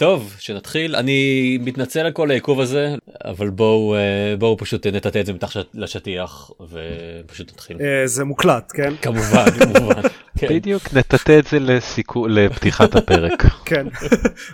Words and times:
טוב, 0.00 0.36
שנתחיל. 0.38 0.96
אני 0.96 1.58
מתנצל 1.60 2.00
על 2.00 2.12
כל 2.12 2.30
העיכוב 2.30 2.60
הזה, 2.60 2.94
אבל 3.24 3.50
בואו 3.50 3.94
אה, 3.94 4.36
בואו 4.38 4.56
פשוט 4.56 4.86
נטאטא 4.86 5.18
את 5.18 5.26
זה 5.26 5.32
מתחת 5.32 5.66
לשטיח 5.74 6.50
ופשוט 6.60 7.52
נתחיל. 7.52 7.76
אה, 7.80 8.06
זה 8.06 8.24
מוקלט, 8.24 8.72
כן? 8.74 8.92
כמובן, 9.02 9.44
כמובן. 9.60 10.00
כן. 10.38 10.48
בדיוק 10.48 10.94
נטאטא 10.94 11.38
את 11.38 11.46
זה 11.46 11.60
לסיכו... 11.60 12.28
לפתיחת 12.28 12.96
הפרק. 12.96 13.46
כן. 13.68 13.86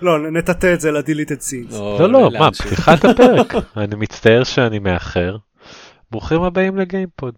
לא, 0.02 0.30
נטאטא 0.30 0.74
את 0.74 0.80
זה 0.80 0.90
scenes. 1.40 1.74
או 1.74 1.98
לא 2.00 2.08
לא 2.08 2.30
מה. 2.38 2.50
פתיחת 2.52 3.04
הפרק 3.04 3.54
אני 3.76 3.96
מצטער 3.96 4.44
שאני 4.44 4.78
מאחר. 4.78 5.36
ברוכים 6.10 6.42
הבאים 6.42 6.76
לגיימפוד. 6.76 7.34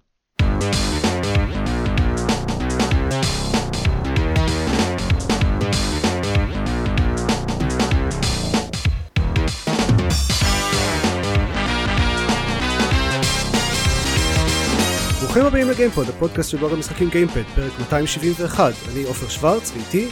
ברוכים 15.29 15.47
הבאים 15.47 15.71
לגיימפוד, 15.71 16.09
הפודקאסט 16.09 16.51
של 16.51 16.57
בלוג 16.57 16.73
המשחקים 16.73 17.09
גיימפד, 17.09 17.43
פרק 17.55 17.73
271. 17.79 18.73
אני 18.93 19.05
עופר 19.05 19.29
שוורץ, 19.29 19.73
ואיתי, 19.75 20.09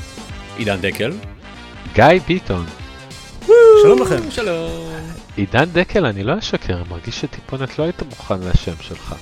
עידן 0.56 0.76
דקל. 0.80 1.12
גיא 1.94 2.04
ביטון. 2.26 2.64
שלום 3.82 4.02
לכם. 4.02 4.30
שלום. 4.30 4.90
עידן 5.36 5.64
דקל 5.64 6.06
אני 6.06 6.22
לא 6.22 6.38
אשקר 6.38 6.82
מרגיש 6.90 7.20
שטיפונת 7.20 7.78
לא 7.78 7.84
היית 7.84 8.02
מוכן 8.02 8.40
לשם 8.40 8.72
שלך. 8.80 9.14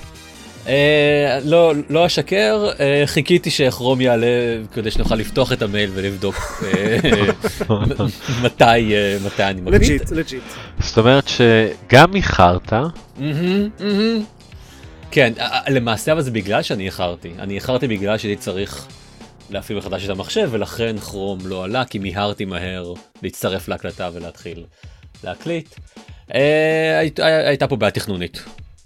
אה, 0.67 1.39
לא 1.45 1.73
לא 1.89 2.05
אשקר 2.05 2.69
אה, 2.79 3.03
חיכיתי 3.05 3.49
שכרום 3.49 4.01
יעלה 4.01 4.27
כדי 4.73 4.91
שנוכל 4.91 5.15
לפתוח 5.15 5.53
את 5.53 5.61
המייל 5.61 5.89
ולבדוק 5.93 6.35
אה, 6.63 6.97
מתי 8.43 8.63
אה, 8.95 9.17
מתי 9.25 9.43
אני 9.43 9.61
מקליט. 9.61 9.81
legit, 9.81 10.11
legit. 10.11 10.43
זאת 10.79 10.97
אומרת 10.97 11.27
שגם 11.27 12.15
איחרת. 12.15 12.73
כן 15.15 15.33
אה, 15.39 15.45
אה, 15.67 15.69
למעשה 15.69 16.11
אבל 16.11 16.21
זה 16.21 16.31
בגלל 16.31 16.61
שאני 16.61 16.85
איחרתי 16.85 17.31
אני 17.39 17.55
איחרתי 17.55 17.87
בגלל 17.87 18.17
שהייתי 18.17 18.41
צריך 18.41 18.85
להפעיל 19.49 19.77
מחדש 19.77 20.05
את 20.05 20.09
המחשב 20.09 20.49
ולכן 20.51 20.97
כרום 20.99 21.39
לא 21.45 21.63
עלה 21.63 21.85
כי 21.85 21.99
מיהרתי 21.99 22.45
מהר 22.45 22.93
להצטרף 23.23 23.67
להקלטה 23.67 24.09
ולהתחיל 24.13 24.63
להקליט. 25.23 25.75
אה, 26.35 26.99
היית- 26.99 27.19
הייתה 27.19 27.67
פה 27.67 27.75
בעיה 27.75 27.91
תכנונית. 27.91 28.43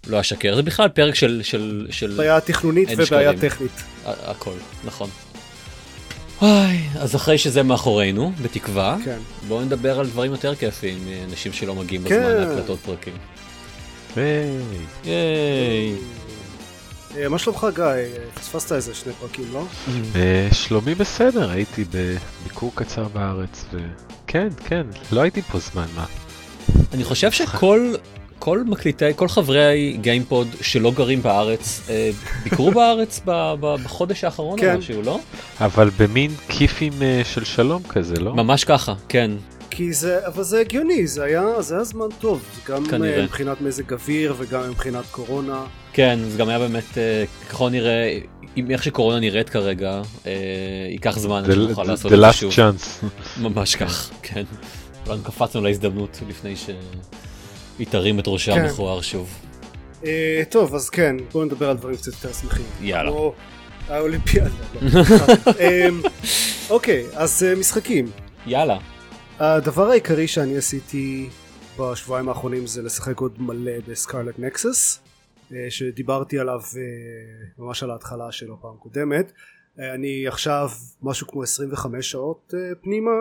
לא 0.07 0.19
אשקר 0.19 0.55
זה 0.55 0.61
בכלל 0.61 0.89
פרק 0.89 1.15
של 1.15 1.41
של 1.43 1.87
של 1.91 2.13
בעיה 2.17 2.39
תכנונית 2.41 2.89
ובעיה 2.91 3.05
שקרים. 3.33 3.49
טכנית. 3.49 3.83
הכל 4.05 4.53
נכון. 4.85 5.09
וואי, 6.41 6.79
אז 6.99 7.15
אחרי 7.15 7.37
שזה 7.37 7.63
מאחורינו 7.63 8.31
בתקווה 8.41 8.97
כן. 9.05 9.17
בואו 9.47 9.61
נדבר 9.61 9.99
על 9.99 10.05
דברים 10.07 10.31
יותר 10.31 10.55
כיפים 10.55 10.97
אנשים 11.29 11.53
שלא 11.53 11.75
מגיעים 11.75 12.03
כן. 12.03 12.09
בזמן 12.09 12.49
להקלטות 12.49 12.79
פרקים. 12.79 13.13
היי, 14.15 14.25
ייי. 15.05 15.13
אה, 15.13 16.18
מה 17.29 17.39
שלומך 17.39 17.67
גיא? 17.75 17.83
אה, 17.83 18.05
פספסת 18.35 18.71
איזה 18.71 18.93
שני 18.93 19.13
פרקים, 19.13 19.45
לא? 19.53 19.65
אה, 20.15 20.47
שלומי 20.51 20.95
בסדר 20.95 21.49
הייתי 21.49 21.83
בביקור 21.93 22.71
קצר 22.75 23.03
בארץ 23.07 23.65
וכן 23.73 24.47
כן 24.67 24.87
לא 25.11 25.21
הייתי 25.21 25.41
פה 25.41 25.59
זמן 25.59 25.85
מה. 25.95 26.05
אני 26.93 27.03
חושב 27.03 27.31
שכל 27.31 27.93
כל 28.39 28.63
מקליטי 28.63 29.05
כל 29.15 29.27
חברי 29.27 29.97
גיימפוד 30.01 30.47
שלא 30.61 30.91
גרים 30.91 31.21
בארץ 31.21 31.81
אה, 31.89 32.09
ביקרו 32.43 32.71
בארץ 32.71 33.21
ב- 33.25 33.53
ב- 33.59 33.75
בחודש 33.83 34.23
האחרון 34.23 34.59
כן. 34.59 34.73
או 34.73 34.79
משהו 34.79 35.01
לא 35.01 35.19
אבל 35.61 35.89
במין 35.99 36.31
כיפים 36.49 36.93
אה, 37.01 37.21
של 37.23 37.43
שלום 37.43 37.83
כזה 37.89 38.19
לא? 38.19 38.35
ממש 38.35 38.63
ככה 38.63 38.93
כן 39.09 39.31
כי 39.71 39.93
זה, 39.93 40.27
אבל 40.27 40.43
זה 40.43 40.59
הגיוני, 40.59 41.07
זה 41.07 41.23
היה, 41.23 41.61
זה 41.61 41.75
היה 41.75 41.83
זמן 41.83 42.05
טוב. 42.19 42.43
גם 42.67 42.85
אה, 42.85 42.89
כנראה. 42.89 43.23
מבחינת 43.23 43.61
מזג 43.61 43.93
אוויר 43.93 44.35
וגם 44.37 44.69
מבחינת 44.69 45.05
קורונה. 45.11 45.63
כן 45.93 46.19
זה 46.29 46.37
גם 46.37 46.49
היה 46.49 46.59
באמת 46.59 46.97
אה, 46.97 47.23
ככל 47.49 47.69
נראה 47.69 48.19
עם 48.55 48.71
איך 48.71 48.83
שקורונה 48.83 49.19
נראית 49.19 49.49
כרגע 49.49 50.01
אה, 50.25 50.31
ייקח 50.89 51.17
זמן 51.19 51.43
עד 51.43 51.49
The- 51.49 51.53
שנוכל 51.53 51.83
the- 51.83 51.87
לעשות 51.87 52.11
the 52.11 52.15
את 52.15 52.19
זה 52.19 52.29
last 52.29 52.33
שוב 52.33 52.51
chance. 52.53 53.05
ממש 53.41 53.75
כך 53.75 54.09
כן. 54.21 54.43
כולנו 55.05 55.23
קפצנו 55.23 55.61
להזדמנות 55.61 56.19
לפני 56.29 56.55
שהיא 56.55 57.87
תרים 57.89 58.19
את 58.19 58.23
ראשה 58.27 58.53
כן. 58.55 58.61
המכוער 58.61 59.01
שוב. 59.01 59.29
אה, 60.05 60.41
טוב, 60.49 60.75
אז 60.75 60.89
כן, 60.89 61.15
בואו 61.31 61.45
נדבר 61.45 61.69
על 61.69 61.77
דברים 61.77 61.95
קצת 61.95 62.07
יותר 62.13 62.33
שמחים. 62.33 62.65
יאללה. 62.81 63.11
האולימפיאדה. 63.89 64.49
אמ, 65.59 66.01
אוקיי, 66.69 67.05
אז 67.13 67.45
משחקים. 67.57 68.11
יאללה. 68.47 68.77
הדבר 69.39 69.89
העיקרי 69.89 70.27
שאני 70.27 70.57
עשיתי 70.57 71.29
בשבועיים 71.79 72.29
האחרונים 72.29 72.67
זה 72.67 72.81
לשחק 72.81 73.19
עוד 73.19 73.31
מלא 73.39 73.71
בסקרלט 73.87 74.35
נקסס 74.39 74.99
שדיברתי 75.69 76.39
עליו 76.39 76.59
אה, 76.77 77.63
ממש 77.65 77.83
על 77.83 77.91
ההתחלה 77.91 78.31
שלו 78.31 78.61
פעם 78.61 78.77
קודמת 78.77 79.31
אה, 79.79 79.93
אני 79.93 80.27
עכשיו 80.27 80.69
משהו 81.01 81.27
כמו 81.27 81.43
25 81.43 82.11
שעות 82.11 82.53
אה, 82.57 82.75
פנימה 82.81 83.11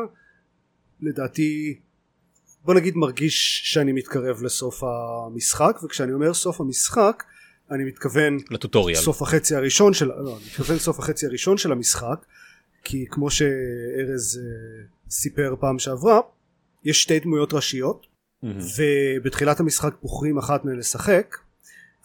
לדעתי 1.00 1.78
בוא 2.64 2.74
נגיד 2.74 2.96
מרגיש 2.96 3.62
שאני 3.64 3.92
מתקרב 3.92 4.42
לסוף 4.42 4.82
המשחק 4.84 5.78
וכשאני 5.84 6.12
אומר 6.12 6.34
סוף 6.34 6.60
המשחק 6.60 7.24
אני 7.70 7.84
מתכוון 7.84 8.36
לטוטוריאל. 8.50 8.98
סוף 8.98 9.22
החצי 9.22 9.54
הראשון 9.54 9.94
של 9.94 10.06
לא, 10.06 10.36
אני 10.36 10.46
מתכוון 10.46 10.78
סוף 10.78 10.98
החצי 10.98 11.26
הראשון 11.26 11.58
של 11.58 11.72
המשחק 11.72 12.24
כי 12.84 13.06
כמו 13.10 13.30
שארז 13.30 14.40
אה, 14.42 14.84
סיפר 15.10 15.54
פעם 15.60 15.78
שעברה 15.78 16.20
יש 16.84 17.02
שתי 17.02 17.20
דמויות 17.20 17.52
ראשיות 17.52 18.06
מהמם. 18.42 18.58
ובתחילת 18.76 19.60
המשחק 19.60 19.94
בוחרים 20.02 20.38
אחת 20.38 20.64
מהן 20.64 20.76
לשחק 20.76 21.36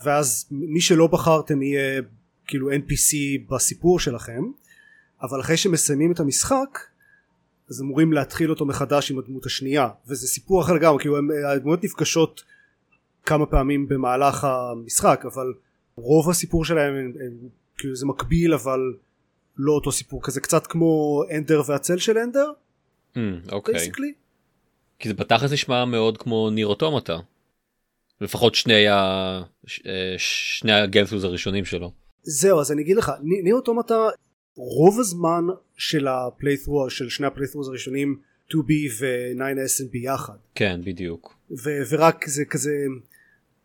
ואז 0.03 0.45
מי 0.51 0.81
שלא 0.81 1.07
בחרתם 1.07 1.61
יהיה 1.61 2.01
כאילו 2.47 2.71
NPC 2.71 3.15
בסיפור 3.49 3.99
שלכם 3.99 4.43
אבל 5.21 5.39
אחרי 5.39 5.57
שמסיימים 5.57 6.11
את 6.11 6.19
המשחק 6.19 6.79
אז 7.69 7.81
אמורים 7.81 8.13
להתחיל 8.13 8.49
אותו 8.49 8.65
מחדש 8.65 9.11
עם 9.11 9.19
הדמות 9.19 9.45
השנייה 9.45 9.89
וזה 10.07 10.27
סיפור 10.27 10.61
אחר 10.61 10.73
לגמרי 10.73 10.99
כאילו 10.99 11.17
הדמויות 11.53 11.83
נפגשות 11.83 12.43
כמה 13.25 13.45
פעמים 13.45 13.87
במהלך 13.87 14.43
המשחק 14.43 15.23
אבל 15.25 15.53
רוב 15.95 16.29
הסיפור 16.29 16.65
שלהם 16.65 16.95
הם, 16.95 17.13
הם, 17.25 17.49
כאילו 17.77 17.95
זה 17.95 18.05
מקביל 18.05 18.53
אבל 18.53 18.79
לא 19.57 19.71
אותו 19.71 19.91
סיפור 19.91 20.23
כזה 20.23 20.41
קצת 20.41 20.67
כמו 20.67 21.21
אנדר 21.37 21.61
והצל 21.67 21.97
של 21.97 22.17
אנדר 22.17 22.51
אמ, 23.17 23.39
אוקיי. 23.51 23.73
basically 23.73 24.13
כי 24.99 25.09
זה 25.09 25.13
בתכלס 25.13 25.51
נשמע 25.51 25.85
מאוד 25.85 26.17
כמו 26.17 26.49
ניר 26.49 26.67
אוטומטה. 26.67 27.17
לפחות 28.23 28.55
שני 28.55 28.87
ה... 28.87 29.41
ש- 29.67 29.81
אה, 29.85 30.15
שני 30.17 30.71
ה 30.71 30.76
gameplays 30.76 31.23
הראשונים 31.23 31.65
שלו. 31.65 31.91
זהו 32.23 32.59
אז 32.59 32.71
אני 32.71 32.81
אגיד 32.81 32.97
לך 32.97 33.11
נ- 33.23 33.43
ניר 33.43 33.55
אוטומטה 33.55 33.95
רוב 34.55 34.99
הזמן 34.99 35.43
של 35.77 36.07
ה 36.07 36.14
playthrough 36.14 36.89
של 36.89 37.09
שני 37.09 37.27
ה 37.27 37.30
playthroughs 37.30 37.67
הראשונים 37.67 38.19
2B 38.51 38.71
ו-9S 38.99 39.83
הם 39.83 39.87
ביחד 39.91 40.33
כן 40.55 40.81
בדיוק. 40.83 41.35
ו- 41.63 41.81
ורק 41.89 42.25
זה 42.27 42.45
כזה 42.45 42.71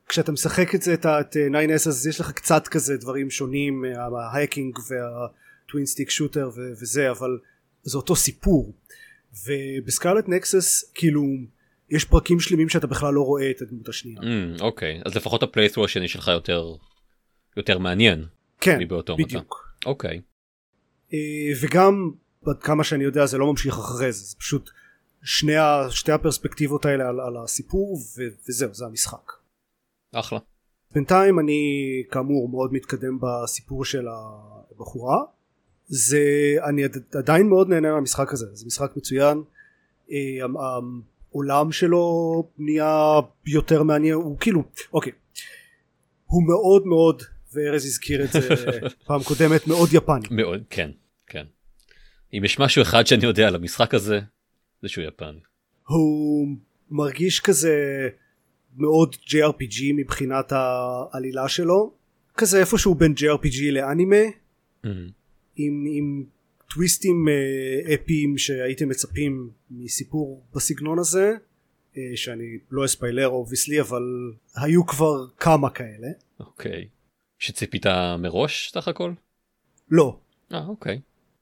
כשאתה 0.09 0.33
משחק 0.33 0.75
את 0.75 0.83
זה 0.83 0.95
את 0.95 1.07
את 1.07 1.37
9S 1.37 1.89
אז 1.89 2.07
יש 2.07 2.21
לך 2.21 2.33
קצת 2.33 2.69
כזה 2.69 2.97
דברים 2.97 3.31
שונים 3.31 3.85
ה 4.33 4.39
hacking 4.39 4.79
וה 4.79 5.15
twin 5.15 5.87
stick 5.87 6.11
shooter 6.11 6.51
וזה 6.81 7.11
אבל 7.11 7.39
זה 7.83 7.97
אותו 7.97 8.17
סיפור 8.17 8.73
ובסקרלט 9.47 10.29
נקסס 10.29 10.93
כאילו 10.95 11.23
יש 11.91 12.05
פרקים 12.05 12.41
שלמים 12.41 12.69
שאתה 12.69 12.87
בכלל 12.87 13.15
לא 13.15 13.21
רואה 13.21 13.51
את 13.51 13.63
הדמות 13.63 13.89
השנייה. 13.89 14.21
אמ, 14.23 14.57
אוקיי. 14.61 15.01
אז 15.05 15.15
לפחות 15.17 15.43
ה 15.43 15.46
playthrough 15.46 15.85
השני 15.85 16.09
שלך 16.09 16.29
יותר 16.29 16.65
יותר 17.57 17.79
מעניין 17.79 18.25
כן. 18.61 18.79
בדיוק. 19.25 19.69
אוקיי. 19.87 20.21
אה, 21.13 21.19
וגם 21.63 22.11
עד 22.47 22.63
כמה 22.63 22.85
שאני 22.85 23.05
יודע 23.05 23.27
זה 23.27 23.39
לא 23.39 23.47
ממשיך 23.47 23.79
אחרי 23.79 24.13
זה. 24.13 24.25
זה 24.25 24.37
פשוט 24.39 24.71
שני 25.23 25.53
שתי 25.91 26.13
הפרספקטיבות 26.13 26.85
האלה 26.87 27.09
על, 27.09 27.21
על 27.21 27.37
הסיפור 27.45 27.95
ו, 27.95 28.23
וזהו 28.49 28.75
זה 28.75 28.85
המשחק. 28.87 29.33
אחלה. 30.15 30.39
בינתיים 30.95 31.39
אני 31.39 31.63
כאמור 32.11 32.49
מאוד 32.49 32.73
מתקדם 32.73 33.19
בסיפור 33.23 33.85
של 33.85 34.07
הבחורה. 34.71 35.17
זה 35.87 36.21
אני 36.69 36.85
עד- 36.85 37.05
עדיין 37.15 37.49
מאוד 37.49 37.69
נהנה 37.69 37.93
מהמשחק 37.93 38.33
הזה. 38.33 38.47
זה 38.53 38.67
משחק 38.67 38.97
מצוין. 38.97 39.43
אה, 40.11 40.17
העולם 41.33 41.73
שלו 41.73 42.03
נהיה 42.59 43.21
יותר 43.47 43.83
מעניין 43.83 44.15
הוא 44.15 44.39
כאילו 44.39 44.63
אוקיי. 44.93 45.13
הוא 46.25 46.43
מאוד 46.47 46.87
מאוד 46.87 47.23
וארז 47.53 47.85
הזכיר 47.85 48.25
את 48.25 48.33
זה 48.33 48.49
פעם 49.07 49.23
קודמת 49.23 49.67
מאוד 49.67 49.89
יפני. 49.93 50.29
מאוד 50.31 50.63
כן 50.71 50.91
כן. 51.27 51.45
אם 52.33 52.45
יש 52.45 52.59
משהו 52.59 52.83
אחד 52.83 53.07
שאני 53.07 53.25
יודע 53.25 53.49
על 53.49 53.55
המשחק 53.55 53.95
הזה 53.95 54.21
זה 54.83 54.89
שהוא 54.89 55.05
יפני. 55.05 55.41
הוא 55.87 56.49
מרגיש 56.91 57.41
כזה 57.41 58.09
מאוד 58.77 59.15
JRPG 59.15 59.83
מבחינת 59.97 60.53
העלילה 60.53 61.49
שלו. 61.49 61.93
כזה 62.35 62.61
איפשהו 62.61 62.95
בין 62.95 63.15
JRPG 63.19 63.71
לאנימה. 63.73 64.17
אמ, 64.85 64.91
עם, 65.57 65.85
עם 65.89 66.25
טוויסטים 66.71 67.29
אה, 67.29 67.95
אפיים 67.95 68.39
שהייתם 68.39 68.89
מצפים 68.89 69.51
מסיפור 69.71 70.47
בסגנון 70.55 70.99
הזה 70.99 71.35
אה, 71.97 72.03
שאני 72.17 72.59
לא 72.71 72.85
אספיילר 72.85 73.29
obviously 73.29 73.81
אבל 73.81 74.03
היו 74.57 74.87
כבר 74.87 75.29
כמה 75.37 75.71
כאלה 75.71 76.09
אוקיי. 76.41 76.89
שציפית 77.39 77.87
מראש 78.19 78.71
סך 78.73 78.89
הכל? 78.89 79.13
לא 79.91 80.21
אה 80.53 80.67
אוקיי. 80.67 81.01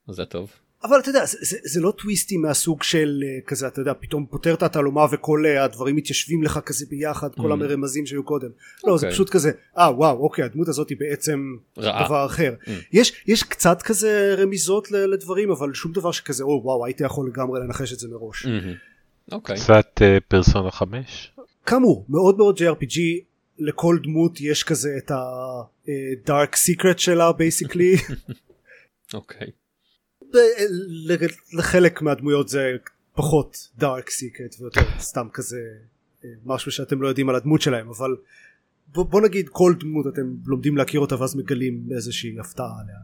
אז 0.08 0.14
זה 0.14 0.24
טוב. 0.24 0.52
אבל 0.88 0.98
אתה 1.00 1.08
יודע 1.08 1.24
זה, 1.26 1.38
זה, 1.40 1.58
זה 1.64 1.80
לא 1.80 1.90
טוויסטים 1.90 2.42
מהסוג 2.42 2.82
של 2.82 3.22
אה, 3.26 3.40
כזה 3.46 3.66
אתה 3.66 3.80
יודע 3.80 3.92
פתאום 4.00 4.26
פותר 4.30 4.54
את 4.54 4.62
התעלומה 4.62 5.06
וכל 5.12 5.44
אה, 5.46 5.64
הדברים 5.64 5.96
מתיישבים 5.96 6.42
לך 6.42 6.60
כזה 6.66 6.86
ביחד 6.90 7.34
כל 7.34 7.50
Mm. 7.50 7.52
המרמזים 7.52 8.06
שהיו 8.06 8.22
קודם 8.24 8.48
לא 8.84 8.98
זה 8.98 9.06
אוקיי. 9.06 9.10
פשוט 9.10 9.30
כזה 9.30 9.50
אה 9.78 9.90
וואו 9.96 10.18
אוקיי 10.18 10.44
הדמות 10.44 10.68
הזאת 10.68 10.90
היא 10.90 10.98
בעצם 11.00 11.56
רעה. 11.78 12.06
דבר 12.06 12.26
אחר 12.26 12.54
Mm. 12.64 12.70
יש 12.92 13.12
יש 13.26 13.42
קצת 13.42 13.82
כזה 13.82 14.34
רמיזות 14.38 14.90
לדברים 14.90 15.50
אבל 15.50 15.74
שום 15.74 15.92
דבר 15.92 16.12
שכזה 16.12 16.44
או 16.44 16.60
וואו 16.64 16.84
הייתי 16.86 17.04
יכול 17.04 17.28
לגמרי 17.28 17.60
לנחש 17.60 17.92
את 17.92 17.98
זה 17.98 18.08
מראש 18.08 18.46
מהמם. 18.46 18.74
אוקיי. 19.32 19.56
קצת 19.56 20.02
אה, 20.02 20.18
פרסונה 20.28 20.70
5. 20.70 21.32
כאמור 21.66 22.04
מאוד 22.08 22.36
מאוד 22.36 22.58
JRPG 22.58 22.98
לכל 23.58 23.98
דמות 24.02 24.40
יש 24.40 24.64
כזה 24.64 24.94
את 24.98 25.10
ה-dark 25.10 26.54
secret 26.54 26.98
שלה 26.98 27.32
בייסיקלי 27.32 27.96
אוקיי. 29.14 29.46
לחלק 31.52 32.02
מהדמויות 32.02 32.48
זה 32.48 32.76
פחות 33.14 33.68
dark 33.80 34.06
secret 34.08 34.60
ויותר 34.60 34.80
סתם 34.98 35.26
כזה 35.32 35.60
אה, 36.24 36.30
משהו 36.44 36.72
שאתם 36.72 37.02
לא 37.02 37.08
יודעים 37.08 37.28
על 37.28 37.34
הדמות 37.34 37.60
שלהם 37.60 37.88
אבל 37.88 38.16
בוא, 38.88 39.04
בוא 39.04 39.20
נגיד 39.20 39.48
כל 39.48 39.74
דמות 39.80 40.06
אתם 40.06 40.34
לומדים 40.46 40.76
להכיר 40.76 41.00
אותה 41.00 41.20
ואז 41.20 41.36
מגלים 41.36 41.88
איזושהי 41.94 42.40
הפתעה 42.40 42.80
עליה 42.80 42.98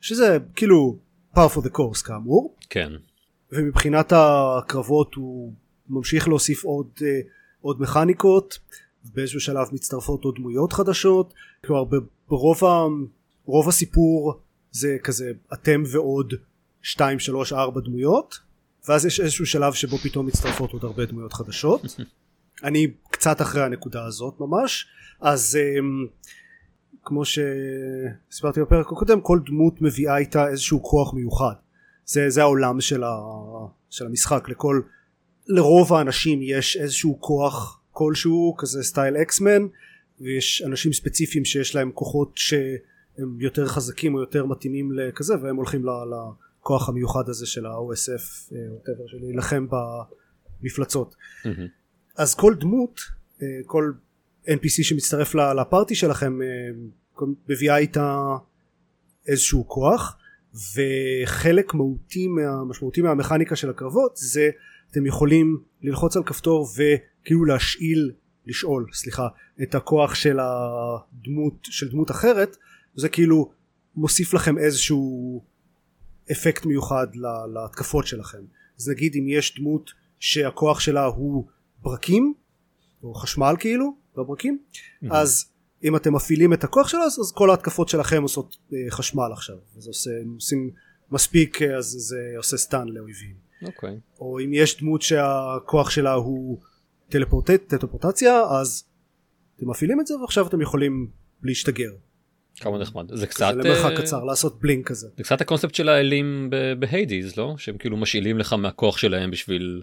שזה 0.00 0.38
כאילו 0.54 0.98
par 1.34 1.48
for 1.54 1.60
the 1.60 1.70
course 1.70 2.06
כאמור 2.06 2.56
כן. 2.70 2.92
ומבחינת 3.52 4.12
הקרבות 4.16 5.14
הוא 5.14 5.52
ממשיך 5.88 6.28
להוסיף 6.28 6.64
עוד, 6.64 6.88
אה, 7.02 7.20
עוד 7.60 7.80
מכניקות 7.80 8.58
באיזשהו 9.04 9.40
שלב 9.40 9.66
מצטרפות 9.72 10.24
עוד 10.24 10.34
דמויות 10.36 10.72
חדשות 10.72 11.34
כלומר 11.64 11.84
ברוב 12.28 12.64
ה, 12.64 12.84
רוב 13.44 13.68
הסיפור 13.68 14.40
זה 14.78 14.96
כזה 15.04 15.32
אתם 15.52 15.82
ועוד 15.92 16.34
2 16.82 17.18
3 17.18 17.52
4 17.52 17.80
דמויות 17.80 18.38
ואז 18.88 19.06
יש 19.06 19.20
איזשהו 19.20 19.46
שלב 19.46 19.72
שבו 19.72 19.98
פתאום 19.98 20.26
מצטרפות 20.26 20.72
עוד 20.72 20.84
הרבה 20.84 21.04
דמויות 21.04 21.32
חדשות. 21.32 21.80
אני 22.64 22.86
קצת 23.10 23.40
אחרי 23.40 23.62
הנקודה 23.62 24.04
הזאת 24.04 24.40
ממש. 24.40 24.86
אז 25.20 25.58
אמ, 25.78 26.06
כמו 27.02 27.22
שהסברתי 27.24 28.60
בפרק 28.60 28.86
הקודם 28.86 29.20
כל 29.20 29.38
דמות 29.46 29.82
מביאה 29.82 30.16
איתה 30.16 30.48
איזשהו 30.48 30.82
כוח 30.82 31.14
מיוחד. 31.14 31.54
זה, 32.04 32.30
זה 32.30 32.42
העולם 32.42 32.80
של, 32.80 33.04
ה, 33.04 33.16
של 33.90 34.06
המשחק. 34.06 34.48
לכל 34.48 34.80
לרוב 35.46 35.92
האנשים 35.92 36.38
יש 36.42 36.76
איזשהו 36.76 37.20
כוח 37.20 37.80
כלשהו 37.90 38.54
כזה 38.58 38.82
סטייל 38.82 39.16
אקסמן 39.16 39.66
ויש 40.20 40.62
אנשים 40.66 40.92
ספציפיים 40.92 41.44
שיש 41.44 41.74
להם 41.74 41.90
כוחות 41.94 42.32
שהם 43.18 43.40
יותר 43.40 43.66
חזקים 43.66 44.14
או 44.14 44.20
יותר 44.20 44.46
מתאימים 44.46 44.92
לכזה 44.92 45.34
והם 45.42 45.56
הולכים 45.56 45.84
לכוח 45.84 46.88
המיוחד 46.88 47.28
הזה 47.28 47.46
של 47.46 47.66
ה-OSF 47.66 48.54
אה, 48.54 49.06
של 49.06 49.16
להילחם 49.20 49.66
במפלצות 50.60 51.14
מהמם. 51.44 51.66
אז 52.16 52.34
כל 52.34 52.54
דמות 52.60 53.00
אה, 53.42 53.46
כל 53.66 53.92
NPC 54.46 54.82
שמצטרף 54.82 55.34
לפארטי 55.34 55.94
שלכם 55.94 56.42
אה, 56.42 56.46
מביאה 57.48 57.76
איתה 57.76 58.18
איזשהו 59.28 59.68
כוח 59.68 60.16
וחלק 60.54 61.74
מהותי 61.74 62.26
מה, 62.26 62.64
משמעותי 62.64 63.00
מהמכניקה 63.00 63.56
של 63.56 63.70
הקרבות 63.70 64.16
זה 64.16 64.50
אתם 64.90 65.06
יכולים 65.06 65.62
ללחוץ 65.82 66.16
על 66.16 66.22
כפתור 66.22 66.68
וכאילו 66.74 67.44
להשאיל 67.44 68.12
לשאול 68.46 68.86
סליחה 68.92 69.28
את 69.62 69.74
הכוח 69.74 70.14
של 70.14 70.38
הדמות 70.40 71.54
של 71.62 71.88
דמות 71.88 72.10
אחרת 72.10 72.56
זה 72.98 73.08
כאילו 73.08 73.50
מוסיף 73.94 74.34
לכם 74.34 74.58
איזשהו 74.58 75.42
אפקט 76.32 76.66
מיוחד 76.66 77.06
להתקפות 77.54 78.06
שלכם. 78.06 78.42
אז 78.78 78.88
נגיד 78.88 79.14
אם 79.14 79.28
יש 79.28 79.58
דמות 79.58 79.90
שהכוח 80.18 80.80
שלה 80.80 81.04
הוא 81.04 81.44
ברקים 81.82 82.34
או 83.02 83.14
חשמל 83.14 83.54
כאילו 83.58 83.96
לא 84.16 84.24
ברקים 84.24 84.58
אז 85.10 85.44
אם 85.84 85.96
אתם 85.96 86.14
מפעילים 86.14 86.52
את 86.52 86.64
הכוח 86.64 86.88
שלה 86.88 87.04
אז, 87.04 87.18
אז 87.20 87.32
כל 87.32 87.50
ההתקפות 87.50 87.88
שלכם 87.88 88.22
עושות 88.22 88.56
אה, 88.72 88.78
חשמל 88.90 89.32
עכשיו. 89.32 89.56
אז 89.76 89.86
עושה, 89.86 90.10
עושים 90.34 90.70
מספיק 91.10 91.62
אה, 91.62 91.76
אז 91.76 91.84
זה 91.84 92.34
עושה 92.36 92.56
סטן 92.56 92.88
לאויבים. 92.88 93.34
אוקיי. 93.62 93.98
או 94.20 94.40
אם 94.40 94.50
יש 94.54 94.80
דמות 94.80 95.02
שהכוח 95.02 95.90
שלה 95.90 96.12
הוא 96.12 96.58
טלפורט, 97.08 97.50
טלפורטציה 97.50 98.42
אז 98.42 98.84
אתם 99.56 99.70
מפעילים 99.70 100.00
את 100.00 100.06
זה 100.06 100.16
ועכשיו 100.16 100.46
אתם 100.46 100.60
יכולים 100.60 101.10
להשתגר 101.42 101.92
כמה 102.58 102.78
נחמד. 102.78 103.14
זה 103.14 103.26
קצת... 103.26 103.54
זה 103.54 103.68
למרחק 103.68 103.90
אה, 103.90 104.02
קצר 104.02 104.24
לעשות 104.24 104.60
blink 104.60 104.88
כזה 104.88 105.08
זה 105.16 105.22
קצת 105.22 105.40
הקונספט 105.40 105.74
של 105.74 105.88
האלים 105.88 106.50
בהיידיז 106.78 107.36
לא? 107.36 107.54
שהם 107.58 107.78
כאילו 107.78 107.96
משאילים 107.96 108.38
לך 108.38 108.52
מהכוח 108.52 108.98
שלהם 108.98 109.30
בשביל 109.30 109.82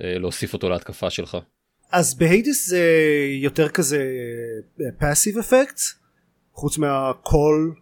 אה, 0.00 0.18
להוסיף 0.18 0.52
אותו 0.52 0.68
להתקפה 0.68 1.10
שלך. 1.10 1.36
אז 1.92 2.14
בהיידיז 2.18 2.68
זה 2.68 2.82
יותר 3.42 3.68
כזה 3.68 4.04
passive 4.98 5.38
effect 5.38 5.80
חוץ 6.52 6.78
מהקול. 6.78 7.74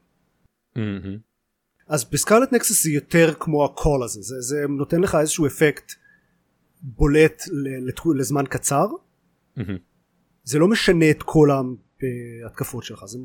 אז 1.88 2.04
בסקארלט 2.04 2.52
נקסס 2.52 2.84
זה 2.84 2.90
יותר 2.90 3.34
כמו 3.40 3.64
הקול 3.64 4.02
הזה 4.02 4.20
זה, 4.22 4.40
זה 4.40 4.64
נותן 4.68 5.00
לך 5.00 5.14
איזשהו 5.20 5.46
אפקט 5.46 5.92
בולט 6.82 7.42
לזמן 8.16 8.44
קצר 8.46 8.86
מהמם. 9.56 9.78
זה 10.44 10.58
לא 10.58 10.68
משנה 10.68 11.10
את 11.10 11.22
כל 11.22 11.48
ההתקפות 12.44 12.84
שלך 12.84 13.04
זה 13.04 13.18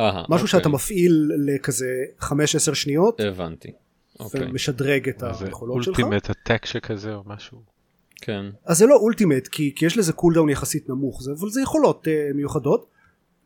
אהה, 0.00 0.24
משהו 0.28 0.34
אוקיי. 0.34 0.46
שאתה 0.46 0.68
מפעיל 0.68 1.30
לכזה 1.46 2.04
5-10 2.20 2.26
שניות 2.74 3.20
הבנתי. 3.20 3.72
אוקיי. 4.20 4.44
ומשדרג 4.44 5.08
את 5.08 5.22
היכולות 5.22 5.82
שלך 5.82 5.98
ultimate 5.98 6.30
attack 6.30 6.66
שכזה 6.66 7.14
או 7.14 7.22
משהו. 7.26 7.62
כן. 8.20 8.44
אז 8.64 8.78
זה 8.78 8.86
לא 8.86 8.94
ultimate 8.94 9.48
כי, 9.48 9.72
כי 9.76 9.86
יש 9.86 9.98
לזה 9.98 10.12
cooldown 10.12 10.48
יחסית 10.48 10.88
נמוך 10.88 11.22
זה, 11.22 11.32
אבל 11.40 11.50
זה 11.50 11.60
יכולות 11.60 12.06
uh, 12.06 12.36
מיוחדות 12.36 12.86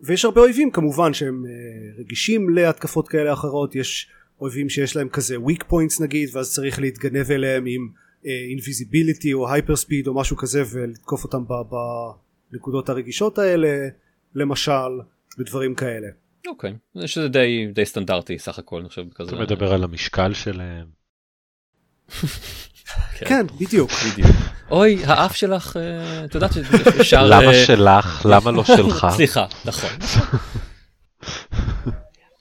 ויש 0.01 0.25
הרבה 0.25 0.41
אויבים 0.41 0.71
כמובן 0.71 1.15
שהם 1.15 1.45
uh, 1.45 2.01
רגישים 2.01 2.51
להתקפות 2.51 3.09
כאלה 3.09 3.33
אחרות 3.33 3.75
יש 3.75 4.11
אויבים 4.41 4.69
שיש 4.69 4.97
להם 4.97 5.09
כזה 5.09 5.37
weak 5.37 5.63
points 5.71 6.03
נגיד 6.03 6.29
ואז 6.33 6.53
צריך 6.53 6.79
להתגנב 6.81 7.31
אליהם 7.31 7.65
עם 7.67 7.89
uh, 8.23 8.27
invisibility 8.27 9.33
או 9.35 9.55
hyper 9.55 9.85
speed 9.85 10.07
או 10.07 10.15
משהו 10.15 10.37
כזה 10.37 10.63
ולתקוף 10.73 11.25
אותם 11.25 11.45
ב- 11.45 11.75
בנקודות 12.53 12.89
הרגישות 12.89 13.39
האלה 13.39 13.89
למשל 14.35 15.01
ודברים 15.39 15.75
כאלה 15.75 16.09
אוקיי. 16.47 16.75
שזה 17.07 17.29
די 17.29 17.67
די 17.75 17.87
סטנדרטי 17.87 18.39
סך 18.39 18.59
הכל 18.59 18.81
אני 18.81 18.89
חושב 18.89 19.05
כזה. 19.15 19.31
אתה 19.31 19.41
מדבר 19.41 19.73
על 19.73 19.85
המשקל 19.85 20.35
שלהם. 20.35 20.87
כן 23.21 23.47
בדיוק 23.61 23.91
בדיוק. 24.13 24.37
אוי 24.71 25.05
האף 25.05 25.37
שלך 25.37 25.77
אה, 25.77 26.25
את 26.25 26.35
יודעת 26.35 26.53
שאפשר. 26.53 27.27
למה 27.27 27.53
אה, 27.53 27.67
שלך? 27.67 28.23
למה 28.31 28.51
לא 28.51 28.65
שלך? 28.65 29.07
סליחה 29.11 29.47
נכון. 29.65 29.91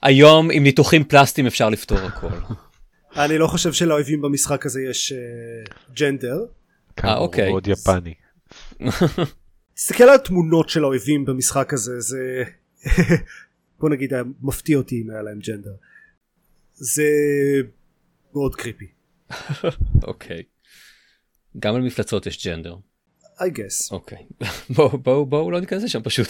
היום 0.02 0.50
עם 0.50 0.62
ניתוחים 0.62 1.04
פלסטיים 1.04 1.46
אפשר 1.46 1.68
לפתור 1.68 1.98
הכל. 1.98 2.28
אני 3.16 3.38
לא 3.38 3.46
חושב 3.46 3.72
שלאויבים 3.72 4.22
במשחק 4.22 4.66
הזה 4.66 4.80
יש 4.90 5.12
ג'נדר 5.94 6.38
כאמור, 6.96 7.16
אוקיי. 7.16 7.50
מאוד 7.50 7.68
יפני. 7.68 8.14
תסתכל 9.74 10.04
על 10.04 10.14
התמונות 10.14 10.68
של 10.68 10.84
האויבים 10.84 11.24
במשחק 11.24 11.72
הזה 11.72 12.00
זה 12.00 12.44
בוא 13.80 13.90
נגיד 13.90 14.14
היה 14.14 14.22
מפתיע 14.42 14.76
אותי 14.76 15.02
אם 15.02 15.10
היה 15.10 15.22
להם 15.22 15.38
ג'נדר 15.38 15.72
זה 16.74 17.04
מאוד 18.34 18.54
קריפי 18.54 18.86
אוקיי. 20.02 20.42
גם 21.58 21.74
על 21.74 21.82
מפלצות 21.82 22.26
יש 22.26 22.46
ג'נדר. 22.46 22.74
I 23.38 23.42
guess 23.42 23.90
אוקיי. 23.90 24.18
בואו 24.70 24.98
בואו 24.98 25.26
בואו 25.26 25.50
לא 25.50 25.60
ניכנס 25.60 25.82
לשם 25.82 26.02
פשוט. 26.02 26.28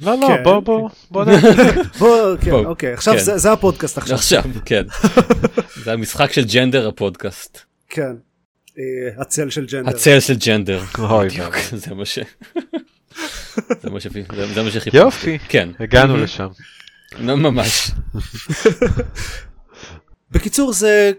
לא 0.00 0.20
לא 0.20 0.26
כן, 0.28 0.42
בוא 0.44 0.60
בוא 0.60 0.90
בוא 1.10 1.24
נ- 1.24 1.28
בוא 2.00 2.36
כן 2.36 2.50
אוקיי 2.50 2.92
עכשיו 2.92 3.14
כן. 3.14 3.20
זה, 3.20 3.38
זה 3.38 3.52
הפודקאסט 3.52 3.98
עכשיו 3.98 4.16
עכשיו 4.16 4.42
כן. 4.64 4.82
זה 5.84 5.92
המשחק 5.92 6.32
של 6.32 6.44
ג'נדר 6.44 6.88
הפודקאסט. 6.88 7.58
כן 7.88 8.12
אה, 8.78 8.82
הצל 9.22 9.50
של 9.50 9.66
ג'נדר 9.66 9.90
הצל 9.90 10.20
של 10.20 10.34
ג'נדר. 10.46 10.82
אוי 10.98 11.28
בדיוק. 11.28 11.54
זה 11.74 11.94
מה 11.94 12.04
ש... 12.04 12.18
זה 13.82 13.90
מה 13.90 14.00
שחיפשתי. 14.70 14.96
יופי 14.96 15.38
כן. 15.38 15.68
הגענו. 15.80 16.16
לשם. 16.16 16.48
לא, 17.18 17.36
ממש. 17.36 17.90
בקיצור 20.32 20.72
זה 20.72 21.12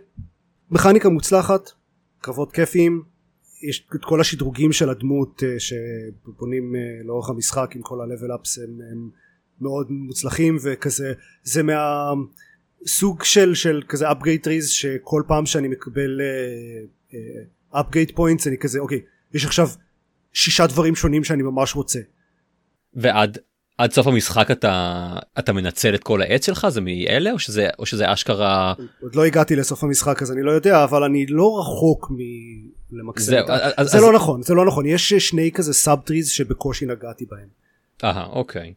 מכניקה 0.71 1.09
מוצלחת 1.09 1.71
קרבות 2.21 2.51
כיפיים 2.51 3.03
יש 3.69 3.87
את 3.95 4.05
כל 4.05 4.21
השדרוגים 4.21 4.71
של 4.71 4.89
הדמות 4.89 5.43
אה, 5.43 5.55
שבונים 5.59 6.75
אה, 6.75 6.81
לאורך 7.05 7.29
המשחק 7.29 7.71
עם 7.75 7.81
כל 7.81 8.01
ה-level 8.01 8.39
ups 8.39 8.63
הם, 8.63 8.79
הם 8.91 9.09
מאוד 9.61 9.87
מוצלחים 9.91 10.57
וכזה 10.63 11.13
זה 11.43 11.63
מה 11.63 12.11
סוג 12.87 13.23
של 13.23 13.55
של 13.55 13.81
כזה 13.87 14.11
upgrade 14.11 14.45
trees 14.45 14.67
שכל 14.67 15.23
פעם 15.27 15.45
שאני 15.45 15.67
מקבל 15.67 16.21
uh, 16.21 17.13
uh, 17.13 17.77
upgrade 17.77 18.11
points 18.11 18.47
אני 18.47 18.57
כזה 18.57 18.79
אוקיי 18.79 19.01
יש 19.33 19.45
עכשיו 19.45 19.69
שישה 20.33 20.67
דברים 20.67 20.95
שונים 20.95 21.23
שאני 21.23 21.43
ממש 21.43 21.75
רוצה. 21.75 21.99
ועד 22.93 23.37
עד 23.77 23.91
סוף 23.91 24.07
המשחק 24.07 24.51
אתה 24.51 24.95
אתה 25.39 25.53
מנצל 25.53 25.95
את 25.95 26.03
כל 26.03 26.21
העץ 26.21 26.45
שלך 26.45 26.67
זה 26.69 26.81
מאלה 26.81 27.31
או 27.31 27.39
שזה 27.39 27.67
או 27.79 27.85
שזה 27.85 28.13
אשכרה 28.13 28.73
עוד 29.01 29.15
לא 29.15 29.25
הגעתי 29.25 29.55
לסוף 29.55 29.83
המשחק 29.83 30.21
אז 30.21 30.31
אני 30.31 30.41
לא 30.43 30.51
יודע 30.51 30.83
אבל 30.83 31.03
אני 31.03 31.25
לא 31.25 31.59
רחוק 31.59 32.11
מלמקסם 32.91 33.37
אותה. 33.41 33.53
אז- 33.55 33.89
זה 33.91 33.97
אז- 33.97 34.03
לא 34.03 34.13
נכון 34.13 34.41
זה 34.41 34.53
לא 34.53 34.65
נכון 34.65 34.85
יש 34.85 35.13
שני 35.13 35.51
כזה 35.51 35.73
סאב 35.73 35.99
טריז 35.99 36.29
שבקושי 36.29 36.85
נגעתי 36.85 37.25
בהם. 37.25 37.47
אהה 38.03 38.25
אוקיי 38.25 38.73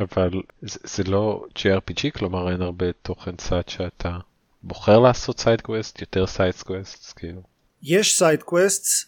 אבל 0.00 0.30
זה, 0.62 0.78
זה 0.84 1.02
לא 1.04 1.44
JRPG, 1.58 2.10
כלומר 2.18 2.52
אין 2.52 2.62
הרבה 2.62 2.86
תוכן 3.02 3.36
צד 3.36 3.62
שאתה 3.66 4.18
בוחר 4.62 4.98
לעשות 4.98 5.40
side 5.40 5.60
quest, 5.60 6.00
יותר 6.00 6.26
side 6.26 6.54
quest, 6.54 7.12
כאילו. 7.18 7.40
יש 7.82 8.18
side 8.18 8.42
quests 8.42 9.06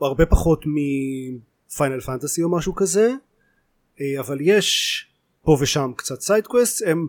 הרבה 0.00 0.26
פחות 0.26 0.64
מפיינל 0.66 2.00
פנטסי 2.00 2.42
או 2.42 2.56
משהו 2.56 2.74
כזה 2.74 3.14
אה, 4.00 4.20
אבל 4.20 4.38
יש 4.40 5.06
פה 5.42 5.56
ושם 5.60 5.92
קצת 5.96 6.20
side 6.20 6.46
quests 6.46 6.82
הם 6.82 7.06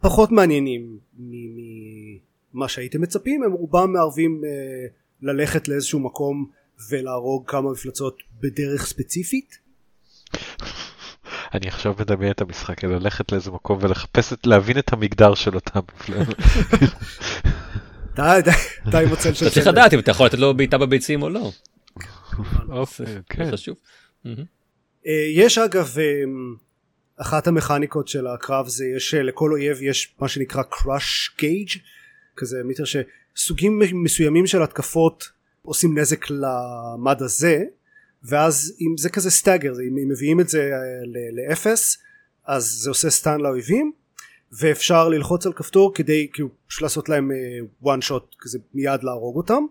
פחות 0.00 0.32
מעניינים 0.32 0.98
ממה 1.18 2.68
שהייתם 2.68 3.00
מצפים 3.00 3.42
הם 3.42 3.52
רובם 3.52 3.92
מערבים 3.92 4.42
אה, 4.44 4.86
ללכת 5.22 5.68
לאיזשהו 5.68 6.00
מקום 6.00 6.50
ולהרוג 6.90 7.50
כמה 7.50 7.72
מפלצות 7.72 8.22
בדרך 8.40 8.86
ספציפית 8.86 9.58
אני 11.54 11.68
עכשיו 11.68 11.94
מדמיין 12.00 12.30
את 12.32 12.40
המשחק, 12.40 12.84
ללכת 12.84 13.32
לאיזה 13.32 13.50
מקום 13.50 13.78
ולחפש, 13.80 14.32
את, 14.32 14.46
להבין 14.46 14.78
את 14.78 14.92
המגדר 14.92 15.34
של 15.34 15.54
אותם. 15.54 15.80
די 18.90 19.04
עם 19.04 19.12
הצל 19.12 19.34
של 19.34 19.46
אתה 19.46 19.54
צריך. 19.54 19.66
לדעת 19.66 19.94
אם 19.94 19.98
אתה 19.98 20.10
יכול 20.10 20.26
לתת 20.26 20.38
לו 20.38 20.56
בעיטה 20.56 20.78
בביצים 20.78 21.22
או 21.22 21.28
לא. 21.28 21.50
אוקיי, 22.68 23.06
זה 23.06 23.20
כן. 23.28 23.52
חשוב. 23.52 23.76
מהמם. 24.24 24.44
אה, 25.06 25.26
יש 25.32 25.58
אגב 25.58 25.96
אה, 25.98 26.04
אחת 27.16 27.46
המכניקות 27.46 28.08
של 28.08 28.26
הקרב 28.26 28.68
זה 28.68 28.84
יש 28.96 29.14
אה, 29.14 29.22
לכל 29.22 29.52
אויב 29.52 29.82
יש 29.82 30.14
מה 30.20 30.28
שנקרא 30.28 30.62
crush 30.62 31.40
gauge 31.40 31.78
כזה 32.36 32.56
meter 32.64 32.84
שסוגים 32.84 33.82
מסוימים 33.92 34.46
של 34.46 34.62
התקפות 34.62 35.30
עושים 35.62 35.98
נזק 35.98 36.26
למד 36.30 37.22
הזה 37.22 37.64
ואז 38.22 38.76
אם 38.80 38.96
זה 38.98 39.10
כזה 39.10 39.30
stagger 39.30 39.72
אם 39.72 40.08
מביאים 40.08 40.40
את 40.40 40.48
זה 40.48 40.70
לאפס 41.32 41.98
אז 42.46 42.64
זה 42.64 42.90
עושה 42.90 43.10
stun 43.10 43.40
לאויבים 43.40 43.92
ואפשר 44.52 45.08
ללחוץ 45.08 45.46
על 45.46 45.52
כפתור 45.52 45.94
כדי 45.94 46.28
כאילו 46.32 46.48
פשוט 46.66 46.82
לעשות 46.82 47.08
להם 47.08 47.30
אה, 47.32 47.94
one 47.94 48.00
shot 48.08 48.36
כזה 48.38 48.58
מיד 48.74 49.02
להרוג 49.02 49.36
אותם. 49.36 49.62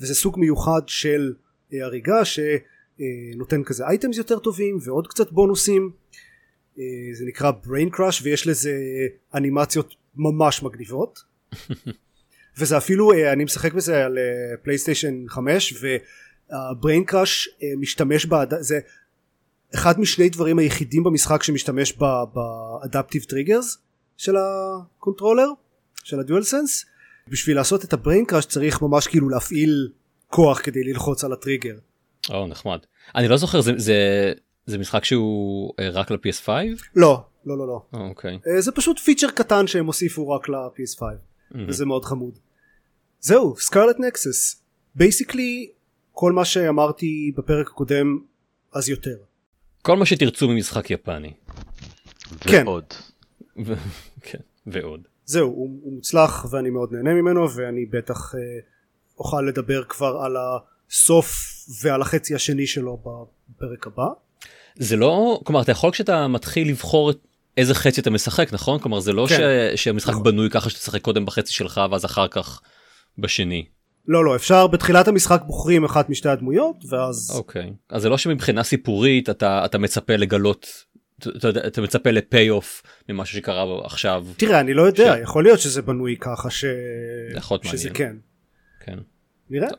וזה 0.00 0.14
סוג 0.14 0.38
מיוחד 0.38 0.80
של 0.86 1.34
אה, 1.72 1.84
הריגה 1.84 2.22
שנותן 2.24 3.64
כזה 3.64 3.86
items 3.86 4.16
יותר 4.16 4.38
טובים 4.38 4.78
ועוד 4.82 5.06
קצת 5.06 5.32
בונוסים. 5.32 5.90
אה, 6.78 6.84
זה 7.12 7.24
נקרא 7.24 7.52
brain 7.64 7.96
crush 7.96 8.22
ויש 8.22 8.46
לזה 8.46 8.72
אנימציות 9.34 9.94
ממש 10.16 10.62
מגניבות. 10.62 11.22
וזה 12.58 12.76
אפילו 12.76 13.12
אה, 13.12 13.32
אני 13.32 13.44
משחק 13.44 13.72
בזה 13.72 14.04
על 14.04 14.18
פלייסטיישן 14.62 15.24
5 15.28 15.72
וה 15.72 16.11
brain 16.11 17.10
crush 17.10 17.48
אה, 17.62 17.68
משתמש 17.76 18.26
באד... 18.26 18.54
זה 18.60 18.80
אחד 19.74 20.00
משני 20.00 20.28
דברים 20.28 20.58
היחידים 20.58 21.04
במשחק 21.04 21.42
שמשתמש 21.42 21.98
ב 22.34 22.44
adaptive 22.44 23.22
triggers 23.22 23.78
של 24.16 24.34
ה 24.36 24.46
controller 24.46 25.48
של 26.04 26.20
הדואל 26.20 26.42
סנס 26.42 26.86
בשביל 27.28 27.56
לעשות 27.56 27.84
את 27.84 27.92
ה 27.92 27.97
brain 27.97 28.24
crush 28.24 28.46
צריך 28.46 28.82
ממש 28.82 29.06
כאילו 29.06 29.28
להפעיל 29.28 29.88
כוח 30.28 30.60
כדי 30.60 30.84
ללחוץ 30.84 31.24
על 31.24 31.32
הטריגר 31.32 31.74
או 32.30 32.46
נחמד. 32.46 32.78
אני 33.14 33.28
לא 33.28 33.36
זוכר 33.36 33.60
זה 33.60 33.72
זה 33.76 34.32
זה 34.66 34.78
משחק 34.78 35.04
שהוא 35.04 35.72
אה, 35.80 35.90
רק 35.90 36.10
ל-PS5? 36.10 36.48
לא 36.96 37.24
לא 37.46 37.58
לא 37.58 37.66
לא 37.66 37.82
אה, 37.94 38.00
אוקיי. 38.00 38.38
אה, 38.46 38.60
זה 38.60 38.72
פשוט 38.72 38.98
feature 38.98 39.30
קטן 39.30 39.66
שהם 39.66 39.86
הוסיפו 39.86 40.30
רק 40.30 40.48
ל-PS5 40.48 41.02
מהמם. 41.50 41.68
וזה 41.68 41.86
מאוד 41.86 42.04
חמוד 42.04 42.38
זהו 43.20 43.56
סקרלט 43.58 43.96
נקסס 44.00 44.62
basically 44.94 45.70
כל 46.12 46.32
מה 46.32 46.44
שאמרתי 46.44 47.32
בפרק 47.36 47.66
הקודם 47.66 48.18
אז 48.72 48.88
יותר 48.88 49.16
כל 49.82 49.96
מה 49.96 50.06
שתרצו 50.06 50.48
ממשחק 50.48 50.90
יפני. 50.90 51.32
כן. 52.40 52.62
ועוד. 52.66 52.84
כן, 54.26 54.38
ועוד. 54.66 55.00
זהו 55.24 55.48
הוא, 55.48 55.80
הוא 55.82 55.92
מוצלח 55.92 56.46
ואני 56.50 56.70
מאוד 56.70 56.92
נהנה 56.92 57.14
ממנו 57.14 57.54
ואני 57.54 57.86
בטח 57.86 58.34
אה, 58.34 58.40
אוכל 59.18 59.42
לדבר 59.42 59.84
כבר 59.84 60.16
על 60.24 60.36
הסוף 60.36 61.34
ועל 61.82 62.02
החצי 62.02 62.34
השני 62.34 62.66
שלו 62.66 62.96
בפרק 62.96 63.86
הבא 63.86 64.06
זה 64.76 64.96
לא 64.96 65.40
כלומר 65.44 65.62
אתה 65.62 65.72
יכול 65.72 65.90
כשאתה 65.90 66.28
מתחיל 66.28 66.68
לבחור 66.68 67.10
את 67.10 67.18
איזה 67.56 67.74
חצי 67.74 68.00
אתה 68.00 68.10
משחק 68.10 68.52
נכון 68.52 68.78
כלומר 68.78 69.00
זה 69.00 69.12
לא 69.12 69.26
כן. 69.28 69.36
ש... 69.76 69.82
שהמשחק 69.82 70.10
נכון. 70.10 70.22
בנוי 70.22 70.50
ככה 70.50 70.70
שתשחק 70.70 71.00
קודם 71.00 71.26
בחצי 71.26 71.52
שלך 71.52 71.80
ואז 71.90 72.04
אחר 72.04 72.28
כך 72.28 72.60
בשני. 73.18 73.64
לא 74.08 74.24
לא 74.24 74.36
אפשר 74.36 74.66
בתחילת 74.66 75.08
המשחק 75.08 75.42
בוחרים 75.46 75.84
אחת 75.84 76.10
משתי 76.10 76.28
הדמויות 76.28 76.76
ואז 76.88 77.32
אוקיי 77.34 77.72
אז 77.88 78.02
זה 78.02 78.08
לא 78.08 78.18
שמבחינה 78.18 78.62
סיפורית 78.62 79.30
אתה 79.30 79.64
אתה 79.64 79.78
מצפה 79.78 80.16
לגלות 80.16 80.66
אתה, 81.28 81.38
אתה, 81.38 81.48
יודע, 81.48 81.66
אתה 81.66 81.80
מצפה 81.82 82.10
לפיי 82.10 82.50
אוף 82.50 82.82
ממשהו 83.08 83.38
שקרה 83.38 83.86
עכשיו. 83.86 84.26
תראה 84.36 84.60
אני 84.60 84.74
לא 84.74 84.82
יודע 84.82 85.14
ש- 85.16 85.22
יכול 85.22 85.44
להיות 85.44 85.58
שזה 85.60 85.82
בנוי 85.82 86.16
ככה 86.20 86.50
ש... 86.50 86.64
שזה 87.62 87.88
מעניין. 87.90 87.94
כן. 87.94 88.16
כן. 88.80 88.98
נראה. 89.50 89.68
טוב. 89.70 89.78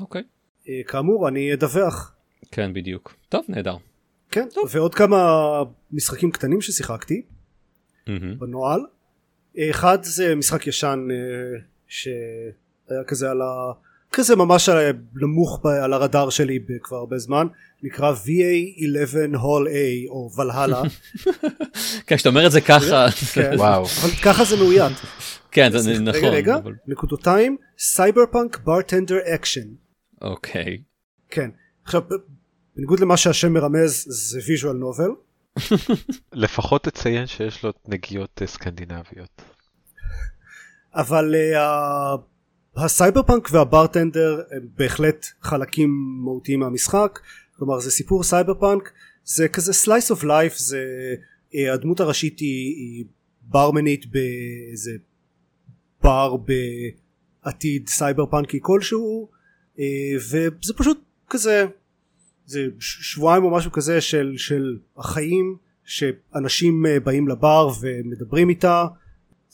אוקיי. 0.00 0.22
אה, 0.68 0.80
כאמור 0.86 1.28
אני 1.28 1.54
אדווח. 1.54 2.14
כן 2.50 2.72
בדיוק. 2.74 3.14
טוב 3.28 3.44
נהדר. 3.48 3.76
כן 4.30 4.46
ועוד 4.70 4.94
כמה 4.94 5.18
משחקים 5.90 6.30
קטנים 6.30 6.60
ששיחקתי 6.60 7.22
מהמם. 8.06 8.38
בנוהל. 8.38 8.80
אחד 9.70 9.98
זה 10.02 10.34
משחק 10.34 10.66
ישן 10.66 11.08
אה, 11.10 11.16
שהיה 11.88 13.04
כזה 13.06 13.30
על 13.30 13.42
ה... 13.42 13.46
כזה 14.12 14.36
ממש 14.36 14.68
על- 14.68 14.92
נמוך 15.14 15.60
על 15.82 15.92
הרדאר 15.92 16.30
שלי 16.30 16.58
כבר 16.82 16.96
הרבה 16.96 17.18
זמן 17.18 17.46
נקרא 17.82 18.12
VA11 18.12 19.34
Hall 19.36 19.68
A 19.68 20.08
או 20.08 20.30
ולהלה 20.38 20.82
כן 22.06 22.16
כשאתה 22.16 22.28
אומר 22.28 22.46
את 22.46 22.52
זה 22.52 22.60
ככה 22.60 23.06
כן. 23.34 23.50
וואו. 23.56 23.84
אבל 23.84 24.10
ככה 24.24 24.44
זה 24.44 24.56
מאוין 24.56 24.92
כן 25.50 25.70
זה 25.78 25.98
נכון 26.00 26.20
רגע 26.28 26.56
רגע 26.56 26.70
נקודותיים 26.86 27.56
cyberpunk 27.78 28.58
bartender 28.64 29.16
action 29.34 29.66
אוקיי 30.22 30.82
כן 31.30 31.50
עכשיו 31.84 32.02
בניגוד 32.76 33.00
למה 33.00 33.16
שהשם 33.16 33.52
מרמז 33.52 34.04
זה 34.08 34.40
visual 34.48 34.76
novel 34.76 35.10
לפחות 36.32 36.84
תציין 36.84 37.26
שיש 37.26 37.64
לו 37.64 37.72
נגיעות 37.88 38.38
אה, 38.42 38.46
סקנדינביות. 38.46 39.42
אבל 40.94 41.34
uh, 41.34 42.18
ה 42.76 43.22
cyberpunk 43.22 43.48
וה 43.52 43.68
bartender 43.68 44.42
הם 44.50 44.68
בהחלט 44.78 45.26
חלקים 45.42 45.90
מהותיים 46.24 46.60
מהמשחק. 46.60 47.18
כלומר 47.56 47.80
זה 47.80 47.90
סיפור 47.90 48.22
סייבר 48.22 48.54
פאנק 48.54 48.92
זה 49.24 49.48
כזה 49.48 49.72
slice 49.72 50.16
of 50.16 50.24
life 50.24 50.56
זה 50.56 50.84
uh, 51.52 51.56
הדמות 51.74 52.00
הראשית 52.00 52.38
היא, 52.38 52.74
היא 52.76 53.04
ברמנית 53.42 54.06
באיזה 54.06 54.90
בר 56.02 56.36
בעתיד 56.36 57.88
סייברפאנקי 57.88 58.58
כלשהו 58.62 59.28
uh, 59.76 59.80
וזה 60.16 60.74
פשוט 60.76 61.00
כזה 61.28 61.66
זה 62.46 62.66
שבועיים 62.78 63.44
או 63.44 63.50
משהו 63.50 63.72
כזה 63.72 64.00
של, 64.00 64.34
של 64.36 64.78
החיים 64.96 65.56
שאנשים 65.84 66.86
uh, 66.86 67.00
באים 67.04 67.28
לבר 67.28 67.70
ומדברים 67.80 68.48
איתה 68.48 68.86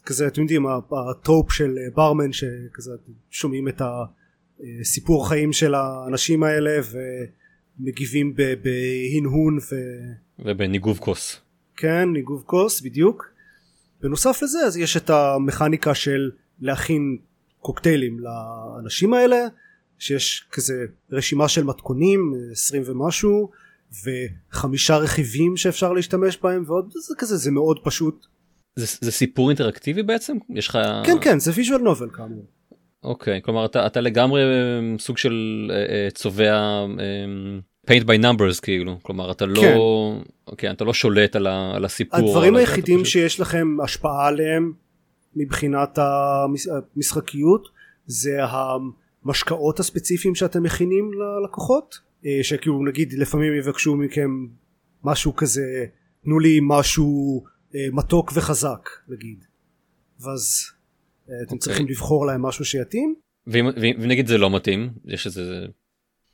כזה 0.06 0.26
אתם 0.26 0.40
יודעים 0.40 0.66
הטרופ 1.11 1.52
של 1.52 1.78
אה, 1.78 1.90
ברמן 1.94 2.32
שכזה 2.32 2.90
אתם 2.94 3.12
שומעים 3.30 3.68
את 3.68 3.82
הסיפור 4.80 5.28
חיים 5.28 5.52
של 5.52 5.75
האנשים 5.75 6.42
האלה 6.42 6.80
ומגיבים 7.80 8.34
בהנהון 8.34 9.58
ובניגוב 10.38 10.98
כוס. 10.98 11.40
וכן 11.75 12.12
ניגוב 12.12 12.42
כוס 12.46 12.80
בדיוק 12.80 13.28
בנוסף 14.02 14.42
לזה 14.42 14.58
אז 14.66 14.76
יש 14.76 14.96
את 14.96 15.10
המכניקה 15.10 15.94
של 15.94 16.30
להכין 16.60 17.18
קוקטיילים 17.60 18.18
לאנשים 18.20 19.14
האלה 19.14 19.36
שיש 19.98 20.46
כזה 20.52 20.86
רשימה 21.10 21.48
של 21.48 21.64
מתכונים 21.64 22.34
20 22.52 22.82
ומשהו 22.86 23.50
וחמישה 23.92 24.96
רכיבים 24.96 25.56
שאפשר 25.56 25.92
להשתמש 25.92 26.38
בהם 26.42 26.64
ועוד 26.66 26.92
זה 27.08 27.14
כזה 27.18 27.36
זה 27.36 27.50
מאוד 27.50 27.78
פשוט 27.84 28.26
זה, 28.76 28.87
זה 29.00 29.12
סיפור 29.12 29.49
אינטראקטיבי 29.49 30.02
בעצם? 30.02 30.37
יש 30.50 30.68
לך... 30.68 30.78
כן 31.04 31.16
כן 31.21 31.38
זה 31.38 31.52
ויז'ואל 31.54 31.80
נובל 31.80 32.11
כאמור 32.11 32.45
אוקיי, 33.04 33.42
כלומר 33.42 33.64
אתה, 33.64 33.87
אתה 33.87 34.00
לגמרי 34.00 34.42
אה, 34.42 34.49
סוג 34.99 35.18
של 35.18 35.35
אה, 35.75 36.09
צובע 36.14 36.52
אה, 36.99 37.25
paint 37.90 38.02
by 38.04 38.23
numbers 38.23 38.61
כאילו, 38.62 38.99
כלומר 39.02 39.30
אתה 39.30 39.47
לא, 39.47 39.61
כן. 39.62 40.54
כן, 40.56 40.71
אתה 40.71 40.85
לא 40.85 40.95
שולט 40.95 41.37
על, 41.37 41.47
ה, 41.47 41.73
על 41.76 41.85
הסיפור. 41.85 42.18
הדברים 42.28 42.56
היחידים 42.56 42.99
פשוט- 43.00 43.12
שיש 43.12 43.40
לכם 43.40 43.76
השפעה 43.85 44.26
עליהם 44.28 44.73
מבחינת 45.37 45.99
המש- 45.99 46.68
המשחקיות 46.97 47.68
זה 48.06 48.38
המשקאות 49.25 49.80
הספציפיים 49.80 50.35
שאתם 50.35 50.62
מכינים 50.62 51.11
ללקוחות 51.12 51.99
שכאילו 52.42 52.85
נגיד 52.85 53.12
לפעמים 53.12 53.54
יבקשו 53.59 53.97
מכם 53.97 54.30
משהו 55.04 55.37
כזה 55.37 55.85
תנו 56.25 56.38
לי 56.38 56.59
משהו 56.62 57.45
מתוק 57.92 58.32
וחזק 58.35 58.88
נגיד 59.08 59.44
ואז 60.20 60.66
אה, 61.28 61.35
אתם 61.35 61.44
אוקיי. 61.44 61.58
צריכים 61.58 61.87
לבחור 61.88 62.26
להם 62.26 62.42
משהו 62.42 62.64
שיתאים 62.64 63.14
ואם 63.46 63.66
ואם- 63.80 63.96
ונגיד 64.00 64.26
זה 64.26 64.38
לא 64.38 64.50
מתאים, 64.50 64.92
יש 65.04 65.26
איזה 65.26 65.66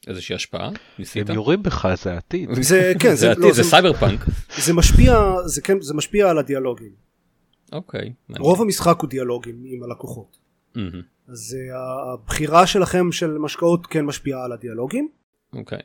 איזושהי 0.07 0.35
השפעה? 0.35 0.71
ניסית? 0.99 1.31
הם 1.31 1.35
יורים 1.37 1.63
בך 1.63 1.89
זה 2.03 2.13
העתיד. 2.15 2.49
זה 2.61 2.93
כן 3.01 3.09
זה 3.11 3.17
זה, 3.17 3.31
עתיד, 3.31 3.45
לא, 3.45 3.53
זה 3.53 3.63
זה, 3.63 3.71
סייבר 3.71 3.93
פאנק. 3.93 4.21
זה 4.59 4.73
משפיע 4.75 5.21
זה 5.47 5.63
כן 5.63 5.81
זה 5.81 5.95
משפיע 5.95 6.31
על 6.31 6.39
הדיאלוגים 6.39 6.93
אוקיי. 7.73 8.13
רוב 8.39 8.61
המשחק 8.63 8.97
הוא 9.01 9.11
דיאלוגים 9.11 9.63
עם 9.67 9.83
הלקוחות 9.83 10.39
אז 11.29 11.57
אה, 11.59 12.13
הבחירה 12.15 12.67
שלכם 12.67 13.13
של 13.13 13.39
משקאות 13.39 13.87
כן 13.87 14.05
משפיעה 14.05 14.45
על 14.45 14.53
הדיאלוגים 14.53 15.09
אוקיי. 15.53 15.79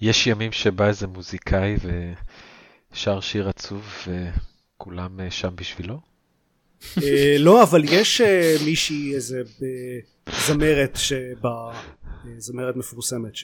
יש 0.00 0.26
ימים 0.26 0.52
שבא 0.52 0.86
איזה 0.86 1.06
מוזיקאי 1.06 1.76
ושר 2.94 3.20
שיר 3.20 3.48
עצוב 3.48 4.06
וכולם 4.06 5.20
אה, 5.20 5.30
שם 5.30 5.56
בשבילו? 5.56 6.00
אה, 7.02 7.36
לא 7.38 7.62
אבל 7.62 7.84
יש 7.84 8.20
אה, 8.20 8.56
מישהי 8.64 9.14
איזה 9.14 9.42
זמרת 10.46 10.96
שבא 10.96 11.48
אה, 11.48 12.30
זמרת 12.38 12.76
מפורסמת 12.76 13.36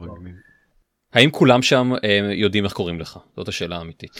מגניב. 0.00 0.34
האם 1.12 1.30
כולם 1.30 1.62
שם 1.62 1.90
יודעים 2.32 2.64
איך 2.64 2.72
קוראים 2.72 3.00
לך? 3.00 3.18
זאת 3.36 3.48
השאלה 3.48 3.76
האמיתית. 3.76 4.18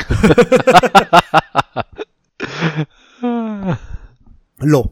לא 4.63 4.85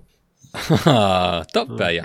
טוב, 1.55 1.79
בעיה. 1.79 2.05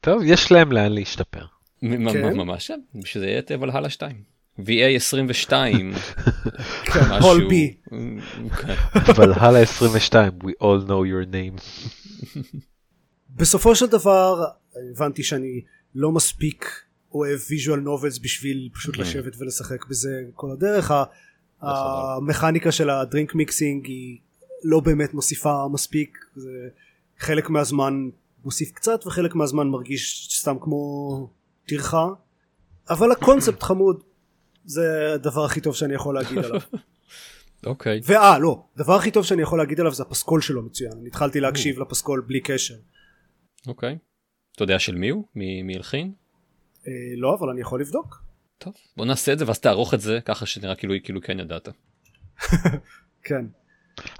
טוב, 0.00 0.22
יש 0.24 0.52
להם 0.52 0.72
לאן 0.72 0.92
להשתפר. 0.92 1.44
כן. 1.80 2.36
ממש, 2.36 2.70
בשביל 2.94 3.24
זה 3.24 3.30
יהיה 3.30 3.38
את 3.38 3.50
ולהלה 3.60 3.90
2. 3.90 4.22
VA 4.60 4.96
22. 4.96 5.92
כן, 6.84 7.00
משהו. 7.10 7.30
הול 7.30 7.48
בי 7.48 7.76
כן. 8.60 8.74
אבל 8.94 9.32
הלאה 9.32 9.60
22, 9.60 10.32
we 10.42 10.62
all 10.62 10.88
know 10.88 10.90
your 10.90 11.32
name. 11.32 11.62
בסופו 13.30 13.76
של 13.76 13.86
דבר 13.86 14.44
הבנתי 14.90 15.22
שאני 15.22 15.60
לא 15.94 16.12
מספיק 16.12 16.70
אוהב 17.14 17.40
ויז'ואל 17.50 17.80
נובלס 17.80 18.18
בשביל 18.18 18.68
פשוט 18.74 18.96
כן. 18.96 19.02
לשבת 19.02 19.36
ולשחק 19.38 19.86
בזה 19.86 20.22
כל 20.34 20.50
הדרך 20.50 20.92
המכניקה 21.60 22.72
של 22.72 22.90
הדרינק 22.90 23.34
מיקסינג 23.34 23.86
היא 23.86 24.18
לא 24.64 24.80
באמת 24.80 25.14
מוסיפה 25.14 25.68
מספיק 25.72 26.18
זה 26.36 26.68
חלק 27.18 27.50
מהזמן 27.50 28.08
מוסיף 28.44 28.72
קצת 28.72 29.06
וחלק 29.06 29.34
מהזמן 29.34 29.68
מרגיש 29.68 30.28
סתם 30.40 30.56
כמו 30.60 31.28
טרחה 31.66 32.06
אבל 32.90 33.12
הקונספט 33.12 33.62
חמוד 33.62 34.02
זה 34.64 35.14
הדבר 35.14 35.44
הכי 35.44 35.60
טוב 35.60 35.74
שאני 35.74 35.94
יכול 35.94 36.14
להגיד 36.14 36.38
עליו 36.38 36.60
אוקיי. 37.66 38.00
ואה 38.04 38.38
לא 38.38 38.64
הדבר 38.76 38.92
הכי 38.92 39.10
טוב 39.10 39.24
שאני 39.24 39.42
יכול 39.42 39.58
להגיד 39.58 39.80
עליו 39.80 39.94
זה 39.94 40.02
הפסקול 40.02 40.40
שלו 40.40 40.62
מצוין 40.62 40.92
אני 40.92 41.08
התחלתי 41.08 41.40
להקשיב 41.40 41.78
לפסקול 41.78 42.24
בלי 42.26 42.40
קשר 42.40 42.74
אוקיי. 43.66 43.98
אתה 44.54 44.62
יודע 44.62 44.78
של 44.78 44.94
מי 44.94 45.08
הוא? 45.08 45.24
מי 45.34 45.62
מי 45.62 45.76
הלחין? 45.76 46.12
אה, 46.86 46.92
לא 47.16 47.36
אבל 47.40 47.48
אני 47.48 47.60
יכול 47.60 47.80
לבדוק 47.80 48.22
טוב. 48.58 48.74
בוא 48.96 49.06
נעשה 49.06 49.32
את 49.32 49.38
זה 49.38 49.46
ואז 49.46 49.60
תערוך 49.60 49.94
את 49.94 50.00
זה 50.00 50.18
ככה 50.24 50.46
שנראה 50.46 50.74
כאילו 50.74 50.94
כאילו 51.04 51.20
כן 51.20 51.40
ידעת. 51.40 51.68
כן 53.28 53.44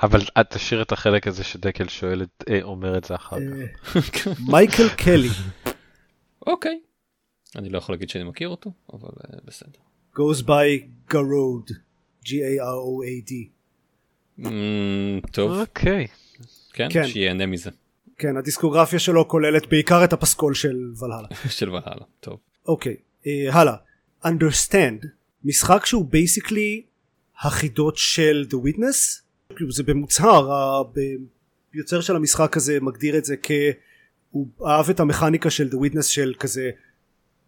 אבל 0.03 0.21
את 0.41 0.51
תשאיר 0.51 0.83
את 0.83 0.93
החלק 0.93 1.27
הזה 1.27 1.45
שדקל 1.45 1.89
שואל 1.89 2.23
את, 2.23 2.45
אה, 2.51 2.63
אומר 2.63 2.99
את 2.99 3.05
זה 3.05 3.15
אחר 3.15 3.37
כך. 3.37 4.27
אה, 4.27 4.33
מייקל 4.53 4.89
קלי 4.89 5.29
אוקיי. 6.47 6.81
אני 7.57 7.69
לא 7.69 7.79
יכול 7.79 7.95
להגיד 7.95 8.11
שאני 8.11 8.25
מכיר 8.25 8.49
אותו 8.49 8.73
אבל 8.93 9.11
אה, 9.25 9.39
בסדר. 9.45 9.79
Goes 10.17 10.43
by 10.43 10.85
garode 11.11 11.73
G-A-R-O-A-D 12.25 13.33
אמ, 14.39 15.21
טוב. 15.33 15.51
אוקיי. 15.61 16.07
כן. 16.73 16.89
כן. 16.91 17.07
שיהנה 17.07 17.47
מזה. 17.47 17.71
כן 18.19 18.37
הדיסקוגרפיה 18.37 18.99
שלו 18.99 19.29
כוללת 19.29 19.67
בעיקר 19.69 20.05
את 20.05 20.13
הפסקול 20.13 20.55
של 20.55 20.93
ולהלה 20.99 21.29
של 21.59 21.69
ולהלה. 21.71 22.05
טוב. 22.21 22.39
אוקיי 22.67 22.97
אה, 23.27 23.33
הלאה 23.53 23.75
understand 24.25 25.07
משחק 25.45 25.87
שהוא 25.87 26.05
בייסיקלי 26.11 26.83
החידות 27.41 27.97
של 27.97 28.47
the 28.51 28.55
witness 28.69 29.23
כאילו 29.57 29.73
זה 29.73 29.83
במוצהר 29.83 30.53
ה- 30.53 30.83
ב- 30.95 31.25
יוצר 31.75 32.01
של 32.01 32.17
המשחק 32.17 32.57
הזה 32.57 32.79
מגדיר 32.81 33.19
את 33.19 33.25
זה 33.25 33.35
כ... 33.43 33.51
הוא 34.31 34.47
אהב 34.67 34.91
את 34.91 35.01
המכניקה 35.01 35.51
של 35.51 35.69
the 35.69 35.87
witness 35.87 36.03
של 36.03 36.35
כזה 36.39 36.71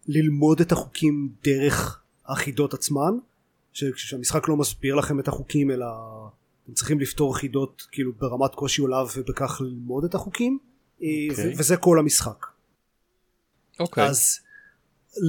ללמוד 0.07 0.61
את 0.61 0.71
החוקים 0.71 1.29
דרך 1.43 2.01
החידות 2.27 2.73
עצמן 2.73 3.13
ש- 3.73 3.83
שהמשחק 3.95 4.47
לא 4.49 4.57
מסביר 4.57 4.95
לכם 4.95 5.19
את 5.19 5.27
החוקים 5.27 5.71
אלא 5.71 5.85
אתם 6.65 6.73
צריכים 6.73 6.99
לפתור 6.99 7.37
חידות 7.37 7.87
כאילו 7.91 8.11
ברמת 8.13 8.55
קושי 8.55 8.81
עולב 8.81 9.07
ובכך 9.17 9.61
ללמוד 9.61 10.03
את 10.03 10.15
החוקים 10.15 10.57
אה, 11.03 11.07
אוקיי. 11.29 11.47
ו- 11.53 11.57
וזה 11.59 11.77
כל 11.77 11.99
המשחק 11.99 12.45
אוקיי. 13.79 14.03
אז 14.07 14.39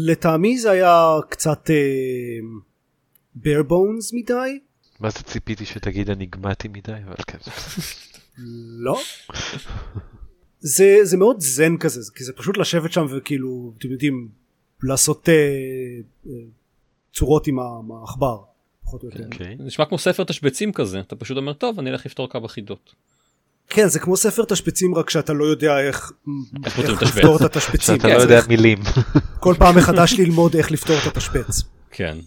לטעמי 0.07 0.59
זה 0.59 0.71
היה 0.71 1.17
קצת 1.29 1.71
bare 3.39 3.65
bones 3.69 4.11
מדי 4.13 4.59
מה 5.01 5.11
זה 5.11 5.23
ציפיתי 5.23 5.65
שתגיד 5.67 6.11
הנגמתי 6.11 6.69
מדי, 6.69 6.93
אבל 7.07 7.15
כן. 7.27 7.39
לא 8.79 9.01
זה 10.61 10.99
זה 11.03 11.17
מאוד 11.17 11.37
זן 11.41 11.77
כזה 11.77 12.03
זה- 12.03 12.13
כי 12.15 12.25
זה 12.25 12.33
פשוט 12.33 12.57
לשבת 12.57 12.93
שם 12.93 13.07
וכאילו 13.11 13.73
אתם 13.79 13.89
יודעים 13.91 14.29
לעשות 14.83 15.29
אה, 15.29 15.35
אה, 16.27 16.33
צורות 17.17 17.47
עם 17.47 17.59
העכבר 18.01 18.39
פחות 18.85 19.03
או 19.03 19.09
יותר 19.09 19.25
אוקיי. 19.25 19.57
זה 19.59 19.65
נשמע 19.65 19.85
כמו 19.85 19.99
ספר 19.99 20.25
תשבצים 20.25 20.73
כזה 20.73 21.01
אתה 21.01 21.17
פשוט 21.17 21.37
אומר 21.37 21.53
טוב 21.53 21.79
אני 21.79 21.91
אלך 21.91 22.07
לפתור 22.07 22.29
כמה 22.31 22.49
חידות. 22.49 22.95
כן 23.69 23.89
זה 23.89 24.01
כמו 24.01 24.17
ספר 24.17 24.45
תשבצים 24.45 24.95
רק 24.95 25.11
שאתה 25.11 25.33
לא 25.33 25.45
יודע 25.45 25.81
איך 25.81 26.13
איך 26.67 26.79
איך. 26.79 27.03
לפתור 27.03 27.37
את 27.37 27.41
התשבצים 27.43 27.97
שאתה 27.97 28.09
לא 28.09 28.15
כן, 28.15 28.21
יודע 28.21 28.41
מילים. 28.49 28.79
כל 29.41 29.55
פעם 29.59 29.77
מחדש 29.77 30.15
ללמוד 30.19 30.57
איך 30.57 30.71
לפתור 30.71 30.97
את 31.03 31.07
התשבץ 31.07 31.63
כן. 31.91 32.19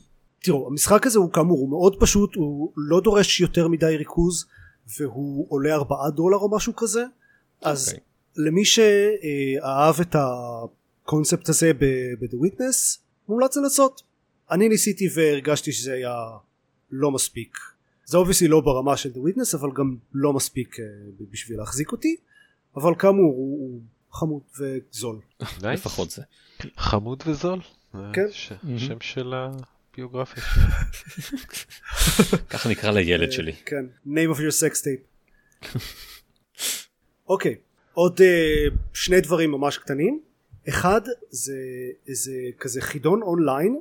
תראו 0.44 0.68
המשחק 0.68 1.08
הזה 1.08 1.20
הוא 1.20 1.32
כאמור 1.32 1.60
הוא 1.60 1.70
מאוד 1.70 1.96
פשוט 2.00 2.36
הוא 2.36 2.72
לא 2.78 3.02
דורש 3.02 3.42
יותר 3.42 3.68
מדי 3.68 3.98
ריכוז 3.98 4.46
והוא 5.00 5.46
עולה 5.50 5.76
4 5.76 5.96
דולר 6.16 6.38
או 6.38 6.56
משהו 6.56 6.76
כזה 6.76 7.04
אז 7.62 7.88
אוקיי. 7.88 8.00
למי 8.38 8.66
שאהב 8.66 10.00
את 10.02 10.16
הקונספט 10.16 11.50
הזה 11.50 11.72
ב-The 11.74 12.36
Witness 12.36 13.00
מומלץ 13.30 13.58
לנסות 13.58 14.09
אני 14.52 14.70
ניסיתי 14.70 15.08
והרגשתי 15.16 15.72
שזה 15.72 15.94
היה 15.94 16.16
לא 16.92 17.12
מספיק 17.12 17.58
זה 18.06 18.18
obviously 18.18 18.48
לא 18.48 18.62
ברמה 18.62 18.98
של 18.98 19.10
The 19.10 19.18
Witness 19.18 19.58
אבל 19.58 19.70
גם 19.76 19.96
לא 20.14 20.34
מספיק 20.34 20.80
אה, 20.80 20.86
בשביל 21.32 21.58
להחזיק 21.58 21.92
אותי 21.92 22.16
אבל 22.76 22.96
כאמור 23.00 23.34
הוא, 23.34 23.60
הוא 23.60 23.82
חמוד 24.12 24.42
וזול. 24.60 25.20
לפחות 25.62 26.12
זה. 26.12 26.22
חמוד 26.78 27.24
וזול. 27.26 27.60
זה 27.94 28.00
כן. 28.14 28.28
שם 28.78 29.00
של 29.02 29.34
הביוגרפיה. 29.34 30.44
ככה 32.50 32.70
נקרא 32.70 32.92
לילד 32.92 33.28
אה, 33.28 33.32
שלי. 33.32 33.54
כן 33.66 33.86
name 34.08 34.36
of 34.36 34.38
your 34.38 34.62
sex 34.62 34.82
tape 34.82 35.36
אוקיי 37.30 37.56
עוד 37.94 38.22
אה, 38.22 38.66
שני 38.94 39.22
דברים 39.22 39.52
ממש 39.52 39.78
קטנים 39.78 40.20
אחד 40.70 41.02
זה 41.30 41.58
איזה 42.08 42.32
כזה 42.60 42.82
חידון 42.82 43.22
אונליין 43.22 43.80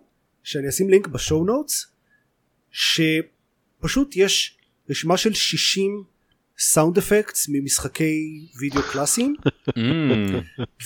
שאני 0.49 0.69
אשים 0.69 0.91
לינק 0.91 1.07
ב 1.07 1.14
show 1.14 1.45
notes 1.45 1.87
שפשוט 2.71 4.17
יש 4.17 4.57
רשימה 4.91 5.17
של 5.17 5.35
60 5.35 6.03
sound 6.59 6.99
effects 6.99 7.47
ממשחקי 7.49 8.47
וידאו 8.61 8.83
קלאסיים. 8.93 9.35
אמ, 9.77 10.41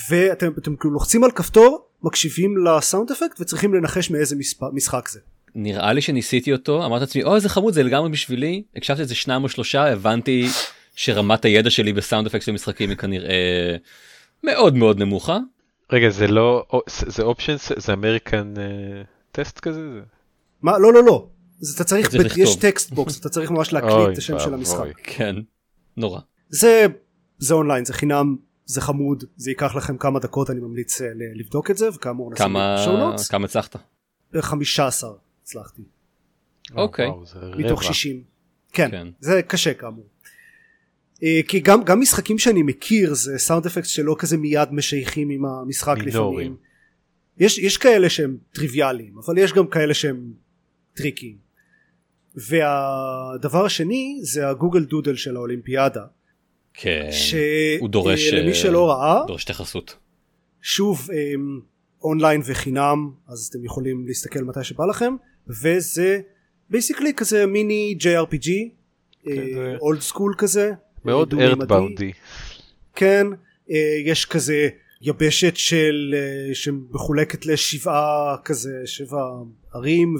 ואתם 0.09 0.51
אתם 0.57 0.75
כאילו 0.75 0.93
לוחצים 0.93 1.23
על 1.23 1.31
כפתור 1.31 1.87
מקשיבים 2.03 2.57
ל 2.65 2.73
sound 2.73 3.11
effect 3.11 3.41
וצריכים 3.41 3.73
לנחש 3.73 4.09
מאיזה 4.11 4.35
מספר, 4.35 4.65
משחק 4.73 5.07
זה. 5.07 5.19
נראה 5.55 5.93
לי 5.93 6.01
שניסיתי 6.01 6.53
אותו 6.53 6.85
אמרתי 6.85 6.99
לעצמי 7.05 7.23
אוי 7.23 7.35
איזה 7.35 7.49
חמוד 7.49 7.73
זה 7.73 7.83
לגמרי 7.83 8.09
בשבילי. 8.09 8.63
הקשבתי 8.75 9.01
לזה 9.01 9.15
שניים 9.15 9.43
או 9.43 9.49
שלושה 9.49 9.91
הבנתי 9.91 10.47
שרמת 10.95 11.45
הידע 11.45 11.69
שלי 11.69 11.93
ב 11.93 11.99
sound 11.99 12.27
effect 12.27 12.45
של 12.45 12.51
משחקים 12.51 12.89
היא 12.89 12.97
כנראה 12.97 13.75
מאוד 14.43 14.75
מאוד 14.75 14.99
נמוכה. 14.99 15.37
רגע, 15.91 16.09
זה 16.09 16.27
לא, 16.27 16.65
זה- 16.87 17.23
options, 17.23 17.71
זה 17.77 17.93
אמריקן 17.93 18.53
טסט 19.33 19.59
כזה? 19.59 19.79
זה- 19.93 20.01
מה 20.61 20.77
לא 20.79 20.93
לא 20.93 21.03
לא 21.03 21.27
אז 21.61 21.69
אתה 21.75 21.83
צריך, 21.83 22.09
צריך 22.09 22.35
ב- 22.35 22.39
יש. 22.39 22.55
text 22.55 22.91
box 22.91 23.19
אתה 23.19 23.29
צריך 23.29 23.51
ממש 23.51 23.73
להקליט 23.73 23.93
אוי 23.93 24.13
את 24.13 24.17
השם 24.17 24.39
של. 24.39 24.53
המשחק 24.53 24.85
כן 25.03 25.35
נורא. 25.97 26.19
זה 26.49 26.85
זה 27.37 27.53
אונליין 27.53 27.85
זה 27.85 27.93
חינם 27.93 28.35
זה 28.65 28.81
חמוד 28.81 29.23
זה 29.37 29.51
ייקח 29.51 29.75
לכם 29.75 29.97
כמה 29.97 30.19
דקות 30.19 30.49
אני 30.49 30.59
ממליץ 30.59 31.01
אה, 31.01 31.07
ל- 31.07 31.39
לבדוק 31.39 31.71
את 31.71 31.77
זה 31.77 31.89
וכאמור 31.89 32.31
נשים 32.31 32.57
ב 32.97 33.00
show 33.00 33.12
notes 33.12 33.27
כמה 33.27 33.45
הצלחת? 33.45 33.75
15 34.39 35.09
הצלחתי 35.43 35.81
אה, 36.77 36.81
אוקיי. 36.81 37.07
וואו, 37.07 37.25
זה 37.25 37.39
מתוך 37.57 37.83
רבע. 37.83 37.93
60 37.93 38.23
כן, 38.73 38.91
כן. 38.91 39.07
זה 39.19 39.41
קשה 39.41 39.73
כאמור 39.73 40.05
אה, 41.23 41.39
כי 41.47 41.59
גם, 41.59 41.83
גם 41.83 41.99
משחקים 42.01 42.37
שאני 42.39 42.63
מכיר 42.63 43.13
זה 43.13 43.37
sound 43.37 43.65
effect 43.65 43.87
שלא 43.87 44.15
כזה 44.19 44.37
מיד 44.37 44.71
משייכים 44.71 45.29
עם 45.29 45.45
המשחק 45.45 45.95
מינורים. 46.05 46.39
לפעמים. 46.39 46.72
יש, 47.37 47.57
יש 47.57 47.77
כאלה 47.77 48.09
שהם 48.09 48.37
טריוויאליים 48.51 49.17
אבל 49.25 49.37
יש 49.37 49.53
גם 49.53 49.67
כאלה 49.67 49.93
שהם 49.93 50.33
טריקיים. 50.93 51.37
והדבר 52.35 53.65
השני 53.65 54.19
זה 54.21 54.49
ה 54.49 54.54
Google 54.54 54.83
Doodle 54.83 55.15
של 55.15 55.35
האולימפיאדה. 55.35 56.03
כן. 56.73 57.07
שהוא 57.11 57.89
דורש, 57.89 58.33
למי 58.33 58.49
אה, 58.49 58.53
שלא 58.53 58.89
ראה 58.89 59.23
דורש 59.27 59.43
התייחסות. 59.43 59.97
שוב 60.61 61.09
אמ, 61.11 61.59
אונליין 62.03 62.41
וחינם 62.45 63.11
אז 63.27 63.47
אתם 63.51 63.65
יכולים 63.65 64.07
להסתכל 64.07 64.43
מתי 64.43 64.63
שבא 64.63 64.85
לכם 64.85 65.15
וזה 65.47 66.19
basically 66.69 67.13
כזה 67.13 67.45
מיני 67.45 67.97
JRPG 67.99 68.49
old 69.81 70.01
school 70.01 70.35
כזה 70.37 70.71
מאוד 71.05 71.29
דו-ממדי. 71.29 71.49
Earthbound-י. 71.49 72.11
כן 72.95 73.27
אה, 73.71 73.97
יש 74.05 74.25
כזה 74.25 74.69
יבשת 75.05 75.57
של 75.57 76.15
אה, 76.17 76.55
שמחולקת 76.55 77.45
לשבעה 77.45 78.35
כזה 78.45 78.81
שבע 78.85 79.23
ערים 79.73 80.15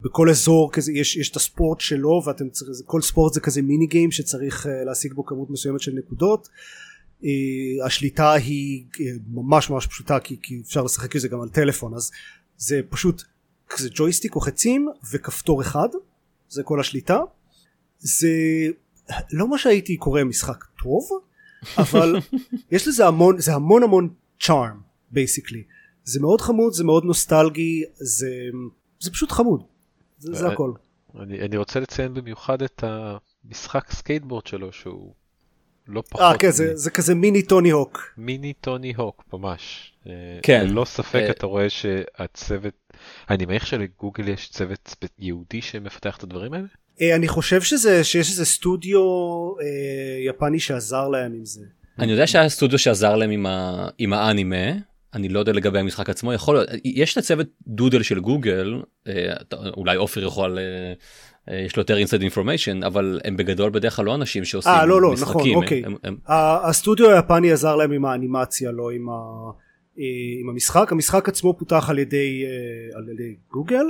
ובכל 0.00 0.30
אזור 0.30 0.72
כזה 0.72 0.92
יש, 0.92 1.16
יש 1.16 1.30
את 1.30 1.36
הספורט 1.36 1.80
שלו 1.80 2.22
ואתם 2.26 2.50
צריכים 2.50 2.74
כל 2.86 3.02
ספורט 3.02 3.32
זה 3.32 3.40
כזה 3.40 3.62
mini 3.62 3.86
game 3.86 4.10
שצריך 4.10 4.66
אה, 4.66 4.84
להשיג 4.84 5.12
בו 5.12 5.24
כמות 5.24 5.50
מסוימת 5.50 5.80
של 5.80 5.92
נקודות. 5.92 6.48
אה, 7.24 7.86
השליטה 7.86 8.32
היא 8.32 8.84
ממש 9.28 9.70
ממש 9.70 9.86
פשוטה 9.86 10.20
כי, 10.20 10.36
כי 10.42 10.60
אפשר 10.66 10.82
לשחק 10.82 11.14
עם 11.14 11.20
זה 11.20 11.28
גם 11.28 11.40
על 11.40 11.48
טלפון 11.48 11.94
אז 11.94 12.10
זה 12.56 12.80
פשוט 12.88 13.22
כזה 13.68 13.88
ג'ויסטיק 13.94 14.34
או 14.34 14.40
חצים 14.40 14.88
וכפתור 15.12 15.62
אחד 15.62 15.88
זה 16.48 16.62
כל 16.62 16.80
השליטה. 16.80 17.20
זה 17.98 18.30
לא 19.32 19.48
מה 19.48 19.58
שהייתי 19.58 19.96
קורא 19.96 20.24
משחק 20.24 20.64
טוב 20.82 21.08
אבל 21.78 22.16
יש 22.70 22.88
לזה 22.88 23.06
המון 23.06 23.40
זה 23.40 23.54
המון 23.54 23.82
המון 23.82 24.08
charm 24.40 24.80
basically 25.10 25.62
זה 26.04 26.20
מאוד 26.20 26.40
חמוד 26.40 26.72
זה 26.72 26.84
מאוד 26.84 27.04
נוסטלגי 27.04 27.82
זה 27.94 28.28
זה 29.00 29.10
פשוט 29.10 29.32
חמוד 29.32 29.62
זה, 30.18 30.32
זה 30.34 30.46
אה, 30.46 30.52
הכל 30.52 30.72
אני, 31.20 31.40
אני 31.40 31.56
רוצה 31.56 31.80
לציין 31.80 32.14
במיוחד 32.14 32.62
את 32.62 32.84
המשחק 32.84 33.90
סקייטבורד 33.90 34.46
שלו 34.46 34.72
שהוא 34.72 35.14
לא 35.88 36.02
פחות 36.08 36.20
אה 36.20 36.38
כן 36.38 36.48
מ- 36.48 36.52
זה, 36.52 36.76
זה 36.76 36.90
כזה 36.90 37.14
מיני 37.14 37.42
טוני 37.42 37.70
הוק 37.70 38.14
מיני 38.18 38.52
טוני 38.52 38.92
הוק 38.96 39.24
ממש. 39.32 39.92
אה, 40.06 40.12
כן. 40.42 40.66
ללא 40.68 40.84
ספק 40.84 41.14
אה, 41.14 41.30
אתה 41.30 41.46
רואה 41.46 41.70
שהצוות, 41.70 42.92
אני 43.30 43.46
מניח 43.46 43.66
שלגוגל 43.66 44.28
יש 44.28 44.50
צוות 44.50 45.04
ייעודי 45.18 45.62
שמפתח 45.62 46.16
את 46.16 46.22
הדברים 46.22 46.52
האלה? 46.52 46.66
אה, 47.00 47.14
אני 47.16 47.28
חושב 47.28 47.62
שזה 47.62 48.04
שיש 48.04 48.30
איזה 48.30 48.44
סטודיו 48.44 49.00
אה, 49.60 49.66
יפני 50.26 50.60
שעזר 50.60 51.08
להם 51.08 51.32
עם 51.32 51.44
זה 51.44 51.64
אני 51.98 52.12
יודע 52.12 52.26
שהיה 52.26 52.48
סטודיו 52.48 52.78
שעזר 52.78 53.16
להם 53.16 53.30
עם, 53.30 53.46
ה... 53.46 53.88
עם 53.98 54.12
האנימה, 54.12 54.66
אני 55.14 55.28
לא 55.28 55.38
יודע 55.38 55.52
לגבי 55.52 55.78
המשחק 55.78 56.10
עצמו, 56.10 56.32
יכול 56.32 56.54
להיות, 56.54 56.68
יש 56.84 57.12
את 57.12 57.18
הצוות 57.18 57.46
דודל 57.66 58.02
של 58.02 58.20
גוגל, 58.20 58.82
אה, 59.08 59.32
אולי 59.76 59.96
עופר 59.96 60.24
יכול, 60.24 60.58
אה, 60.58 60.64
אה, 61.54 61.60
יש 61.60 61.76
לו 61.76 61.80
יותר 61.80 61.96
inside 61.96 62.20
information, 62.20 62.82
אבל 62.82 63.20
הם 63.24 63.36
בגדול 63.36 63.70
בדרך 63.70 63.96
כלל 63.96 64.04
לא 64.04 64.14
אנשים 64.14 64.44
שעושים 64.44 64.72
אה 64.72 64.86
לא 64.86 65.02
לא 65.02 65.12
משחקים. 65.12 65.30
נכון 65.36 65.48
הם- 65.50 65.56
אוקיי 65.56 65.82
הם, 65.86 65.96
הם, 66.04 66.16
הסטודיו 66.62 67.10
היפני 67.10 67.52
עזר 67.52 67.76
להם 67.76 67.92
עם 67.92 68.04
האנימציה 68.04 68.70
לא 68.72 68.90
עם, 68.90 69.08
ה, 69.08 69.12
אה, 69.98 70.04
עם 70.40 70.48
המשחק 70.48 70.92
המשחק 70.92 71.28
עצמו 71.28 71.58
פותח 71.58 71.90
על 71.90 71.98
ידי, 71.98 72.44
אה, 72.44 72.98
על 72.98 73.08
ידי 73.08 73.34
גוגל 73.50 73.84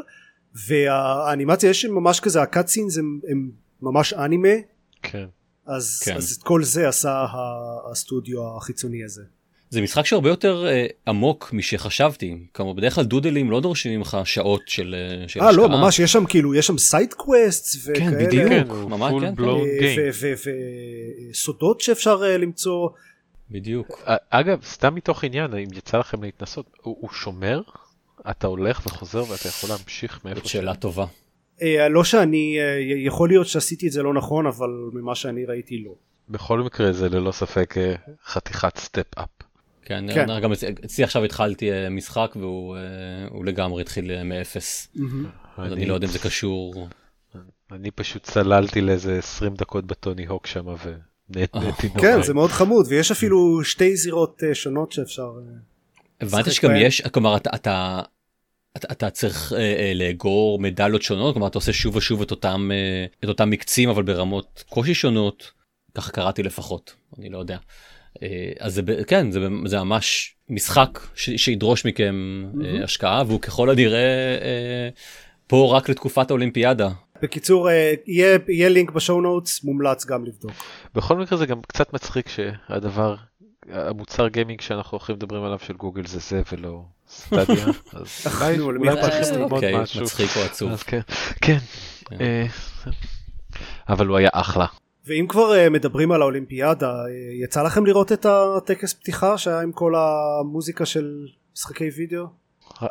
והאנימציה 0.68 1.70
יש 1.70 1.84
ממש 1.84 2.20
כזה 2.20 2.42
cutscenes 2.42 2.98
הם, 2.98 3.20
הם 3.28 3.50
ממש 3.82 4.12
אנימה 4.12 4.48
כן. 5.02 5.26
אז, 5.66 6.02
כן. 6.04 6.16
אז 6.16 6.36
את 6.38 6.42
כל 6.42 6.64
זה 6.64 6.88
עשה 6.88 7.26
הסטודיו 7.90 8.56
החיצוני 8.56 9.04
הזה 9.04 9.22
זה 9.70 9.80
משחק 9.80 10.06
שהרבה 10.06 10.28
יותר 10.28 10.66
אה, 10.66 10.86
עמוק 11.06 11.50
משחשבתי, 11.52 12.38
כלומר 12.52 12.72
בדרך 12.72 12.94
כלל 12.94 13.04
דודלים 13.04 13.50
לא 13.50 13.60
דורשים 13.60 13.98
ממך 13.98 14.18
שעות 14.24 14.62
של, 14.66 14.94
אה, 14.98 15.28
של 15.28 15.40
אה 15.40 15.52
לא 15.52 15.64
השקעה. 15.64 15.80
ממש 15.80 15.98
יש 15.98 16.12
שם 16.12 16.26
כאילו 16.26 16.54
יש 16.54 16.66
שם 16.66 16.78
side 16.78 17.12
quest 17.12 17.86
כן, 17.86 17.92
וכאלה 17.92 18.26
בדיוק. 18.26 18.48
כן, 18.48 18.66
ממש, 18.68 19.12
כן, 19.20 19.34
כן. 19.36 19.42
game. 19.42 20.48
וסודות 21.30 21.80
שאפשר 21.80 22.22
אה, 22.24 22.38
למצוא 22.38 22.88
בדיוק. 23.50 24.00
א- 24.04 24.14
אגב, 24.30 24.62
סתם 24.64 24.94
מתוך 24.94 25.24
עניין, 25.24 25.54
אם 25.54 25.68
יצא 25.76 25.98
לכם 25.98 26.22
להתנסות, 26.22 26.66
הוא, 26.82 26.96
הוא 27.00 27.10
שומר? 27.10 27.60
אתה 28.30 28.46
הולך 28.46 28.86
וחוזר 28.86 29.22
ואתה 29.30 29.48
יכול 29.48 29.70
להמשיך 29.70 30.20
מאיפה 30.24 30.40
זאת 30.40 30.48
שאלה 30.48 30.74
טובה. 30.74 31.06
אה, 31.62 31.88
לא 31.88 32.04
שאני 32.04 32.58
אה, 32.60 32.76
יכול 33.06 33.28
להיות 33.28 33.46
שעשיתי 33.46 33.86
את 33.86 33.92
זה 33.92 34.02
לא 34.02 34.14
נכון 34.14 34.46
אבל 34.46 34.68
ממה 34.92 35.14
שאני 35.14 35.44
ראיתי 35.44 35.78
לא 35.84 35.94
בכל 36.28 36.60
מקרה 36.60 36.92
זה 36.92 37.08
ללא 37.08 37.32
ספק 37.32 37.74
אה, 37.78 37.94
חתיכת 38.24 38.78
סטפ 38.78 39.18
אפ. 39.18 39.28
כן, 39.82 40.04
כן. 40.14 40.26
כן. 40.26 40.40
גם 40.40 40.52
אצלי, 40.84 41.04
עכשיו 41.04 41.24
התחלתי 41.24 41.70
משחק 41.90 42.32
והוא 42.36 42.76
הוא 43.30 43.44
לגמרי 43.44 43.82
התחיל 43.82 44.22
מאפס. 44.22 44.88
מהמם. 44.94 45.26
אז 45.56 45.72
אני 45.72 45.86
לא 45.86 45.94
יודע 45.94 46.06
אם 46.06 46.12
זה 46.12 46.18
קשור. 46.18 46.88
אני 47.72 47.90
פשוט 47.90 48.22
צללתי 48.22 48.80
לאיזה 48.80 49.18
20 49.18 49.54
דקות 49.54 49.86
בטוני 49.86 50.26
הוק 50.26 50.46
שם 50.46 50.66
ונהניתי 50.66 51.88
נורא. 51.88 52.00
כן 52.00 52.22
זה 52.22 52.34
מאוד 52.34 52.50
חמוד 52.50 52.86
ויש 52.88 53.10
אפילו 53.10 53.64
שתי 53.64 53.96
זירות 53.96 54.42
שונות 54.52 54.92
שאפשר 54.92 55.32
הבנתי 56.20 56.50
שגם. 56.50 56.70
יש, 56.76 57.00
כלומר 57.00 57.36
אתה, 57.36 58.00
אתה, 58.76 58.88
אתה, 58.92 59.10
צריך 59.10 59.52
אה, 59.52 59.58
אה, 59.58 59.92
לאגור 59.94 60.58
מדליות 60.58 61.02
שונות, 61.02 61.34
כלומר 61.34 61.46
אתה 61.46 61.58
עושה 61.58 61.72
שוב 61.72 61.96
ושוב 61.96 62.22
את 62.22 62.30
אותם, 62.30 62.70
אה, 62.72 63.06
את 63.24 63.28
אותם 63.28 63.50
מקצים 63.50 63.88
אבל 63.88 64.02
ברמות 64.02 64.64
קושי 64.68 64.94
שונות, 64.94 65.50
ככה 65.94 66.12
קראתי 66.12 66.42
לפחות, 66.42 66.94
אני 67.18 67.28
לא 67.28 67.38
יודע. 67.38 67.58
אה, 68.22 68.52
אז 68.60 68.74
זה, 68.74 68.82
כן, 69.06 69.30
זה, 69.30 69.40
זה 69.66 69.78
ממש 69.78 70.36
משחק 70.48 70.98
ש, 71.14 71.30
שידרוש 71.30 71.86
מכם 71.86 72.44
אה, 72.64 72.84
השקעה 72.84 73.22
והוא 73.26 73.40
ככל 73.40 73.70
הנראה 73.70 74.38
אה, 74.42 74.88
פה 75.46 75.76
רק 75.76 75.88
לתקופת 75.88 76.30
האולימפיאדה. 76.30 76.88
בקיצור 77.22 77.70
אה, 77.70 77.94
יהיה 78.06 78.38
יהיה 78.48 78.68
לינק 78.68 78.90
ב 78.90 78.96
show 78.96 79.20
notes 79.20 79.64
מומלץ 79.64 80.06
גם 80.06 80.24
לבדוק 80.24 80.52
בכל 80.94 81.16
מקרה 81.16 81.38
זה 81.38 81.46
גם 81.46 81.60
קצת 81.68 81.92
מצחיק 81.92 82.28
שהדבר, 82.28 83.14
המוצר 83.72 84.28
gaming 84.28 84.60
שאנחנו 84.60 84.98
הולכים 84.98 85.14
מדברים 85.16 85.42
עליו 85.44 85.58
של 85.58 85.74
גוגל 85.74 86.06
זה 86.06 86.18
זה 86.18 86.42
ולא 86.52 86.82
Stadia. 87.08 87.44
אז 87.46 87.72
אולי- 87.92 88.06
צריכים? 88.06 88.60
ללמוד 88.60 89.52
אוקיי, 89.52 89.78
משהו. 89.82 90.02
מצחיק 90.02 90.30
או 90.36 90.42
עצוב. 90.42 90.76
כן, 90.86 91.00
כן. 91.42 91.58
כן. 92.04 92.16
אה, 92.20 92.46
אבל 93.88 94.06
הוא 94.06 94.16
היה 94.16 94.28
אחלה. 94.32 94.66
ואם 95.06 95.26
כבר 95.28 95.54
אה, 95.56 95.70
מדברים 95.70 96.12
על 96.12 96.22
האולימפיאדה 96.22 96.90
אה, 96.90 97.44
יצא 97.44 97.62
לכם 97.62 97.86
לראות 97.86 98.12
את 98.12 98.26
הטקס 98.26 98.92
פתיחה 98.92 99.38
שהיה 99.38 99.60
עם 99.60 99.72
כל 99.72 99.94
המוזיקה 99.96 100.86
של 100.86 101.26
משחקי 101.56 101.88
וידאו 101.96 102.26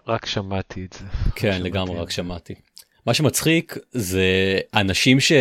רק 0.07 0.25
שמעתי 0.25 0.85
את 0.85 0.93
זה. 0.93 1.05
כן, 1.35 1.61
לגמרי, 1.61 1.99
רק. 1.99 2.11
שמעתי. 2.11 2.53
מה 3.05 3.13
שמצחיק 3.13 3.77
זה 3.91 4.23
אנשים 4.73 5.19
ש... 5.19 5.31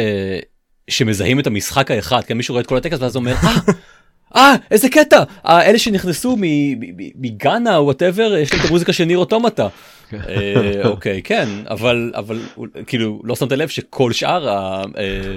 שמזהים 0.90 1.40
את 1.40 1.47
המשחק 1.47 1.90
האחד, 1.90 2.21
כן, 2.25 2.37
מישהו 2.37 2.53
רואה 2.53 2.62
את 2.62 2.66
כל 2.66 2.77
הטקסט 2.77 3.03
ואז 3.03 3.16
אומר, 3.16 3.33
אה, 3.33 3.73
אה, 4.37 4.55
איזה 4.71 4.88
קטע, 4.88 5.23
אה, 5.47 5.66
אלה 5.66 5.79
שנכנסו 5.79 6.37
מ- 6.37 6.40
מ- 6.40 6.81
מ- 6.81 7.11
מגאנה 7.16 7.77
או 7.77 7.85
וואטאבר, 7.85 8.37
יש 8.37 8.53
להם 8.53 8.62
את 8.62 8.68
המוזיקה 8.68 8.92
של 8.92 9.05
ניר 9.05 9.18
אוטומטה. 9.18 9.68
אה, 10.29 10.83
אוקיי, 10.90 11.23
כן, 11.23 11.49
אבל, 11.71 12.12
אבל 12.14 12.38
כאילו, 12.87 13.21
לא 13.25 13.37
שמת 13.37 13.53
לב 13.53 13.68
שכל 13.68 14.12
שאר 14.12 14.49
אה, 14.49 14.83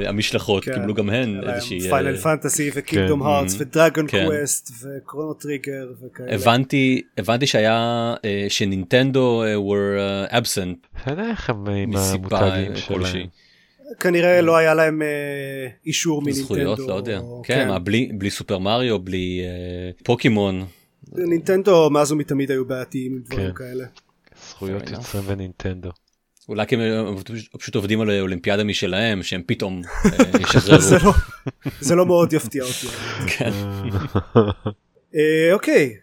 המשלחות 0.08 0.64
כן. 0.64 0.74
קיבלו 0.74 0.94
גם 0.94 1.10
הן 1.10 1.42
איזושהי... 1.50 1.80
פיינל 1.90 2.18
פנטסי 2.18 2.72
וקינגדום. 2.76 3.24
הארטס. 3.24 3.56
ודרגון. 3.60 4.08
קווסט 4.08 4.72
וקרונו 4.84 5.34
טריגר 5.34 5.88
וכאלה 6.06 6.34
הבנתי, 6.34 7.02
הבנתי 7.18 7.48
שהיה, 7.48 8.14
שנינטנדו 8.50 9.44
were 9.70 10.32
absent 10.32 11.02
אתה 11.02 11.12
יודע 11.12 11.30
איך 11.30 11.50
הם 11.50 11.68
עם 11.68 11.90
מסיבה 11.90 12.40
המותגים 12.40 12.76
שלהם. 12.76 13.45
כנראה 14.00 14.42
לא 14.42 14.58
היה 14.58 14.74
להם 14.74 15.02
אה, 15.02 15.68
אישור 15.86 16.22
מנינטנדו 16.22 16.46
זכויות, 16.46 16.80
לא 16.80 16.94
יודע. 16.94 17.22
כן, 17.44 17.68
מה, 17.68 17.80
בלי, 17.80 18.12
בלי 18.18 18.30
סופר 18.30 18.60
מריו, 18.60 19.00
בלי 19.00 19.42
אה, 19.44 19.92
פוקימון. 20.04 20.66
נינטנדו 21.14 21.90
מאז 21.90 22.12
ומתמיד 22.12 22.52
היו 22.52 22.66
בעייתיים 22.66 23.14
עם 23.14 23.22
דברים 23.26 23.48
כן. 23.48 23.56
כאלה 23.56 23.86
זכויות. 24.50 24.90
יוצרים 24.90 25.24
ונינטנדו. 25.28 25.90
אולי 26.50 26.68
כי 26.68 26.76
הם 26.76 26.82
הם 26.82 27.16
פשוט 27.60 27.76
עובדים 27.76 28.02
על 28.02 28.20
אולימפיאדה 28.20 28.64
משלהם, 28.64 29.24
שהם 29.24 29.42
פתאום 29.46 29.82
אה, 30.06 30.12
ישחררו. 30.42 30.82
זה 30.82 30.98
לא 31.04 31.14
זה 31.80 31.96
לא 31.96 32.06
מאוד 32.06 32.34
יפתיע 32.34 32.64
אותי 32.64 32.88
כן. 33.28 33.52
אה, 35.16 35.54
אוקיי 35.54 35.96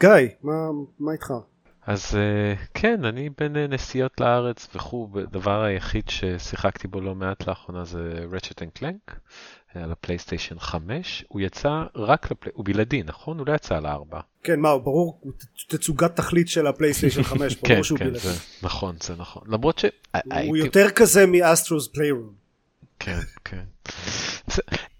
גיא 0.00 0.10
מה 0.42 0.52
מה 1.00 1.12
איתך 1.12 1.32
אז 1.86 2.16
אה, 2.16 2.54
כן, 2.74 3.04
אני 3.04 3.30
בין 3.38 3.56
אה, 3.56 3.66
נסיעות 3.66 4.20
לארץ 4.20 4.68
וכו', 4.74 5.08
הדבר 5.20 5.62
היחיד 5.62 6.08
ששיחקתי 6.08 6.88
בו 6.88 7.00
לא 7.00 7.14
מעט 7.14 7.46
לאחרונה 7.48 7.84
זה 7.84 8.24
Ratchet 8.32 8.62
and 8.62 8.70
Clank, 8.70 9.18
על 9.74 9.92
הפלייסטיישן 9.92 10.58
5, 10.58 11.24
הוא 11.28 11.40
יצא 11.40 11.84
רק, 11.96 12.30
לפלי... 12.30 12.52
הוא 12.54 12.64
בלעדי, 12.64 13.02
נכון? 13.02 13.38
הוא 13.38 13.46
לא 13.46 13.52
יצא 13.54 13.76
על 13.76 13.86
4. 13.86 14.20
כן 14.42 14.60
מה 14.60 14.78
ברור 14.78 15.20
תצוגת 15.68 16.16
תכלית 16.16 16.48
של 16.48 16.66
הפלייסטיישן 16.66 17.22
5 17.22 17.54
כן, 17.56 17.68
ברור 17.68 17.84
שהוא 17.84 17.98
כן, 17.98 18.04
בלעדי 18.04 18.18
זה 18.18 18.38
נכון, 18.62 18.96
זה 19.02 19.14
נכון. 19.16 19.42
למרות 19.46 19.78
ש... 19.78 19.84
הוא 19.84 20.20
הייתי- 20.30 20.58
יותר 20.58 20.90
כזה 20.90 21.26
Astro's 21.26 21.88
Playroom 21.88 22.44
כן, 22.98 23.18
כן. 23.44 23.64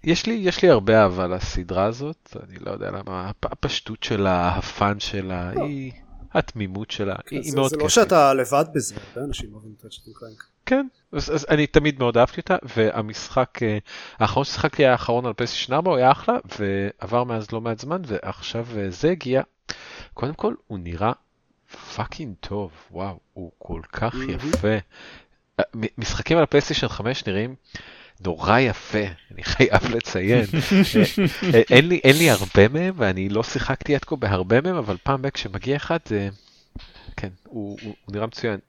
יש 0.03 0.25
לי, 0.25 0.33
יש 0.33 0.61
לי 0.61 0.69
הרבה 0.69 1.01
אהבה 1.03 1.27
לסדרה 1.27 1.85
הזאת, 1.85 2.37
אני 2.49 2.59
לא 2.59 2.71
יודע 2.71 2.91
למה, 2.91 3.31
הפשטות 3.43 4.03
שלה, 4.03 4.47
ה 4.47 4.60
fun 4.60 4.99
שלה, 4.99 5.53
לא. 5.53 5.63
היא, 5.63 5.91
התמימות 6.37 6.91
שלה, 6.91 7.15
כן, 7.25 7.35
היא 7.35 7.51
זה, 7.51 7.57
מאוד 7.57 7.69
זה 7.69 7.77
לא. 7.77 7.89
שאתה 7.89 8.33
לבד 8.33 8.65
בזה, 8.73 8.95
הרבה 8.95 9.27
אנשים 9.27 9.53
אוהבים 9.53 9.73
את 9.77 9.85
Ratchet 9.85 10.03
Clank. 10.13 10.43
כן, 10.65 10.87
אז, 11.11 11.35
אז 11.35 11.45
אני 11.49 11.67
תמיד 11.67 11.99
מאוד 11.99 12.17
אהבתי 12.17 12.41
אותה, 12.41 12.55
והמשחק 12.75 13.63
אה, 13.63 13.77
האחרון 14.19 14.45
ששיחקתי 14.45 14.83
היה 14.83 14.91
האחרון 14.91 15.25
על 15.25 15.33
4, 15.71 15.91
הוא 15.91 15.97
היה 15.97 16.11
אחלה, 16.11 16.37
ועבר 16.59 17.23
מאז 17.23 17.51
לא 17.51 17.61
מעט 17.61 17.79
זמן, 17.79 18.01
ועכשיו 18.07 18.65
אה, 18.77 18.89
זה 18.89 19.11
הגיע. 19.11 19.41
קודם 20.13 20.33
כל, 20.33 20.53
הוא 20.67 20.79
נראה 20.79 21.11
fucking 21.95 22.35
טוב, 22.39 22.71
וואו, 22.91 23.19
הוא 23.33 23.51
כל 23.57 23.81
כך. 23.91 24.15
יפה. 24.29 24.77
אה, 25.59 25.63
משחקים 25.97 26.37
על 26.37 26.43
הפלייסטיישן 26.43 26.87
5 26.87 27.25
נראים 27.25 27.55
נורא 28.25 28.59
יפה, 28.59 29.03
אני 29.31 29.43
חייב 29.43 29.95
לציין. 29.95 30.45
אין 31.71 31.87
לי, 31.87 31.99
אין 32.03 32.17
לי 32.17 32.29
הרבה 32.29 32.67
מהם, 32.67 32.93
ואני 32.97 33.29
לא 33.29 33.43
שיחקתי 33.43 33.95
עד 33.95 34.05
כה 34.05 34.15
בהרבה 34.15 34.61
מהם, 34.61 34.75
אבל 34.75 34.97
פעם 35.03 35.21
ב- 35.21 35.29
כשמגיע 35.29 35.75
אחד, 35.75 35.97
זה... 36.05 36.29
כן, 37.17 37.29
הוא, 37.43 37.77
הוא, 37.83 37.95
הוא 38.05 38.15
נראה 38.15 38.27
מצוין. 38.27 38.59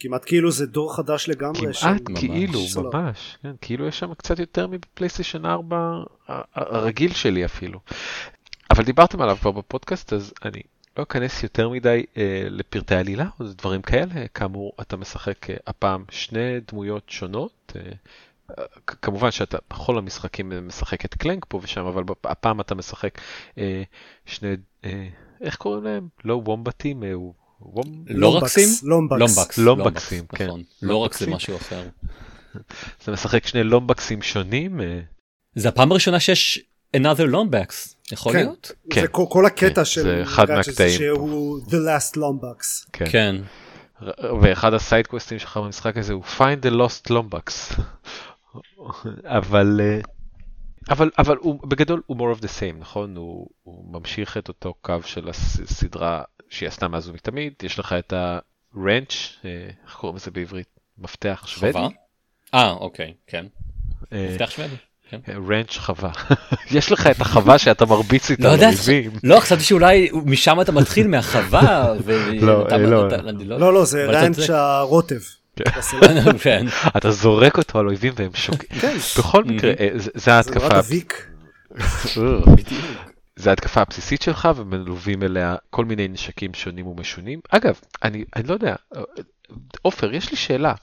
כמעט 0.00 0.22
כאילו 0.26 0.50
זה 0.50 0.66
דור 0.66 0.96
חדש 0.96 1.28
לגמרי. 1.28 1.60
כמעט 1.74 2.00
ממש. 2.08 2.20
כאילו, 2.20 2.60
סולר. 2.66 2.90
ממש, 2.94 3.38
כן, 3.42 3.52
כאילו 3.60 3.86
יש 3.86 3.98
שם 3.98 4.14
קצת 4.14 4.38
יותר 4.38 4.66
מבפלייסטיישן 4.66 5.46
4 5.46 5.76
ה- 5.76 5.92
ה- 6.28 6.42
הרגיל 6.54 7.12
שלי 7.12 7.44
אפילו. 7.44 7.80
אבל 8.70 8.84
דיברתם 8.84 9.20
עליו 9.22 9.36
כבר 9.40 9.50
בפודקאסט, 9.50 10.12
אז 10.12 10.32
אני 10.44 10.60
לא 10.98 11.02
אכנס 11.02 11.42
יותר 11.42 11.68
מדי 11.68 12.04
אה, 12.16 12.46
לפרטי 12.50 12.94
עלילה 12.94 13.26
או 13.40 13.44
דברים 13.46 13.82
כאלה. 13.82 14.26
כאמור, 14.34 14.72
אתה 14.80 14.96
משחק 14.96 15.50
אה, 15.50 15.56
הפעם 15.66 16.04
שני 16.10 16.60
דמויות 16.70 17.02
שונות. 17.08 17.72
אה, 17.76 17.80
כמובן 18.86 19.30
שאתה 19.30 19.58
בכל 19.70 19.98
המשחקים 19.98 20.66
משחק 20.66 21.04
את 21.04 21.14
קלנק 21.14 21.44
פה 21.48 21.60
ושם, 21.62 21.86
אבל 21.86 22.02
הפעם 22.24 22.60
אתה 22.60 22.74
משחק 22.74 23.18
אה, 23.58 23.82
שני, 24.26 24.56
אה, 24.84 25.08
איך 25.40 25.56
קוראים 25.56 25.84
להם? 25.84 26.08
לא 26.24 26.34
וומבטים, 26.44 27.04
אה, 27.04 27.12
וומ... 27.60 28.04
לורקסים? 28.06 28.68
לומבקס. 28.82 29.18
לומבקס. 29.18 29.58
לומבקסים, 29.58 30.26
כן. 30.26 30.46
נכון. 30.46 30.62
לורקס 30.82 31.20
זה 31.20 31.26
לומבקסים. 31.26 31.54
משהו 31.54 31.56
אחר. 31.56 31.88
אתה 33.02 33.12
משחק 33.12 33.46
שני 33.46 33.64
לומבקסים 33.64 34.22
שונים. 34.22 34.80
אה, 34.80 35.00
זה 35.54 35.68
הפעם 35.68 35.90
הראשונה 35.92 36.20
שיש 36.20 36.58
another 36.96 37.32
lombax, 37.32 37.94
יכול 38.12 38.32
כן. 38.32 38.38
להיות? 38.38 38.72
כן. 38.90 39.00
זה 39.00 39.08
כל, 39.08 39.24
כל 39.28 39.46
הקטע 39.46 39.74
כן, 39.74 39.84
של 39.84 40.02
זה 40.02 40.22
אחד 40.22 40.46
זה 40.46 40.54
מהקטעים 40.54 40.98
שהוא 40.98 41.60
The 41.66 41.72
Last 41.72 42.16
Lombax. 42.16 42.88
כן. 42.92 43.04
כן. 43.10 43.36
ואחד 44.42 44.74
הסיידקווסטים 44.74 45.38
שלך 45.38 45.56
במשחק 45.56 45.96
הזה 45.96 46.12
הוא 46.12 46.22
find 46.38 46.66
the 46.66 46.70
lost 46.70 47.10
lombax. 47.10 47.50
אבל 49.24 49.80
אה, 49.82 50.00
אבל 50.90 51.10
אבל 51.18 51.36
הוא 51.36 51.68
בגדול 51.68 52.02
הוא 52.06 52.16
more 52.16 52.38
of 52.38 52.42
the 52.42 52.48
same 52.48 52.78
נכון 52.78 53.16
הוא, 53.16 53.48
הוא 53.62 53.92
ממשיך 53.92 54.36
את 54.36 54.48
אותו 54.48 54.74
קו 54.80 54.94
של 55.04 55.28
הסדרה 55.28 56.22
שהיא 56.48 56.68
עשתה 56.68 56.88
מאז 56.88 57.08
ומתמיד 57.08 57.52
יש 57.62 57.78
לך 57.78 57.92
את 57.92 58.12
ה 58.12 58.30
wrench 58.30 59.36
איך 59.84 59.94
קוראים 59.94 60.16
לזה 60.16 60.30
בעברית 60.30 60.68
מפתח 60.98 61.44
שוודי? 61.46 61.78
אה, 62.54 62.70
אוקיי, 62.70 63.14
כן. 63.26 63.46
אה, 64.12 64.28
מפתח 64.30 64.50
שוודי. 64.50 64.76
כן. 65.10 65.18
רנץ' 65.48 65.76
חווה 65.76 66.10
יש 66.76 66.92
לך 66.92 67.06
את 67.06 67.20
החווה 67.20 67.58
שאתה 67.58 67.86
מרביץ 67.86 68.30
איתה 68.30 68.42
לא 68.42 68.48
יודע, 68.48 68.66
לאויבים. 68.66 69.10
לא, 69.22 69.40
חשבתי 69.40 69.62
שאולי 69.64 70.10
משם 70.24 70.60
אתה 70.60 70.72
מתחיל 70.72 71.08
מהחווה. 71.08 71.94
לא, 72.40 72.68
לא. 72.86 73.06
אני 73.28 73.44
לא, 73.44 73.74
לא, 73.74 73.84
זה 73.84 74.06
צודק. 74.32 74.50
הרוטב. 74.50 75.20
כן. 76.42 76.66
אתה 76.96 77.10
זורק 77.10 77.58
אותו 77.58 77.78
על 77.78 77.86
אויבים 77.86 78.12
והם 78.16 78.30
שוקעים. 78.34 78.80
כן, 78.80 78.96
בכל 79.18 79.44
מקרה 79.44 79.72
אה, 79.80 79.88
זה- 79.94 80.34
ההתקפה. 80.34 80.80
בדיוק. 82.56 82.84
זה 83.36 83.50
ההתקפה 83.50 83.80
הבסיסית 83.80 84.22
שלך 84.22 84.48
ומלווים 84.56 85.22
אליה 85.22 85.56
כל 85.70 85.84
מיני 85.84 86.08
נשקים 86.08 86.54
שונים 86.54 86.86
ומשונים. 86.86 87.40
אגב, 87.50 87.80
אני, 88.02 88.24
אני 88.36 88.48
לא 88.48 88.54
יודע, 88.54 88.74
עופר, 89.82 90.14
יש 90.14 90.30
לי 90.30 90.36
שאלה. 90.36 90.74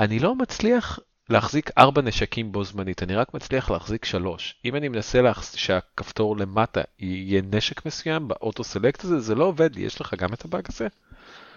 אני 0.00 0.18
לא 0.18 0.34
מצליח 0.34 0.98
להחזיק 1.28 1.70
ארבע 1.78 2.02
נשקים 2.02 2.52
בו 2.52 2.64
זמנית, 2.64 3.02
אני 3.02 3.14
רק 3.14 3.34
מצליח 3.34 3.70
להחזיק 3.70 4.04
שלוש. 4.04 4.54
אם 4.64 4.76
אני 4.76 4.88
מנסה 4.88 5.22
להחז... 5.22 5.52
שהכפתור 5.56 6.36
למטה 6.36 6.80
יהיה 6.98 7.42
נשק 7.52 7.86
מסוים 7.86 8.28
באוטו 8.28 8.64
סלקט 8.64 9.04
הזה, 9.04 9.20
זה 9.20 9.34
לא 9.34 9.44
עובד 9.44 9.74
לי. 9.76 9.82
יש 9.82 10.00
לך 10.00 10.14
גם 10.18 10.32
את 10.32 10.44
הבאג 10.44 10.64
הזה? 10.68 10.86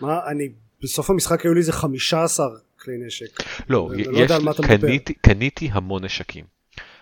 מה, 0.02 0.20
אני, 0.28 0.50
בסוף 0.84 1.10
המשחק 1.10 1.46
היו 1.46 1.54
לי 1.54 1.60
איזה 1.60 1.72
15 1.74 2.46
כלי 2.82 2.94
נשק. 3.08 3.26
לא, 3.70 3.90
לא 4.12 4.20
יש, 4.20 4.32
מה 4.32 4.52
מדבר. 4.52 4.78
קניתי, 4.78 5.14
קניתי 5.14 5.70
המון 5.72 6.04
נשקים. 6.06 6.46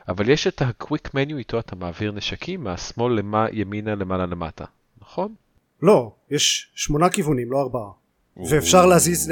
אבל 0.08 0.30
יש 0.30 0.48
את 0.48 0.62
ה-Quick 0.62 1.08
Menu 1.14 1.36
איתו 1.38 1.60
אתה 1.60 1.76
מעביר 1.76 2.12
נשקים 2.12 2.64
מהשמאל 2.64 3.14
למה, 3.14 3.46
ימינה 3.52 3.96
למעלה 3.96 4.26
למטה, 4.26 4.66
נכון? 5.02 5.34
לא, 5.82 6.12
יש 6.32 6.72
שמונה 6.76 7.10
כיוונים, 7.10 7.52
לא 7.52 7.62
ארבעה. 7.62 7.90
ואפשר 8.50 8.86
להזיז, 8.86 9.32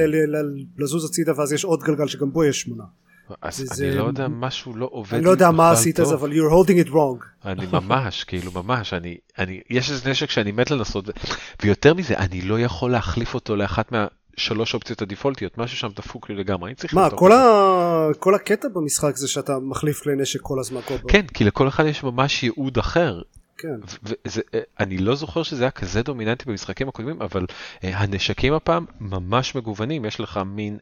לזוז 0.78 1.06
הצידה 1.10 1.40
ואז 1.40 1.54
יש 1.54 1.64
עוד 1.64 1.84
גלגל 1.84 2.08
שגם 2.08 2.32
בו 2.32 2.44
יש 2.44 2.62
שמונה. 2.62 2.84
אז 3.42 3.58
זה- 3.58 3.64
אני 3.86 3.92
זה- 3.92 3.98
לא 3.98 4.04
יודע, 4.04 4.28
משהו 4.28 4.76
לא 4.78 4.90
עובד 4.92 5.14
אני 5.14 5.26
לא 5.26 5.30
יודע 5.30 5.52
מה 5.52 5.72
עשית 5.72 6.00
אז. 6.00 6.14
אבל 6.14 6.32
you're 6.32 6.52
holding 6.68 6.88
it 6.88 6.92
wrong. 6.92 7.26
אני 7.46 7.66
ממש, 7.72 8.24
כאילו 8.28 8.52
ממש, 8.52 8.94
אני, 8.94 9.18
אני, 9.38 9.62
יש 9.70 9.92
איזה 9.92 10.10
נשק 10.10 10.30
שאני 10.30 10.52
מת 10.52 10.72
לנסות, 10.72 11.10
ויותר 11.64 11.94
מזה, 11.94 12.18
אני 12.18 12.42
לא 12.42 12.60
יכול 12.60 12.92
להחליף 12.92 13.34
אותו 13.34 13.56
לאחת 13.56 13.92
מהשלוש 14.40 14.74
אופציות 14.74 15.02
הדיפולטיות, 15.02 15.58
משהו 15.58 15.78
שם 15.78 15.88
דפוק 15.96 16.30
לי 16.30 16.36
לגמרי, 16.36 16.68
אני 16.70 16.76
צריך 16.76 16.94
מה, 16.94 17.10
כל. 17.10 17.32
ה- 17.32 18.08
כל 18.20 18.36
הקטע 18.36 18.68
במשחק 18.74 19.16
זה 19.16 19.28
שאתה 19.28 19.60
מחליף 19.62 20.02
כלי 20.02 20.16
נשק 20.16 20.40
כל 20.42 20.60
הזמן. 20.60 20.82
כל- 20.82 20.96
כן, 21.08 21.28
כי 21.28 21.44
לכל 21.44 21.68
אחד 21.68 21.86
יש 21.86 22.04
ממש 22.04 22.44
ייעוד 22.44 22.78
אחר, 22.78 23.22
כן. 23.58 23.80
ואני 24.80 24.98
לא 24.98 25.16
זוכר 25.16 25.44
שזה 25.44 25.64
היה 25.64 25.72
כזה 25.72 26.02
דומיננטי 26.04 26.46
במשחקים 26.50 26.90
הקודמים, 26.90 27.22
אבל 27.22 27.46
uh, 27.50 27.86
הנשקים 27.86 28.54
הפעם 28.54 28.86
ממש 29.00 29.56
מגוונים, 29.56 30.06
יש 30.06 30.20
לך 30.20 30.40
מין 30.46 30.78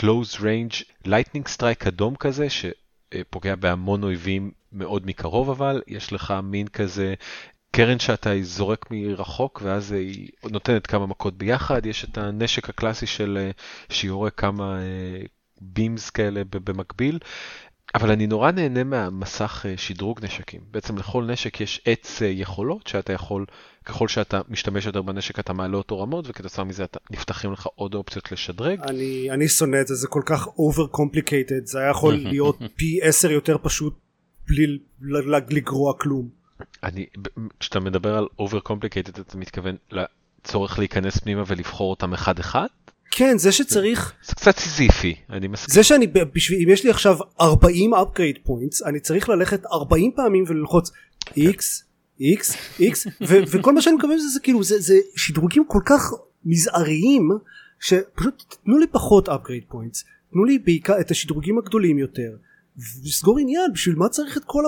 close 0.00 0.36
range 0.38 0.82
lightning 1.06 1.56
strike 1.58 1.88
אדום 1.88 2.14
כזה, 2.16 2.46
שפוגע 2.50 3.54
בהמון 3.54 4.02
אויבים 4.02 4.50
מאוד 4.72 5.06
מקרוב 5.06 5.50
אבל, 5.50 5.82
יש 5.86 6.12
לך 6.12 6.34
מין 6.42 6.68
כזה 6.68 7.14
קרן 7.76 7.98
שאתה 7.98 8.30
זורק 8.42 8.90
מרחוק 8.90 9.62
ואז 9.64 9.92
היא 9.92 10.28
נותנת 10.50 10.86
כמה 10.86 11.06
מכות 11.06 11.38
ביחד, 11.38 11.86
יש 11.86 12.04
את 12.04 12.18
הנשק 12.18 12.68
הקלאסי 12.68 13.06
של 13.06 13.38
אה, 13.40 13.50
שיורה 13.88 14.30
כמה 14.30 14.78
בימס 15.60 16.10
כאלה 16.10 16.42
במקביל. 16.50 17.18
אבל 17.94 18.10
אני 18.10 18.26
נורא 18.26 18.50
נהנה 18.50 18.84
מהמסך 18.84 19.66
אה, 19.68 19.76
שדרוג 19.76 20.24
נשקים. 20.24 20.60
בעצם 20.70 20.98
לכל 20.98 21.24
נשק 21.24 21.60
יש 21.60 21.80
עץ 21.84 22.22
אה, 22.22 22.26
יכולות 22.26 22.86
שאתה 22.86 23.12
יכול, 23.12 23.46
ככל 23.84 24.08
שאתה 24.08 24.40
משתמש 24.48 24.86
יותר 24.86 25.02
בנשק 25.02 25.38
אתה 25.38 25.52
מעלה 25.52 25.76
אותו 25.76 26.00
רמות 26.00 26.24
וכתוצאה 26.28 26.64
מזה 26.64 26.84
אתה, 26.84 26.98
נפתחים 27.10 27.52
לך 27.52 27.66
עוד 27.74 27.94
אופציות 27.94 28.32
לשדרג. 28.32 28.80
אני, 28.80 29.30
אני 29.30 29.48
שונא 29.48 29.80
את 29.80 29.86
זה, 29.86 29.94
זה 29.94 30.08
כל 30.08 30.22
כך 30.26 30.46
over 30.46 30.96
complicated, 30.96 31.64
זה 31.64 31.78
היה 31.78 31.90
יכול 31.90 32.14
להיות 32.30 32.58
פי 32.76 32.98
עשר 33.02 33.30
יותר 33.30 33.56
פשוט 33.62 33.98
בלי 34.48 34.78
לגרוע 35.50 35.92
כלום. 35.98 36.45
אני, 36.82 37.06
כשאתה 37.60 37.80
מדבר 37.80 38.16
על 38.16 38.26
over 38.40 38.68
complicated 38.68 39.20
אתה 39.20 39.38
מתכוון 39.38 39.76
לצורך 39.90 40.78
להיכנס 40.78 41.18
פנימה 41.18 41.42
ולבחור 41.46 41.90
אותם 41.90 42.12
אחד 42.12 42.38
אחד? 42.38 42.66
כן, 43.10 43.38
זה 43.38 43.52
שצריך, 43.52 44.12
זה 44.24 44.34
קצת 44.34 44.58
סיזיפי, 44.58 45.14
אני 45.30 45.48
מסכים. 45.48 45.74
זה 45.74 45.82
שאני, 45.82 46.06
בשביל, 46.06 46.62
אם 46.62 46.68
יש 46.68 46.84
לי 46.84 46.90
עכשיו 46.90 47.16
40 47.40 47.94
upgrade 47.94 48.48
points, 48.48 48.88
אני 48.88 49.00
צריך 49.00 49.28
ללכת 49.28 49.66
40 49.66 50.12
פעמים 50.16 50.44
וללחוץ 50.46 50.90
x, 51.30 51.60
x, 52.20 52.56
x, 52.80 53.08
ו- 53.28 53.42
וכל 53.50 53.74
מה 53.74 53.82
שאני 53.82 53.96
מקבל 53.96 54.18
זה, 54.18 54.28
זה 54.28 54.40
כאילו, 54.40 54.62
זה, 54.62 54.80
זה 54.80 54.94
שדרוגים 55.16 55.64
כל 55.68 55.80
כך 55.86 56.10
מזעריים, 56.44 57.28
שפשוט 57.80 58.56
תנו 58.64 58.78
לי 58.78 58.86
פחות 58.86 59.28
upgrade 59.28 59.72
points, 59.72 60.04
תנו 60.32 60.44
לי 60.44 60.58
בעיקר 60.58 61.00
את 61.00 61.10
השדרוגים 61.10 61.58
הגדולים 61.58 61.98
יותר, 61.98 62.36
וסגור 62.78 63.38
עניין, 63.38 63.72
בשביל 63.72 63.94
מה 63.94 64.08
צריך 64.08 64.36
את 64.36 64.42
כל 64.44 64.64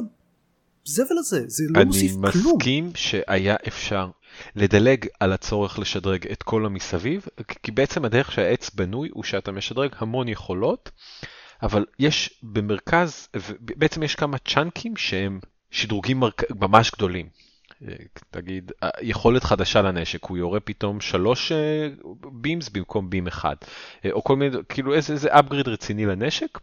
הזבל 0.89 1.19
הזה, 1.19 1.45
זה 1.47 1.65
לא 1.69 1.81
אני 1.81 1.85
מוסיף 1.85 2.13
כלום. 2.13 2.57
מסכים 2.57 2.91
שהיה 2.95 3.57
אפשר 3.69 4.11
לדלג 4.57 5.07
על 5.21 5.33
הצורך 5.33 5.79
לשדרג 5.79 6.27
את 6.27 6.43
כל 6.43 6.67
המסביב, 6.67 7.27
כי 7.63 7.71
בעצם 7.71 8.05
הדרך 8.05 8.33
שהעץ 8.33 8.71
בנוי 8.71 9.09
הוא 9.13 9.25
שאתה 9.25 9.53
משדרג 9.53 9.91
המון 9.99 10.29
יכולות, 10.29 10.91
אבל 11.63 11.85
יש 11.99 12.41
במרכז, 12.43 13.29
בעצם 13.61 14.03
יש 14.03 14.15
כמה 14.15 14.39
צ'אנקים 14.39 14.97
שהם 14.97 15.41
שדרוגים. 15.71 16.23
ממש 16.61 16.91
גדולים. 16.91 17.29
אה, 17.89 17.95
תגיד, 18.31 18.73
יכולת 19.01 19.45
חדשה 19.45 19.83
לנשק, 19.83 20.25
הוא 20.25 20.39
יורה 20.39 20.61
פתאום 20.61 21.01
שלוש 21.01 21.53
בימס 22.33 22.69
במקום 22.69 23.11
בים 23.11 23.27
אחד, 23.27 23.57
אה, 24.05 24.11
או 24.13 24.25
כל 24.25 24.37
מיני, 24.37 24.57
כאילו 24.69 24.95
איזה, 24.95 25.13
איזה 25.13 25.35
upgrade 25.35 25.69
רציני 25.69 26.07
לנשק, 26.07 26.59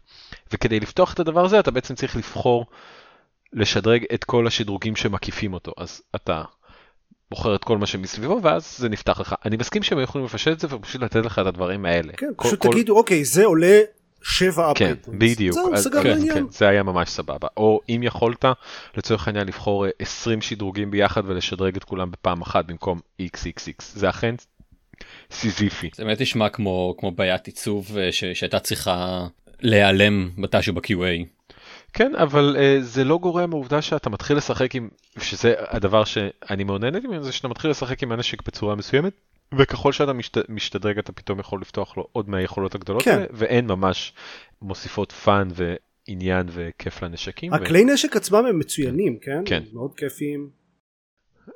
וכדי 0.52 0.80
לפתוח 0.80 1.14
את 1.14 1.20
הדבר 1.20 1.44
הזה 1.44 1.60
אתה 1.60 1.70
בעצם 1.70 1.94
צריך 1.94 2.16
לבחור 2.16 2.66
לשדרג 3.52 4.04
את 4.14 4.24
כל 4.24 4.46
השדרוגים 4.46 4.96
שמקיפים 4.96 5.54
אותו, 5.54 5.72
אז 5.76 6.02
אתה 6.16 6.42
בוחר 7.30 7.54
את 7.54 7.64
כל 7.64 7.78
מה 7.78 7.86
שמסביבו 7.86 8.40
ואז 8.42 8.76
זה 8.78 8.88
נפתח 8.88 9.20
לך. 9.20 9.34
אני 9.44 9.56
מסכים 9.56 9.82
שהם 9.82 10.00
יכולים 10.00 10.24
לפשט 10.24 10.52
את 10.52 10.60
זה 10.60 10.66
ופשוט 10.70 11.02
לתת 11.02 11.24
לך 11.24 11.38
את 11.38 11.46
הדברים 11.46 11.84
האלה. 11.84 12.12
כן, 12.12 12.30
כל, 12.36 12.48
פשוט 12.48 12.62
כל... 12.62 12.68
תגידו 12.72 12.96
אוקיי 12.98 13.24
זה 13.24 13.44
עולה 13.44 13.80
שבע 14.22 14.72
כן, 14.74 14.92
upgrade 14.92 15.08
points. 15.08 15.10
בדיוק. 15.18 15.54
זהו, 15.54 15.74
אז- 15.74 15.84
סגרנו 15.84 16.02
כן, 16.02 16.10
עניין. 16.10 16.34
כן, 16.34 16.44
זה 16.50 16.68
היה 16.68 16.82
ממש 16.82 17.10
סבבה. 17.10 17.48
או 17.56 17.80
אם 17.88 18.00
יכולת, 18.02 18.44
לצורך 18.96 19.28
העניין, 19.28 19.46
לבחור 19.46 19.86
אה, 19.86 19.90
20 19.98 20.42
שדרוגים 20.42 20.90
ביחד 20.90 21.22
ולשדרג 21.26 21.76
את 21.76 21.84
כולם 21.84 22.10
בפעם 22.10 22.42
אחת 22.42 22.64
במקום 22.64 23.00
XXX. 23.22 23.82
זה 23.94 24.08
אכן 24.08 24.34
סיזיפי. 25.30 25.90
זה 25.94 26.04
באמת 26.04 26.20
נשמע 26.20 26.48
כמו, 26.48 26.94
כמו 26.98 27.10
בעיית 27.10 27.46
עיצוב 27.46 27.98
אה, 27.98 28.12
ש, 28.12 28.24
שהייתה 28.24 28.58
צריכה 28.58 29.26
להיעלם 29.60 30.30
מתישהו 30.36 30.74
ב-QA. 30.74 31.35
כן, 31.96 32.14
אבל 32.14 32.56
אה, 32.56 32.82
זה 32.82 33.04
לא 33.04 33.18
גורע 33.18 33.46
מהעובדה 33.46 33.82
שאתה 33.82 34.10
מתחיל 34.10 34.36
לשחק 34.36 34.74
עם, 34.74 34.88
שזה 35.18 35.54
הדבר 35.58 36.04
שאני 36.04 36.64
מאוד 36.64 36.84
נהניתי 36.84 37.06
ממנו, 37.06 37.22
זה 37.22 37.32
שאתה 37.32 37.48
מתחיל 37.48 37.70
לשחק 37.70 38.02
עם 38.02 38.12
הנשק 38.12 38.46
בצורה 38.46 38.74
מסוימת, 38.74 39.12
וככל 39.58 39.92
שאתה 39.92 40.12
משת, 40.12 40.50
משתדרג 40.50 40.98
אתה 40.98 41.12
פתאום 41.12 41.40
יכול 41.40 41.60
לפתוח 41.60 41.96
לו 41.96 42.06
עוד 42.12 42.28
מהיכולות 42.28 42.74
הגדולות 42.74 43.02
כן. 43.02 43.10
האלה, 43.10 43.26
והן 43.32 43.66
ממש 43.66 44.12
מוסיפות 44.62 45.12
fun 45.12 45.48
ועניין 45.54 46.46
וכיף 46.50 47.02
לנשקים. 47.02 47.52
ו- 47.52 47.54
הכלי 47.54 47.84
נשק 47.84 48.16
עצמם 48.16 48.46
הם 48.46 48.58
מצוינים, 48.58 49.18
כן? 49.18 49.42
כן. 49.44 49.62
מאוד 49.72 49.94
כיפיים. 49.94 50.50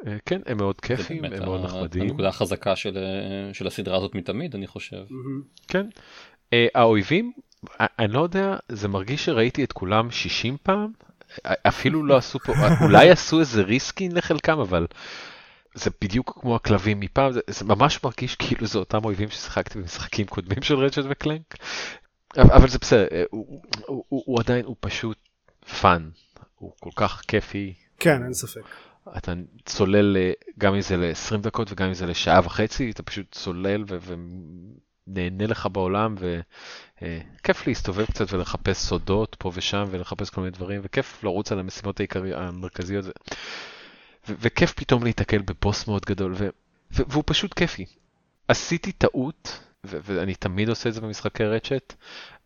אה, 0.07 0.17
כן, 0.27 0.41
הם 0.47 0.57
מאוד 0.57 0.75
זה 0.83 0.97
כיפים, 0.97 1.23
באמת 1.23 1.39
הם 1.39 1.45
מאוד 1.45 1.65
נחמדים. 1.65 2.03
הנקודה 2.03 2.29
החזקה 2.29 2.77
של, 2.77 2.97
אה, 2.97 3.55
של 3.55 3.67
הסדרה 3.67 3.97
הזאת 3.97 4.15
מתמיד, 4.15 4.55
אני 4.55 4.67
חושב. 4.67 5.03
מהמם. 5.11 5.43
כן. 5.69 5.87
האויבים, 6.75 7.33
אני 7.81 8.13
לא 8.13 8.21
יודע, 8.21 8.57
זה 8.69 8.89
מרגיש 8.89 9.25
שראיתי 9.25 9.65
את 9.65 9.73
כולם 9.73 10.11
60 10.11 10.57
פעם, 10.63 10.93
אפילו 11.47 12.05
לא 12.05 12.17
עשו 12.17 12.39
פה, 12.39 12.53
אולי 12.81 13.11
עשו 13.13 13.41
איזה 13.41 13.63
reskin 13.63 14.13
לחלקם, 14.13 14.59
אבל 14.59 14.87
זה 15.75 15.91
בדיוק 16.01 16.39
כמו 16.41 16.57
הכלבים 16.57 17.01
מפעם, 17.01 17.33
זה, 17.33 17.41
זה 17.47 17.65
ממש 17.65 18.05
מרגיש 18.05 18.37
כאילו 18.37 18.67
זה 18.67 18.79
אותם 18.79 19.05
אויבים 19.05 19.31
ששיחקתי 19.31 19.79
במשחקים 19.79 20.27
קודמים 20.27 20.63
של 20.63 20.75
Ratchet 20.75 21.03
ו 21.11 21.17
Clank. 21.17 21.55
אבל, 22.37 22.69
זה 22.69 22.79
בסדר, 22.79 23.07
אה, 23.13 23.25
הוא, 23.31 23.63
הוא, 23.87 24.05
הוא, 24.09 24.23
הוא 24.27 24.41
עדיין, 24.41 24.65
הוא 24.65 24.77
פשוט 24.81 25.19
fun, 25.81 26.11
הוא 26.59 26.73
כל 26.81 26.91
כך 26.97 27.23
כיפי, 27.29 27.75
כן, 27.99 28.23
אין 28.23 28.35
ספק. 28.35 28.61
אתה 29.17 29.33
צולל 29.65 30.17
אה, 30.17 30.33
גם 30.59 30.75
אם 30.75 30.81
זה 30.81 30.97
ל-20 30.97 31.37
דקות 31.37 31.73
וגם 31.73 31.87
אם 31.89 31.95
זה 31.95 32.07
לשעה 32.07 32.41
וחצי, 32.45 32.91
אתה 32.91 33.03
פשוט 33.03 33.27
צולל 33.33 33.85
ו- 33.89 33.99
ונהנה 35.09 35.47
לך 35.47 35.69
בעולם 35.73 36.15
וכיף 36.19 37.67
להסתובב 37.67 38.07
קצת 38.07 38.33
ולחפש 38.33 38.77
סודות 38.77 39.37
פה 39.39 39.51
ושם 39.55 39.85
ולחפש 39.91 40.31
כל 40.31 40.41
מיני 40.41 40.51
דברים 40.51 40.81
וכיף 40.85 41.25
לרוץ 41.25 41.53
על 41.53 41.59
המשימות 41.59 42.01
העיקרי, 42.01 42.35
המרכזיות 42.35 43.05
ו- 43.05 43.11
ו- 44.29 44.35
וכיף 44.41 44.73
פתאום 44.73 45.03
להיתקל 45.03 45.43
בבוס 45.43 45.89
מאוד 45.89 46.05
גדול 46.07 46.33
ו- 46.37 46.49
ו- 46.93 47.03
והוא 47.09 47.25
פשוט 47.27 47.55
כיפי. 47.55 47.87
עשיתי 48.49 48.93
טעות 48.93 49.61
ו- 49.87 49.99
ואני 50.03 50.35
תמיד 50.35 50.69
עושה 50.69 50.89
את 50.89 50.95
זה 50.95 51.01
במשחקי 51.01 51.45
רצ'ט, 51.45 51.95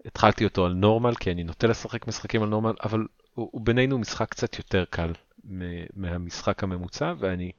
התחלתי 0.05 0.45
אותו 0.45 0.67
על 0.67 0.73
נורמל 0.73 1.15
כי 1.15 1.31
אני 1.31 1.45
נוטה 1.45 1.67
לשחק 1.67 2.09
משחקים 2.09 2.43
על 2.43 2.49
נורמל 2.49 2.75
אבל 2.85 3.07
הוא, 3.35 3.49
הוא 3.53 3.61
בינינו 3.65 3.99
משחק 3.99 4.29
קצת 4.31 4.59
יותר 4.59 4.85
קל 4.91 5.13
מהמשחק 5.97 6.63
הממוצע 6.63 7.15
ואני 7.19 7.47
אה, 7.47 7.51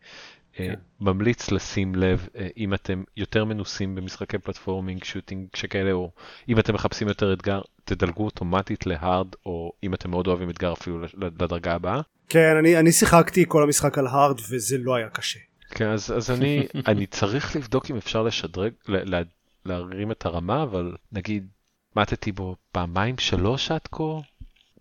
כן. 0.56 0.74
ממליץ 1.00 1.52
לשים 1.52 1.96
לב 1.96 2.28
אה, 2.36 2.48
אם 2.58 2.74
אתם 2.74 3.04
יותר 3.18 3.46
מנוסים 3.46 3.96
במשחקי 3.96 4.38
פלטפורמינג 4.38 5.04
שוטינג 5.04 5.48
שכאלה 5.56 5.92
או 5.92 6.12
אם 6.50 6.60
אתם 6.60 6.74
מחפשים 6.74 7.08
יותר 7.08 7.34
אתגר 7.34 7.62
תדלגו 7.86 8.24
אוטומטית 8.24 8.86
להארד 8.86 9.28
או 9.46 9.72
אם 9.84 9.94
אתם 9.94 10.10
מאוד 10.10 10.28
אוהבים 10.28 10.50
אתגר 10.50 10.74
אפילו 10.74 11.02
לדרגה 11.18 11.74
הבאה. 11.74 12.02
כן, 12.30 12.56
אני, 12.60 12.80
אני 12.80 12.92
שיחקתי 12.92 13.46
כל 13.48 13.64
המשחק 13.64 13.98
על 13.98 14.08
הארד 14.08 14.40
וזה 14.50 14.78
לא 14.78 14.96
היה 14.96 15.10
קשה. 15.10 15.40
כן, 15.72 15.88
אז, 15.88 16.14
אז 16.18 16.32
אני, 16.32 16.68
אני 16.88 17.06
צריך 17.06 17.56
לבדוק 17.56 17.92
אם 17.92 17.98
אפשר 17.98 18.24
לשדרג, 18.24 18.72
ל, 18.88 19.16
ל, 19.16 19.24
להרים 19.66 20.12
את 20.12 20.26
הרמה, 20.26 20.64
אבל 20.64 20.96
נגיד, 21.12 21.48
מתתי 21.96 22.32
בו 22.32 22.56
פעמיים 22.72 23.18
שלוש 23.18 23.72
עד 23.72 23.88
כה, 23.92 24.04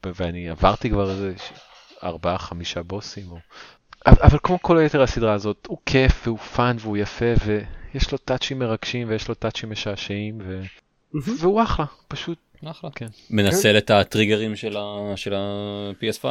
ואני 0.06 0.48
עברתי 0.48 0.90
כבר 0.90 1.10
איזה 1.10 1.34
ארבעה 2.04 2.38
חמישה 2.38 2.82
בוסים. 2.82 3.30
או... 3.30 3.38
אבל, 4.06 4.16
אבל 4.22 4.38
כמו 4.42 4.62
כל 4.62 4.78
היתר 4.78 5.02
הסדרה 5.02 5.32
הזאת, 5.32 5.66
הוא 5.68 5.78
כיף 5.86 6.26
והוא 6.26 6.38
fun 6.38 6.76
והוא 6.80 6.96
יפה, 6.96 7.24
ויש 7.46 8.12
לו 8.12 8.18
טאצ'ים 8.18 8.58
מרגשים 8.58 9.08
ויש 9.08 9.28
לו 9.28 9.34
טאצ'ים 9.34 9.70
משעשעים, 9.70 10.38
ו... 10.44 10.60
והוא 11.40 11.62
אחלה, 11.62 11.86
פשוט, 12.08 12.38
אחלה. 12.64 12.90
כן. 12.94 13.06
מנסה 13.30 13.78
את 13.78 13.90
הטריגרים 13.90 14.56
של 14.56 14.76
ה- 14.76 15.16
של 15.16 15.34
ה-PS5? 15.34 16.24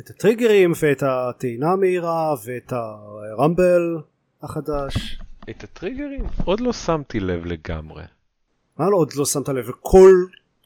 את 0.00 0.10
הטריגרים 0.10 0.72
ואת 0.82 1.02
הטעינה 1.02 1.72
המהירה 1.72 2.34
ואת 2.44 2.72
ה 2.72 2.90
rumble 2.90 3.96
החדש. 4.42 5.18
את 5.50 5.64
הטריגרים 5.64 6.24
עוד 6.44 6.60
לא 6.60 6.72
שמתי 6.72 7.20
לב 7.20 7.46
לגמרי. 7.46 8.02
מה 8.78 8.90
לא 8.90 8.96
עוד 8.96 9.12
לא 9.16 9.24
שמת 9.24 9.48
לב? 9.48 9.68
לכל 9.68 10.10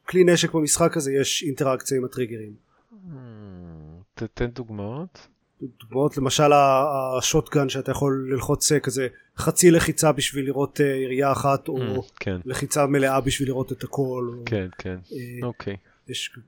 כלי 0.08 0.24
נשק 0.24 0.52
במשחק 0.54 0.96
הזה 0.96 1.12
יש 1.12 1.42
אינטראקציה 1.42 1.98
עם 1.98 2.04
הטריגרים. 2.04 2.52
Hmm, 2.92 2.96
תתן 4.14 4.46
דוגמאות. 4.46 5.26
דוגמאות 5.80 6.16
למשל 6.16 6.52
השוטגן 6.52 7.68
שאתה 7.68 7.90
יכול 7.90 8.28
ללחוץ 8.32 8.72
אה, 8.72 8.80
כזה 8.80 9.08
חצי 9.38 9.70
לחיצה 9.70 10.12
בשביל 10.12 10.44
לראות 10.46 10.80
אה, 10.80 10.86
ירייה 10.86 11.32
אחת 11.32 11.68
או 11.68 11.76
Hmm, 11.78 12.10
כן, 12.20 12.36
לחיצה 12.44 12.86
מלאה 12.86 13.20
בשביל 13.20 13.48
לראות 13.48 13.72
את 13.72 13.84
הכל. 13.84 14.30
או, 14.38 14.42
כן, 14.46 14.66
כן, 14.78 14.96
אה, 15.12 15.46
אוקיי. 15.46 15.76
יש 16.08 16.38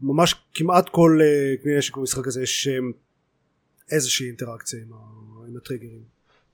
ממש 0.00 0.34
כמעט 0.54 0.88
כל 0.88 1.18
אה, 1.22 1.54
כלי 1.62 1.78
נשק 1.78 1.96
במשחק 1.96 2.26
הזה 2.26 2.42
יש 2.42 2.68
אה, 2.68 2.78
איזושהי 3.92 4.26
אינטראקציה 4.26 4.80
עם, 4.82 4.92
ה- 4.92 5.46
עם 5.48 5.56
הטריגרים. 5.56 6.02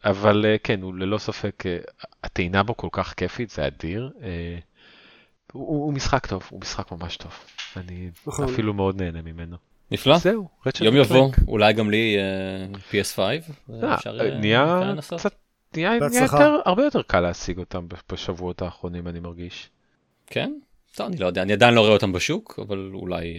אבל 0.04 0.46
אה, 0.46 0.56
כן, 0.64 0.82
הוא 0.82 0.94
ללא 0.94 1.18
ספק, 1.18 1.62
אה, 1.66 1.78
הטעינה 2.24 2.62
בו 2.62 2.76
כל 2.76 2.88
כך 2.92 3.14
כיפית, 3.16 3.50
זה 3.50 3.66
אדיר. 3.66 4.10
אה, 4.22 4.58
הוא, 5.52 5.84
הוא 5.84 5.92
משחק 5.92 6.26
טוב, 6.26 6.42
הוא 6.50 6.60
משחק 6.60 6.92
ממש 6.92 7.16
טוב. 7.16 7.32
אני 7.76 8.10
נכון. 8.26 8.44
אפילו 8.52 8.74
מאוד 8.74 9.02
נהנה 9.02 9.22
ממנו. 9.22 9.56
נפלא. 9.90 10.18
זהו, 10.18 10.48
רצ'ט 10.66 10.80
יום. 10.80 10.96
יבוא, 10.96 11.30
אולי 11.48 11.72
גם 11.72 11.90
לי 11.90 12.16
אה, 12.18 12.78
PS5. 12.90 13.18
אה, 13.18 13.96
אה, 14.06 14.38
נהיה. 14.38 14.94
קצת, 15.00 15.34
נהיה. 15.76 15.94
יותר, 16.22 16.60
הרבה 16.64 16.84
יותר 16.84 17.02
קל 17.02 17.20
להשיג 17.20 17.58
אותם 17.58 17.86
בשבועות 18.12 18.62
האחרונים, 18.62 19.08
אני 19.08 19.20
מרגיש. 19.20 19.68
כן? 20.26 20.52
טוב, 20.94 21.06
אני 21.06 21.16
לא 21.16 21.26
יודע, 21.26 21.42
אני 21.42 21.52
עדיין 21.52 21.74
לא 21.74 21.80
רואה 21.80 21.92
אותם 21.92 22.12
בשוק, 22.12 22.58
אבל 22.62 22.90
אולי... 22.94 23.38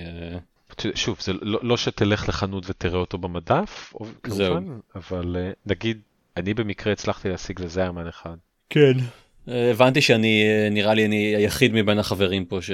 שוב, 0.96 1.18
זה 1.22 1.34
לא, 1.42 1.60
לא 1.64 1.78
שתלך 1.78 2.30
לחנות 2.30 2.64
ותראה 2.70 3.00
אותו 3.00 3.18
במדף. 3.18 3.94
כמובן, 4.24 4.66
אבל 4.96 5.36
נגיד, 5.66 6.00
אני 6.38 6.54
במקרה 6.54 6.94
הצלחתי 6.94 7.30
להשיג 7.30 7.62
לזיירמן 7.62 8.08
אחד. 8.08 8.36
כן. 8.70 8.94
הבנתי 9.48 10.02
שאני, 10.02 10.44
אה, 10.44 10.70
נראה 10.72 10.94
לי 10.94 11.06
אני 11.06 11.36
היחיד 11.36 11.74
מבין 11.74 12.00
החברים 12.00 12.46
פה 12.46 12.62
ש... 12.62 12.72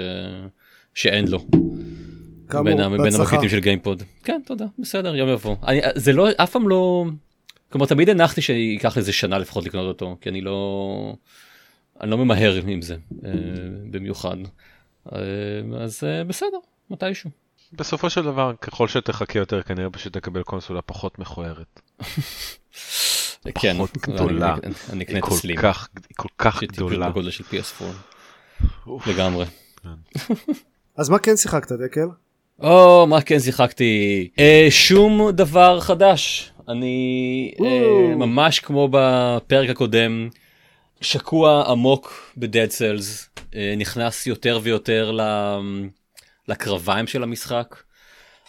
שאין 0.93 1.27
לו. 1.27 1.45
כאמור, 2.53 2.97
בין. 3.03 3.15
המקליטים 3.15 3.49
של 3.49 3.59
גיימפוד. 3.59 4.03
כן, 4.23 4.41
תודה, 4.45 4.65
בסדר, 4.79 5.15
יום 5.15 5.29
יבוא. 5.29 5.55
אני, 5.67 5.81
זה 5.95 6.13
לא, 6.13 6.27
אף 6.37 6.51
פעם 6.51 6.69
לא... 6.69 7.05
כלומר, 7.69 7.85
תמיד 7.85 8.09
הנחתי 8.09 8.41
שייקח 8.41 8.97
איזה 8.97 9.13
שנה 9.13 9.37
לפחות 9.37 9.65
לקנות 9.65 9.85
אותו, 9.87 10.17
כי 10.21 10.29
אני 10.29 10.41
לא... 10.41 11.15
אני 12.01 12.11
לא 12.11 12.17
ממהר 12.17 12.53
עם 12.67 12.81
זה, 12.81 12.95
אה, 13.25 13.31
במיוחד. 13.91 14.37
אה, 15.13 15.19
אז 15.79 16.03
אה, 16.03 16.23
בסדר, 16.23 16.57
מתישהו. 16.89 17.29
בסופו 17.73 18.09
של 18.09 18.21
דבר, 18.23 18.53
ככל 18.61 18.87
שתחכה 18.87 19.39
יותר, 19.39 19.61
כנראה 19.61 19.89
פשוט 19.89 20.13
תקבל 20.13 20.43
קונסולה 20.43 20.81
פחות 20.81 21.19
מכוערת. 21.19 21.81
כן, 23.61 23.73
פחות 23.77 23.97
גדולה. 23.97 24.55
אני- 24.89 25.03
אקנה 25.03 25.19
את 25.19 25.23
כל 25.23 25.31
הסלים. 25.35 25.57
כך, 25.57 25.87
היא 26.09 26.15
כל 26.15 26.27
כך 26.37 26.63
גדולה. 26.63 27.09
בגודל 27.09 27.29
של 27.31 27.43
PS4. 27.43 27.83
אוף. 28.87 29.07
לגמרי. 29.07 29.45
אז 30.97 31.09
מה 31.09 31.19
כן 31.19 31.37
שיחקת 31.37 31.71
דקל? 31.71 32.07
או, 32.61 33.07
מה 33.07 33.21
כן 33.21 33.39
שיחקתי? 33.39 34.29
אה, 34.39 34.67
שום 34.69 35.31
דבר 35.31 35.79
חדש. 35.79 36.51
אני 36.69 37.51
אה. 37.65 38.15
ממש 38.15 38.59
כמו 38.59 38.87
בפרק 38.91 39.69
הקודם, 39.69 40.29
שקוע 41.01 41.63
עמוק 41.67 42.33
בדד 42.37 42.69
סלס, 42.69 43.29
אה, 43.55 43.73
נכנס 43.77 44.27
יותר 44.27 44.59
ויותר 44.63 45.11
ל- 45.11 45.59
לקרביים 46.47 47.07
של 47.07 47.23
המשחק. 47.23 47.75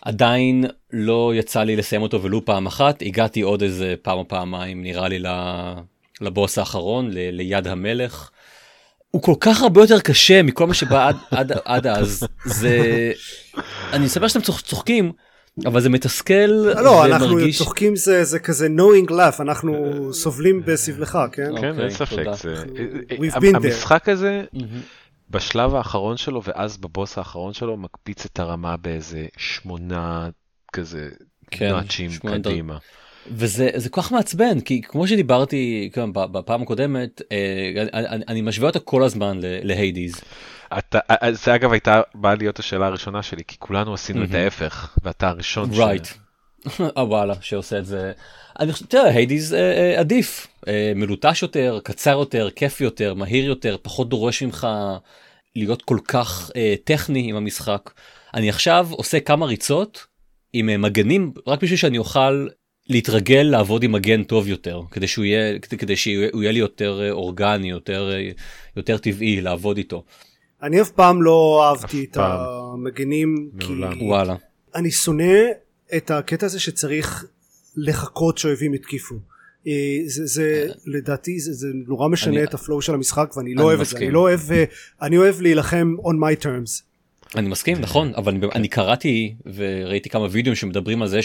עדיין 0.03 0.65
לא 0.93 1.33
יצא 1.35 1.63
לי 1.63 1.77
לסיים 1.77 2.03
אותו 2.03 2.23
ולו 2.23 2.45
פעם 2.45 2.67
אחת, 2.67 3.03
הגעתי 3.03 3.41
עוד 3.41 3.63
איזה 3.63 3.95
פעם 4.03 4.19
או 4.19 4.29
פעמיים 4.29 4.83
נראה 4.83 5.09
לי 5.09 5.19
לבוס 6.21 6.59
האחרון, 6.59 7.11
ל- 7.11 7.31
ליד 7.31 7.67
המלך. 7.67 8.31
הוא 9.15 9.23
כל 9.23 9.35
כך 9.41 9.63
הרבה 9.63 9.81
יותר 9.81 10.01
קשה 10.01 10.43
מכל 10.43 10.67
מה 10.67 10.75
שבא 10.75 11.09
עד, 11.09 11.17
עד, 11.31 11.53
עד 11.65 11.87
אז, 11.87 12.27
זה... 12.45 13.13
אני 13.93 14.07
אספר 14.07 14.29
שאתם 14.29 14.41
צוח, 14.41 14.61
צוחקים, 14.61 15.13
אבל 15.67 15.81
זה 15.81 15.89
מתסכל 15.89 16.47
לא, 16.47 17.07
אנחנו 17.07 17.29
ומרגיש... 17.29 17.59
צוחקים 17.59 17.97
זה 17.97 18.25
זה 18.25 18.39
כזה 18.39 18.69
knowing 18.77 19.11
laugh, 19.11 19.41
אנחנו 19.41 19.73
סובלים 20.13 20.63
בסבלך, 20.65 21.19
כן? 21.33 21.51
אוקיי, 21.51 21.73
כן, 21.75 21.81
אין 21.81 21.91
ספק. 21.91 22.27
been 23.19 23.53
there. 23.53 23.57
המשחק 23.57 24.09
הזה. 24.09 24.45
בשלב 25.31 25.75
האחרון 25.75 26.17
שלו, 26.17 26.43
ואז 26.45 26.77
בבוס 26.77 27.19
האחרון 27.19 27.53
שלו, 27.53 27.77
מקפיץ 27.77 28.25
את 28.25 28.39
הרמה 28.39 28.77
באיזה 28.77 29.27
שמונה 29.37 30.29
כזה 30.73 31.09
כן, 31.51 31.73
נאצ'ים 31.75 32.11
קדימה. 32.27 32.79
וזה 33.27 33.71
זה 33.75 33.89
כל 33.89 34.03
כך 34.03 34.13
מעצבן 34.13 34.61
כי 34.61 34.83
כמו 34.83 35.07
שדיברתי 35.07 35.91
גם 35.97 36.13
בפעם 36.13 36.63
הקודמת 36.63 37.23
אה, 37.33 37.83
אני, 37.93 38.25
אני 38.29 38.43
משווה 38.43 38.69
אותה 38.69 38.79
כל 38.79 39.03
הזמן 39.03 39.41
להיידיז. 39.43 40.15
אתה, 40.79 40.99
זה 41.33 41.55
אגב 41.55 41.73
הייתה 41.73 42.01
באה 42.15 42.35
להיות 42.35 42.59
השאלה 42.59 42.87
הראשונה 42.87 43.23
שלי 43.23 43.43
כי 43.49 43.57
כולנו 43.59 43.95
עשינו 43.95 44.23
mm-hmm. 44.23 44.27
את 44.27 44.35
ההפך 44.35 44.97
ואתה 45.03 45.29
הראשון 45.29 45.71
right. 45.71 46.05
ש... 46.05 46.15
אה 46.97 47.05
וואלה 47.05 47.35
שעושה 47.41 47.79
את 47.79 47.87
זה. 47.87 48.13
אני 48.61 48.73
חושב, 48.73 48.87
תראה, 48.87 49.09
היידיז 49.09 49.55
אה, 49.55 49.59
אה, 49.59 50.01
עדיף, 50.01 50.47
אה, 50.69 50.93
מלוטש 50.97 51.43
יותר, 51.43 51.81
קצר 51.85 52.11
יותר, 52.11 52.49
כיף 52.57 52.81
יותר, 52.81 53.15
מהיר 53.15 53.45
יותר, 53.45 53.77
פחות 53.83 54.09
דורש 54.09 54.43
ממך 54.43 54.67
להיות 55.57 55.83
כל 55.83 55.99
כך 56.09 56.51
אה, 56.57 56.75
טכני 56.85 57.31
עם 57.31 57.37
המשחק. 57.37 57.91
אני 58.35 58.49
עכשיו 58.49 58.89
עושה 58.91 59.21
כמה 59.21 59.47
ריצות 59.47 60.07
עם 60.53 60.69
אה, 60.69 60.77
מגנים 60.77 61.33
רק 61.47 61.63
בשביל 61.63 61.79
שאני 61.79 61.99
אוכל 61.99 62.47
להתרגל 62.89 63.43
לעבוד 63.43 63.83
עם 63.83 63.93
מגן 63.93 64.23
טוב 64.23 64.49
יותר 64.49 64.81
כדי 64.91 65.07
שהוא 65.07 65.25
יהיה 65.25 65.59
כדי 65.59 65.97
שהוא 65.97 66.43
יהיה 66.43 66.53
לי 66.53 66.59
יותר 66.59 67.01
אה, 67.03 67.11
אורגני 67.11 67.71
יותר 67.71 68.11
אה, 68.13 68.31
יותר 68.77 68.99
טבעי 68.99 69.41
לעבוד 69.41 69.77
איתו. 69.77 70.05
אני 70.63 70.81
אף 70.81 70.91
פעם 70.91 71.23
לא 71.23 71.65
אהבתי 71.69 72.05
את 72.05 72.17
המגנים 72.17 73.51
כי 73.61 73.73
וואלה 74.01 74.37
אני 74.75 74.91
שונא 74.91 75.35
את 75.97 76.11
הקטע 76.11 76.47
הזה 76.47 76.61
שצריך 76.61 77.25
לחכות 77.77 78.39
שאויבים 78.39 78.75
יתקיפו. 78.75 79.15
זה, 80.07 80.27
זה 80.27 80.67
לדעתי 80.87 81.41
זה, 81.41 81.53
זה 81.53 81.69
נורא 81.87 82.09
משנה 82.09 82.35
אני, 82.35 82.45
את 82.45 82.55
הפלואו 82.55 82.83
של 82.83 82.95
המשחק 82.95 83.37
ואני 83.37 83.55
לא 83.55 83.63
אוהב 83.63 83.81
את 83.81 83.87
זה 83.87 83.97
אני 83.97 84.11
לא 84.11 84.21
אוהב 84.21 84.41
אני 85.03 85.19
אוהב 85.19 85.41
להילחם 85.41 85.95
on 86.01 86.15
my 86.15 86.45
terms. 86.45 86.83
אני 87.37 87.49
מסכים 87.49 87.81
נכון 87.81 88.13
אבל 88.17 88.33
אני, 88.33 88.47
אני 88.55 88.69
קראתי 88.69 89.35
וראיתי 89.55 90.09
כמה 90.09 90.27
וידאוים 90.31 90.57
שמדברים 90.57 91.03
על 91.03 91.09
זה 91.09 91.21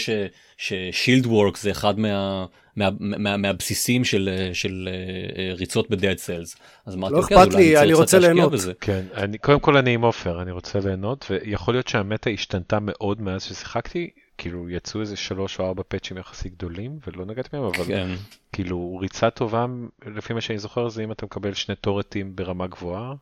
ששילד 0.56 1.26
וורק 1.26 1.56
זה 1.56 1.70
אחד 1.70 1.98
מה, 1.98 2.46
מה, 2.76 2.88
מה, 3.00 3.36
מהבסיסים 3.36 4.04
של, 4.04 4.50
של 4.52 4.88
uh, 4.88 5.58
ריצות 5.58 5.90
בדד 5.90 6.18
סיילס. 6.18 6.56
אז 6.86 6.94
אמרתי, 6.94 7.14
לא 7.14 7.20
אכפת 7.20 7.54
לי 7.54 7.78
אני 7.78 7.92
רוצה 7.92 8.18
ליהנות. 8.18 8.52
כן, 8.80 9.04
אני, 9.14 9.38
קודם 9.38 9.60
כל 9.60 9.76
אני 9.76 9.94
עם 9.94 10.02
עופר 10.02 10.42
אני 10.42 10.50
רוצה 10.50 10.78
ליהנות 10.84 11.26
ויכול 11.30 11.74
להיות 11.74 11.88
שהמטה 11.88 12.30
השתנתה 12.30 12.78
מאוד 12.80 13.22
מאז 13.22 13.42
ששיחקתי 13.42 14.10
כאילו 14.38 14.70
יצאו 14.70 15.00
איזה 15.00 15.16
שלוש 15.16 15.60
או 15.60 15.66
ארבע 15.66 15.82
פאצ'ים 15.88 16.16
יחסית 16.16 16.54
גדולים 16.54 16.98
ולא 17.06 17.24
נגעתי 17.24 17.48
מהם 17.52 17.64
אבל 17.64 17.84
כן. 17.84 18.10
כאילו 18.52 18.98
ריצה 19.00 19.30
טובה 19.30 19.66
לפי 20.06 20.32
מה 20.32 20.40
שאני 20.40 20.58
זוכר 20.58 20.88
זה 20.88 21.04
אם 21.04 21.12
אתה 21.12 21.26
מקבל 21.26 21.54
שני 21.54 21.76
טורטים 21.76 22.36
ברמה 22.36 22.66
גבוהה. 22.66 23.14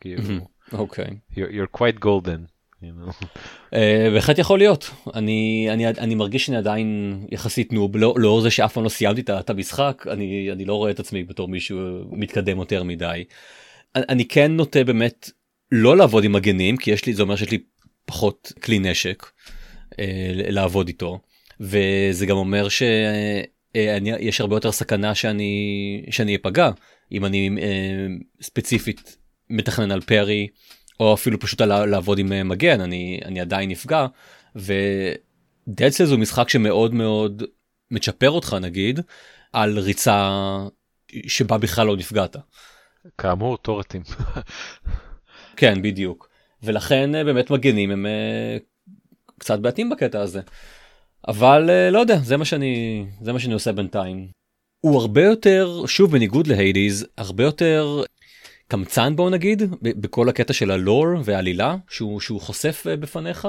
כאילו. 0.00 0.51
אוקיי. 0.72 1.04
Okay. 1.04 1.34
You're, 1.34 1.52
you're 1.52 1.78
quite 1.78 2.00
golden. 2.00 2.52
You 2.82 2.84
know. 2.84 3.24
uh, 3.70 3.76
בהחלט 4.14 4.38
יכול 4.38 4.58
להיות 4.58 4.90
אני 5.14 5.66
אני 5.70 5.88
אני 5.88 6.14
מרגיש 6.14 6.46
שאני 6.46 6.56
עדיין 6.56 7.18
יחסית 7.30 7.72
נוב 7.72 7.96
לא 7.96 8.14
לאור 8.16 8.40
זה 8.40 8.50
שאף 8.50 8.72
פעם 8.72 8.84
לא 8.84 8.88
סיימתי 8.88 9.22
את 9.32 9.50
המשחק 9.50 10.06
אני 10.10 10.52
אני 10.52 10.64
לא 10.64 10.74
רואה 10.74 10.90
את 10.90 11.00
עצמי 11.00 11.24
בתור 11.24 11.48
מישהו 11.48 11.78
מתקדם 12.10 12.58
יותר 12.58 12.82
מדי. 12.82 13.24
אני, 13.96 14.04
אני 14.08 14.24
כן 14.24 14.52
נוטה 14.52 14.84
באמת 14.84 15.30
לא 15.72 15.96
לעבוד 15.96 16.24
עם 16.24 16.32
מגנים 16.32 16.76
כי 16.76 16.90
יש 16.90 17.06
לי 17.06 17.14
זה 17.14 17.22
אומר 17.22 17.36
שיש 17.36 17.50
לי 17.50 17.58
פחות 18.04 18.52
כלי 18.62 18.78
נשק 18.78 19.22
uh, 19.22 19.96
לעבוד 20.36 20.88
איתו 20.88 21.18
וזה 21.60 22.26
גם 22.26 22.36
אומר 22.36 22.68
שיש 22.68 24.40
הרבה 24.40 24.56
יותר 24.56 24.72
סכנה 24.72 25.14
שאני 25.14 26.04
שאני 26.10 26.36
אפגע 26.36 26.70
אם 27.12 27.24
אני 27.24 27.50
ספציפית 28.42 29.16
מתכנן 29.52 29.90
על 29.90 30.00
פרי 30.00 30.48
או 31.00 31.14
אפילו 31.14 31.40
פשוט 31.40 31.60
על 31.60 31.84
לעבוד 31.84 32.18
עם 32.18 32.32
אה, 32.32 32.44
מגן 32.44 32.80
אני 32.80 33.20
אני 33.24 33.40
עדיין 33.40 33.70
נפגע 33.70 34.06
ודדסלס 34.56 36.10
הוא 36.10 36.18
משחק 36.18 36.48
שמאוד 36.48 36.94
מאוד 36.94 37.42
מצ'פר 37.90 38.30
אותך 38.30 38.56
נגיד 38.60 39.00
על 39.52 39.78
ריצה 39.78 40.28
שבה 41.26 41.58
בכלל 41.58 41.86
לא 41.86 41.96
נפגעת. 41.96 42.36
כאמור 43.18 43.56
טורטים. 43.56 44.02
כן 45.56 45.82
בדיוק 45.82 46.28
ולכן 46.62 47.14
אה, 47.14 47.24
באמת 47.24 47.50
מגנים 47.50 47.90
הם 47.90 48.06
אה, 48.06 48.56
קצת 49.38 49.58
בעייתים 49.58 49.90
בקטע 49.90 50.20
הזה. 50.20 50.40
אבל 51.28 51.70
לא 51.90 51.98
יודע 51.98 52.16
זה 52.16 52.36
מה 52.36 52.44
שאני 52.44 53.04
זה 53.20 53.32
מה 53.32 53.38
שאני 53.38 53.54
עושה 53.54 53.72
בינתיים. 53.72 54.28
הוא 54.80 55.00
הרבה 55.00 55.24
יותר 55.24 55.86
שוב 55.86 56.12
בניגוד 56.12 56.46
להיידיז 56.46 57.06
הרבה 57.18 57.44
יותר 57.44 58.02
קמצן 58.72 59.16
בוא 59.16 59.30
נגיד 59.30 59.62
בכל 59.82 60.28
הקטע 60.28 60.52
של 60.52 60.70
הלור 60.70 61.06
והעלילה 61.24 61.76
שהוא 61.88 62.20
שהוא 62.20 62.40
חושף 62.40 62.84
אה, 62.86 62.96
בפניך. 62.96 63.48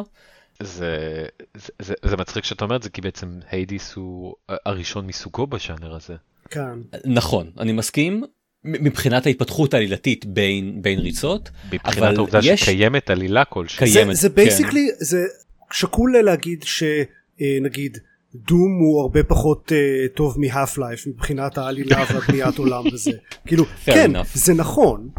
זה, 0.59 1.25
זה, 1.57 1.71
זה, 1.81 1.93
זה 2.05 2.17
מצחיק 2.17 2.43
שאתה 2.43 2.65
אומר 2.65 2.75
את 2.75 2.83
זה 2.83 2.89
כי 2.89 3.01
בעצם 3.01 3.39
Hades 3.51 3.93
הוא 3.93 4.35
הראשון 4.49 5.07
מסוגו 5.07 5.47
בז'אנר 5.47 5.95
הזה. 5.95 6.13
כן. 6.49 6.79
נכון 7.05 7.51
אני 7.59 7.71
מסכים 7.71 8.23
מבחינת 8.63 9.25
ההתפתחות 9.25 9.73
העלילתית 9.73 10.25
בין 10.25 10.81
בין 10.81 10.99
ריצות 10.99 11.49
מבחינת 11.73 12.17
העובדה 12.17 12.39
יש... 12.43 12.61
שקיימת 12.61 13.09
עלילה 13.09 13.45
כלשהי. 13.45 13.87
קיימת, 13.87 14.15
זה 14.15 14.29
basically 14.29 14.89
כן. 14.99 15.05
זה 15.05 15.23
שקול 15.71 16.17
להגיד 16.23 16.63
שנגיד. 16.63 17.97
אה, 18.35 18.39
Doom 18.47 18.79
הוא 18.79 19.01
הרבה 19.01 19.23
פחות 19.23 19.71
אה, 19.71 20.15
טוב 20.15 20.35
מ 20.39 20.77
Half-Life 20.77 21.07
מבחינת 21.07 21.57
העלילה 21.57 22.03
והבניית 22.13 22.57
עולם 22.57 22.83
וזה. 22.93 23.11
כאילו 23.45 23.65
כן 23.85 24.15
enough. 24.15 24.27
זה 24.33 24.53
נכון. 24.53 25.09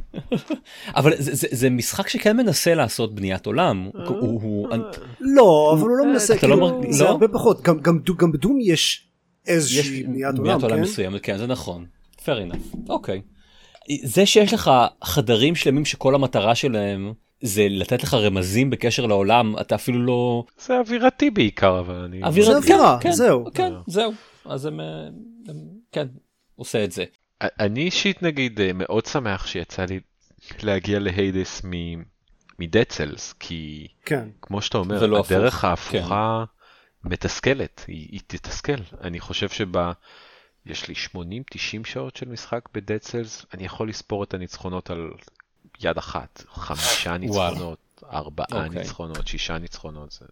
אבל 0.97 1.13
זה, 1.19 1.35
זה, 1.35 1.49
זה 1.51 1.71
משחק 1.71 2.09
שכן 2.09 2.37
מנסה 2.37 2.75
לעשות 2.75 3.15
בניית 3.15 3.47
עולם. 3.47 3.91
הוא, 4.09 4.43
הוא, 4.43 4.69
לא 5.21 5.77
אבל 5.79 5.89
הוא 5.89 5.99
לא 5.99 6.13
מנסה 6.13 6.39
כאילו, 6.39 6.57
לא 6.57 6.71
מרג... 6.71 6.91
זה 6.91 7.05
לא? 7.05 7.09
הרבה 7.09 7.29
פחות. 7.29 7.63
גם, 7.63 7.81
גם, 7.81 7.99
גם 8.19 8.33
בדום 8.33 8.59
יש 8.63 9.09
איזושהי 9.47 10.03
בניית 10.03 10.39
עולם 10.39 10.61
עולם 10.61 10.77
כן? 10.77 10.83
מסוימת 10.83 11.21
כן 11.23 11.39
זה 11.39 11.47
נכון. 11.47 11.85
Fair 12.17 12.53
enough. 12.53 12.77
אוקיי. 12.89 13.21
זה 14.03 14.27
שיש 14.27 14.53
לך 14.53 14.71
חדרים 15.05 15.55
שלמים 15.55 15.85
שכל 15.85 16.15
המטרה 16.15 16.55
שלהם 16.55 17.13
זה 17.41 17.67
לתת 17.71 18.03
לך 18.03 18.15
רמזים 18.15 18.71
בקשר 18.71 19.07
לעולם 19.07 19.55
אתה 19.61 19.75
אפילו 19.75 20.03
לא 20.03 20.45
זה 20.59 20.79
אווירתי 20.79 21.31
בעיקר 21.31 21.79
אבל 21.81 21.95
אני 21.95 22.23
אווירתי, 22.23 22.67
זה 22.67 22.75
אווירה 22.75 22.99
כן, 23.01 23.13
זהו 23.13 23.45
כן 23.55 23.73
זהו 23.87 24.13
אז 24.45 24.67
הם, 24.67 24.81
הם 25.49 25.57
כן 25.93 26.07
עושה 26.57 26.85
את 26.85 26.93
זה. 26.93 27.05
אני 27.43 27.81
אישית 27.81 28.23
נגיד 28.23 28.61
אה, 28.61 28.71
מאוד 28.75 29.07
שמח 29.07 29.47
שיצא 29.47 29.85
לי 29.85 30.01
להגיע 30.63 30.99
להיידס 30.99 31.63
מדצלס 32.59 33.33
כי 33.33 33.89
כן. 34.05 34.29
כמו 34.43 34.63
שאתה 34.63 34.79
אומר 34.79 35.07
לא 35.07 35.23
הדרך 35.27 35.65
הפוך. 35.65 35.95
ההפוכה 35.95 36.45
כן. 37.03 37.09
מתסכלת 37.11 37.85
היא, 37.89 38.09
היא 38.13 38.21
תתסכל 38.27 38.77
אני 39.01 39.21
חושב 39.21 39.49
שבה. 39.49 39.93
יש 40.67 40.89
לי 40.89 40.95
80-90 40.95 41.17
שעות 41.85 42.17
של 42.17 42.29
משחק 42.29 42.69
בדצלס 42.75 43.47
אני 43.55 43.65
יכול 43.65 43.89
לספור 43.89 44.25
את 44.25 44.35
הניצחונות 44.35 44.91
על 44.91 45.11
יד 45.81 45.99
אחת, 45.99 46.43
חמישה 46.53 47.19
ניצחונות, 47.19 48.03
ארבעה 48.13 48.47
okay. 48.51 48.55
אוקיי. 48.67 48.79
ניצחונות, 48.79 49.27
שישה 49.27 49.59
ניצחונות, 49.59 50.13
זה 50.13 50.27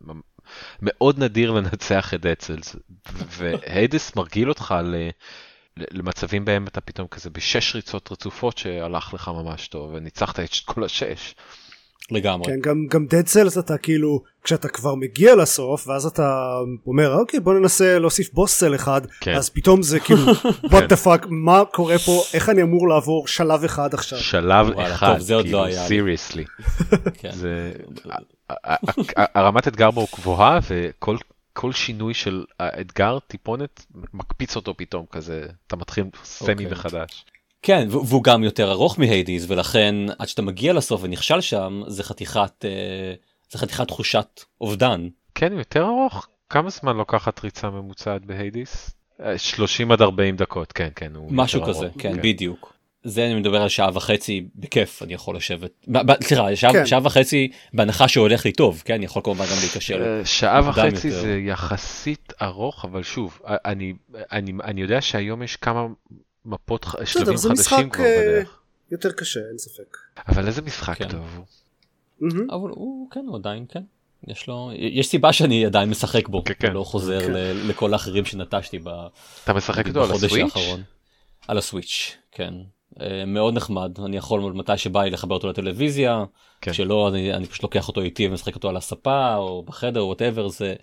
מאוד 0.83 1.19
נדיר 1.19 1.51
לנצח 1.51 2.15
את 2.15 2.27
אצלס, 2.27 2.77
והיידס 3.13 4.17
מרגיל 4.17 4.49
אותך 4.49 4.75
ל... 4.85 5.11
למצבים 5.77 6.45
בהם 6.45 6.67
אתה 6.67 6.81
פתאום 6.81 7.09
כזה 7.09 7.31
בשש 7.31 7.75
ריצות 7.75 8.13
רצופות 8.13 8.59
שהלך 8.59 9.15
לך 9.15 9.29
ממש 9.29 9.69
טוב 9.69 9.91
וניצחת 9.95 10.41
את 10.41 10.51
כל 10.65 10.85
השש. 10.85 11.35
לגמרי. 12.11 12.47
כן, 12.47 12.61
גם, 12.61 12.87
גם 12.91 13.07
Dead 13.11 13.35
Cells 13.35 13.61
אתה 13.61 13.79
כאילו, 13.79 14.23
כשאתה 14.45 14.69
כבר 14.69 14.95
מגיע 14.95 15.35
לסוף, 15.35 15.89
ואז 15.89 16.07
אתה 16.07 16.55
אומר, 16.87 17.15
אוקיי, 17.15 17.41
בוא 17.41 17.55
ננסה 17.55 17.99
להוסיף 17.99 18.33
בוס 18.33 18.55
סל 18.55 18.75
אחד, 18.75 19.01
כן. 19.21 19.35
אז 19.35 19.51
פתאום 19.51 19.83
זה 19.83 20.01
כאילו, 20.01 20.33
what 20.73 20.93
the 20.93 21.05
fuck, 21.05 21.27
מה 21.29 21.63
קורה 21.73 21.99
פה, 21.99 22.23
איך 22.35 22.49
אני 22.49 22.63
אמור 22.63 22.89
לעבור 22.89 23.29
שלב 23.29 23.65
אחד 23.65 23.95
עכשיו? 23.95 24.19
שלב 24.19 24.67
וואלה, 24.69 24.95
אחד, 24.95 25.13
טוב, 25.13 25.19
זה 25.19 25.35
עוד 25.35 25.49
לא 25.49 25.65
היה. 25.65 25.87
סיריוסלי. 25.87 26.45
כן. 27.21 27.33
זה, 27.33 27.73
הרמת 29.35 29.69
אתגר 29.69 29.91
בו 29.91 30.07
גבוהה, 30.15 30.59
וכל 30.71 31.17
כל 31.53 31.73
שינוי 31.73 32.15
של 32.15 32.45
האתגר 32.61 33.19
טיפונת 33.27 33.87
מקפיץ 34.15 34.57
אותו 34.57 34.77
פתאום 34.77 35.07
כזה, 35.11 35.47
אתה 35.67 35.77
מתחיל 35.77 36.05
סמי 36.25 36.67
okay. 36.67 36.71
מחדש. 36.71 37.25
כן 37.63 37.87
והוא 37.91 38.25
גם 38.25 38.45
יותר 38.45 38.71
ארוך 38.71 38.99
מהיידיז 38.99 39.51
ולכן 39.51 39.95
עד 40.19 40.29
שאתה 40.29 40.43
מגיע 40.43 40.73
לסוף 40.73 41.01
ונכשל 41.05 41.41
שם 41.41 41.83
זה 41.87 42.03
חתיכת 42.03 42.65
אה, 42.65 43.15
זה 43.51 43.59
חתיכת 43.59 43.89
תחושת 43.89 44.41
אובדן. 44.61 45.09
כן 45.35 45.53
יותר 45.53 45.85
ארוך 45.85 46.29
כמה 46.51 46.71
זמן 46.71 46.97
לוקחת 46.97 47.45
ריצה 47.45 47.71
ממוצעת 47.71 48.25
בהיידיס? 48.25 48.91
30 49.37 49.91
אה, 49.91 49.95
עד 49.95 50.03
40 50.03 50.37
דקות 50.37 50.73
כן 50.73 50.89
כן 50.97 51.13
משהו 51.31 51.63
כזה 51.63 51.87
ארוך, 51.87 51.95
כן, 51.99 52.15
כן 52.15 52.23
בדיוק. 52.23 52.73
זה 53.05 53.27
אני 53.27 53.35
מדבר 53.35 53.63
על 53.63 53.69
שעה 53.69 53.91
וחצי 53.95 54.47
בכיף 54.55 55.03
אני 55.03 55.15
יכול 55.15 55.37
לשבת 55.37 55.87
סליחה 56.23 56.57
שעה, 56.57 56.73
כן. 56.73 56.87
שעה 56.87 57.01
וחצי 57.03 57.51
בהנחה 57.73 58.09
שהולך 58.09 58.45
לי 58.45 58.53
טוב 58.53 58.83
כן 58.85 58.95
אני 58.95 59.05
יכול 59.05 59.23
כמובן 59.25 59.45
גם 59.45 59.57
להיכשל. 59.61 60.03
אה, 60.03 60.25
שעה 60.25 60.69
וחצי 60.69 61.09
יותר. 61.09 61.21
זה 61.21 61.39
יחסית 61.47 62.33
ארוך 62.43 62.85
אבל 62.85 63.03
שוב 63.03 63.41
אני 63.45 63.93
אני 64.33 64.53
אני 64.65 64.81
יודע 64.81 65.01
שהיום 65.01 65.43
יש 65.43 65.57
כמה 65.57 65.87
מפות 66.47 66.87
שלבים 67.05 67.37
חדשים 67.37 67.91
כבר 67.91 68.05
אה, 68.05 68.23
בדרך. 68.23 68.59
יותר 68.91 69.13
קשה 69.13 69.41
אין 69.49 69.59
ספק. 69.59 69.97
אבל 70.29 70.47
איזה 70.47 70.63
משחק 70.63 70.97
כן. 70.99 71.09
טוב 71.09 71.21
הוא. 71.37 71.45
אבל 72.51 72.71
הוא 72.71 73.11
כן 73.11 73.25
הוא 73.29 73.37
עדיין 73.37 73.65
כן. 73.69 73.83
יש 74.29 74.47
לו, 74.49 74.71
יש 74.75 75.07
סיבה 75.07 75.33
שאני 75.33 75.67
עדיין 75.67 75.91
משחק 75.91 76.29
בו, 76.29 76.45
כן, 76.45 76.55
כן. 76.59 76.73
לא 76.73 76.85
חוזר 76.85 77.21
כן. 77.21 77.33
ל- 77.33 77.69
לכל 77.71 77.93
האחרים 77.93 78.25
שנטשתי 78.25 78.79
ב- 78.79 79.07
אתה 79.45 79.53
משחק 79.53 79.87
איתו 79.87 80.05
על 80.05 80.11
ה 80.13 80.16
Switch? 80.17 80.43
האחרון. 80.57 80.83
על 81.49 81.59
ה 81.59 81.66
Switch, 81.66 82.17
כן. 82.33 82.55
אה, 83.01 83.25
מאוד 83.27 83.55
נחמד, 83.55 83.93
אני 84.05 84.17
יכול 84.17 84.41
מתי 84.53 84.77
שבא 84.79 85.03
לי 85.03 85.11
לחבר 85.11 85.35
אותו 85.35 85.49
לטלוויזיה, 85.49 86.25
כן. 86.61 86.71
כשלא 86.73 87.09
אני, 87.09 87.35
אני 87.35 87.47
פשוט 87.47 87.63
לוקח 87.63 87.89
אותו 87.89 88.01
איתי 88.01 88.29
ומשחק 88.29 88.55
אותו 88.55 88.69
על 88.69 88.77
הספה 88.77 89.35
או 89.37 89.63
בחדר 89.63 90.01
או 90.01 90.07
whatever, 90.07 90.49
זה, 90.49 90.75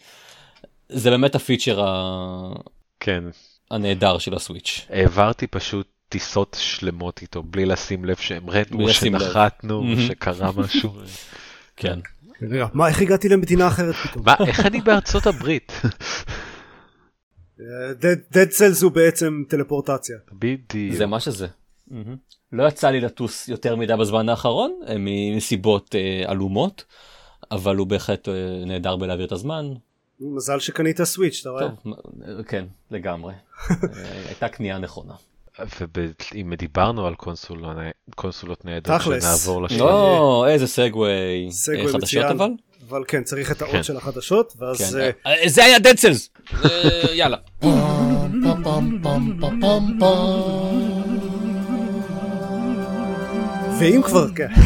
זה 0.89 1.09
באמת 1.09 1.35
הפיצ'ר 1.35 1.81
ה- 1.83 2.53
כן. 2.99 3.23
הנהדר 3.71 4.17
של 4.17 4.33
ה 4.33 4.40
Switch. 4.40 4.85
העברתי 4.89 5.47
פשוט 5.47 5.87
טיסות 6.09 6.57
שלמות 6.59 7.21
איתו 7.21 7.43
בלי 7.43 7.65
לשים 7.65 8.05
לב 8.05 8.15
שהם 8.15 8.49
לב. 8.49 8.91
שנחתנו. 8.91 9.83
שקרה 10.07 10.51
משהו. 10.57 10.93
כן. 11.75 11.99
מה 12.73 12.87
איך 12.87 13.01
הגעתי 13.01 13.29
למדינה 13.29 13.67
אחרת 13.67 13.95
פתאום? 13.95 14.25
מה, 14.25 14.35
איך 14.47 14.59
אני 14.59 14.81
בארצות 14.81 15.27
הברית? 15.27 15.71
Dead 18.33 18.51
Cells 18.57 18.83
הוא 18.83 18.91
בעצם 18.91 19.43
טלפורטציה. 19.49 20.17
בדיוק. 20.33 20.95
זה 20.95 21.05
מה 21.05 21.19
שזה. 21.19 21.47
לא 22.51 22.67
יצא 22.67 22.89
לי 22.89 23.01
לטוס 23.01 23.47
יותר 23.47 23.75
מדי 23.75 23.93
בזמן 23.99 24.29
האחרון 24.29 24.79
אה, 24.87 24.95
מסיבות 25.35 25.95
אה, 25.95 26.23
עלומות, 26.31 26.85
אבל 27.51 27.75
הוא 27.75 27.87
בהחלט 27.87 28.29
אה, 28.29 28.33
נהדר 28.65 28.95
בלהעביר 28.95 29.25
את 29.25 29.31
הזמן. 29.31 29.73
מזל 30.21 30.59
שקנית 30.59 31.01
סוויץ' 31.03 31.39
אתה 31.41 31.49
רואה? 31.49 31.61
טוב, 31.83 31.93
אה, 32.37 32.43
כן, 32.43 32.65
לגמרי. 32.91 33.33
אה, 33.69 33.75
הייתה 34.27 34.47
קנייה 34.49 34.77
נכונה. 34.77 35.13
ואם 36.33 36.53
דיברנו 36.57 37.07
על 37.07 37.13
קונסול- 37.15 37.65
קונסולות 38.15 38.65
נהדרות, 38.65 39.01
תכלס. 39.01 39.23
שנעבור 39.23 39.63
לשני. 39.63 39.77
לא, 39.79 40.45
איזה 40.49 40.67
סגווי. 40.67 41.47
סגווי 41.51 41.81
אה, 41.81 41.87
חדשות 41.87 42.03
מצוין. 42.03 42.25
אבל? 42.27 42.49
אבל 42.89 43.03
כן 43.07 43.23
צריך 43.23 43.51
את 43.51 43.57
כן. 43.57 43.65
האות 43.65 43.83
של 43.85 43.97
החדשות 43.97 44.53
ואז 44.59 44.77
כן. 44.77 44.85
זה 44.85 45.01
היה. 45.65 45.77
אה, 46.65 47.13
יאללה. 47.13 47.37
ואם 53.79 54.01
כבר 54.03 54.27
כן. 54.35 54.47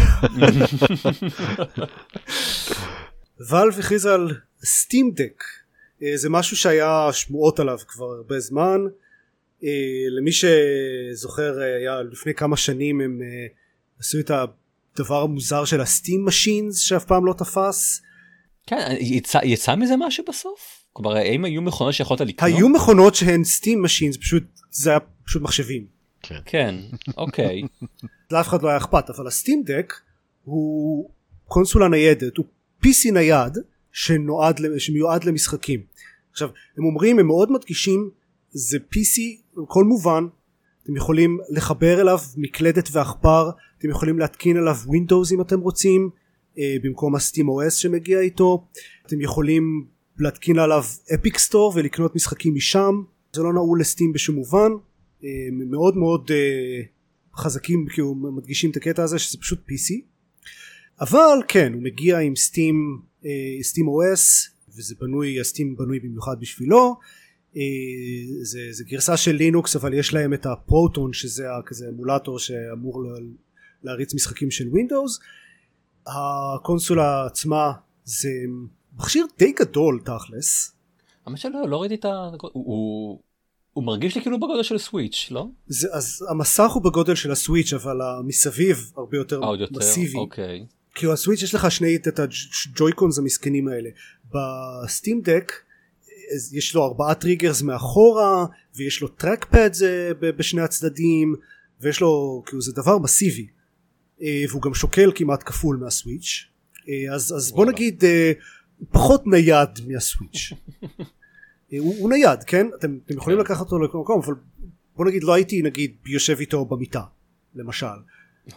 ואלב 3.39 3.79
הכריזה 3.79 4.13
על 4.13 4.35
סטים 4.65 5.11
דק 5.11 5.43
זה 6.15 6.29
משהו 6.29 6.57
שהיה 6.57 7.09
שמועות 7.11 7.59
עליו 7.59 7.77
כבר 7.87 8.05
הרבה 8.05 8.39
זמן 8.39 8.81
אה, 9.63 9.69
למי 10.17 10.31
שזוכר 10.31 11.61
אה, 11.61 11.75
היה 11.75 12.01
לפני 12.01 12.33
כמה 12.33 12.57
שנים 12.57 13.01
הם 13.01 13.21
אה, 13.21 13.47
עשו 13.99 14.19
את 14.19 14.31
הדבר 14.31 15.21
המוזר 15.21 15.65
של 15.65 15.81
הסטים 15.81 16.25
משינס 16.25 16.79
שאף 16.79 17.05
פעם 17.05 17.25
לא 17.25 17.33
תפס 17.33 18.01
כן, 18.67 18.95
יצא- 18.99 19.43
יצא 19.43 19.75
מזה 19.75 19.93
משהו 19.97 20.23
בסוף? 20.27 20.85
כלומר, 20.93 21.15
האם 21.15 21.45
היו 21.45 21.61
מכונות 21.61 21.93
שיכולת 21.93 22.21
לקנות? 22.21 22.51
היו 22.53 22.69
מכונות 22.69 23.15
שהן 23.15 23.43
סטים 23.43 23.83
משינס 23.83 24.17
פשוט 24.17 24.43
זה 24.71 24.89
היה 24.89 24.99
פשוט 25.25 25.41
מחשבים 25.41 25.85
כן, 26.45 26.75
אוקיי. 27.17 27.61
לאף 28.31 28.47
אחד 28.47 28.61
לא 28.61 28.69
היה 28.69 28.77
אכפת 28.77 29.09
אבל 29.09 29.27
הסטים 29.27 29.63
דק 29.65 29.93
הוא 30.43 31.09
קונסולה 31.45 31.87
ניידת 31.87 32.37
הוא 32.37 32.45
PC 32.83 33.11
נייד 33.13 33.57
שנועד 33.91 34.59
שמיועד 34.77 35.23
למשחקים. 35.23 35.81
עכשיו 36.31 36.49
הם 36.77 36.85
אומרים 36.85 37.19
הם 37.19 37.27
מאוד 37.27 37.51
מדגישים 37.51 38.09
זה 38.51 38.77
PC 38.77 39.21
בכל 39.57 39.83
מובן. 39.83 40.23
אתם 40.83 40.95
יכולים 40.95 41.37
לחבר 41.49 42.01
אליו 42.01 42.19
מקלדת 42.37 42.89
ועכבר 42.91 43.49
אתם 43.77 43.89
יכולים 43.89 44.19
להתקין 44.19 44.57
עליו 44.57 44.75
Windows 44.75 45.33
אם 45.33 45.41
אתם 45.41 45.59
רוצים 45.59 46.09
אה, 46.57 46.75
במקום 46.83 47.15
הסטים 47.15 47.49
OS 47.49 47.69
שמגיע 47.69 48.19
איתו. 48.19 48.67
אתם 49.05 49.21
יכולים 49.21 49.85
להתקין 50.19 50.59
עליו 50.59 50.83
אפיק 51.13 51.37
סטור 51.37 51.73
ולקנות 51.75 52.15
משחקים 52.15 52.55
משם. 52.55 53.01
זה 53.33 53.43
לא 53.43 53.53
נעול 53.53 53.81
לסטים 53.81 54.13
בשום 54.13 54.35
מובן. 54.35 54.71
אה, 55.23 55.29
מאוד 55.51 55.97
מאוד 55.97 56.31
אה, 56.31 56.81
חזקים 57.35 57.85
כאילו 57.89 58.15
מדגישים 58.15 58.71
את 58.71 58.77
הקטע 58.77 59.03
הזה 59.03 59.19
שזה 59.19 59.37
פשוט 59.37 59.59
PC 59.59 60.12
אבל 61.01 61.37
כן 61.47 61.73
הוא 61.73 61.83
מגיע 61.83 62.19
עם 62.19 62.35
סטים 62.35 63.01
סטים 63.61 63.85
OS 63.87 64.49
וזה 64.77 64.95
בנוי 64.99 65.39
הסטים 65.39 65.75
בנוי 65.75 65.99
במיוחד 65.99 66.39
בשבילו 66.39 66.95
אה, 67.55 67.61
זה, 68.41 68.59
זה 68.71 68.83
גרסה 68.83 69.17
של 69.17 69.31
לינוקס 69.31 69.75
אבל 69.75 69.93
יש 69.93 70.13
להם 70.13 70.33
את 70.33 70.45
הפרוטון 70.45 71.13
שזה 71.13 71.43
כזה 71.65 71.85
אמולטור 71.89 72.39
שאמור 72.39 73.03
ל- 73.03 73.33
להריץ 73.83 74.13
משחקים 74.13 74.51
של 74.51 74.67
Windows 74.67 75.19
הקונסולה 76.07 77.25
עצמה 77.25 77.71
זה 78.03 78.29
מכשיר 78.99 79.25
די 79.37 79.51
גדול 79.59 80.01
תכלס 80.05 80.75
האמת 81.25 81.37
שלא, 81.37 81.69
לא 81.69 81.81
ראיתי 81.81 81.95
את 81.95 82.05
ה... 82.05 82.29
הוא- 82.41 83.19
הוא... 83.73 83.83
מרגיש 83.83 84.15
לי 84.15 84.21
כאילו 84.21 84.37
בגודל 84.39 84.63
של 84.63 84.77
Switch, 84.77 85.27
לא? 85.31 85.47
זה, 85.67 85.87
אז 85.93 86.25
המסך 86.29 86.71
הוא 86.71 86.83
בגודל 86.83 87.15
של 87.15 87.31
ה 87.31 87.37
Switch 87.37 87.73
אבל 87.73 88.01
המסביב 88.01 88.91
הרבה 88.97 89.17
אה, 89.17 89.21
יותר? 89.21 89.41
מסיבי 89.71 90.17
אוקיי. 90.17 90.65
כאילו 90.95 91.13
ה 91.13 91.17
Switch 91.17 91.41
יש 91.41 91.55
לך 91.55 91.71
שני 91.71 91.95
את 91.95 92.19
ה 92.19 92.30
Joy-Cons 92.30 93.17
המסכנים 93.19 93.67
האלה. 93.67 93.89
ב 94.31 94.46
Steam 94.46 95.21
Deck 95.21 95.51
יש 96.51 96.75
לו 96.75 96.85
ארבעה 96.85 97.15
triggers 97.15 97.61
מאחורה 97.61 98.45
ויש 98.75 99.01
לו 99.01 99.07
trackpad 99.07 99.69
בשני 100.19 100.61
הצדדים 100.61 101.35
ויש 101.81 102.01
לו 102.01 102.43
כאילו 102.45 102.61
זה 102.61 102.71
דבר 102.71 102.97
מסיבי. 102.97 103.47
אה, 104.21 104.43
והוא 104.49 104.61
גם 104.61 104.73
שוקל 104.73 105.11
כמעט 105.15 105.43
כפול 105.45 105.77
מה 105.77 105.94
Switch 105.94 106.45
אה, 106.89 107.15
אז, 107.15 107.33
אז 107.37 107.51
בוא. 107.51 107.65
נגיד 107.65 108.05
אה, 108.05 108.31
פחות 108.91 109.27
נייד 109.27 109.69
מה 109.87 110.03
Switch 110.03 110.49
אה, 111.73 111.77
הוא, 111.79 111.95
הוא 111.99 112.09
נייד 112.09 112.43
כן? 112.43 112.67
אתם, 112.79 112.97
אתם 113.05 113.17
יכולים 113.17 113.39
כן. 113.39 113.45
לקחת 113.45 113.65
אותו 113.65 113.79
לכל 113.79 113.97
מקום 113.97 114.21
אבל 114.25 114.33
בוא 114.95 115.05
נגיד 115.05 115.23
לא 115.23 115.33
הייתי 115.33 115.61
נגיד 115.61 115.95
יושב 116.05 116.37
איתו 116.39 116.65
במיטה 116.65 117.03
למשל 117.55 117.85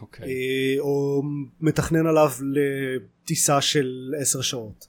אוקיי. 0.00 0.28
אה, 0.28 0.80
או 0.80 1.22
מתכנן 1.60 2.06
עליו 2.06 2.30
לטיסה 2.52 3.60
של 3.60 4.14
עשר 4.20 4.40
שעות 4.40 4.86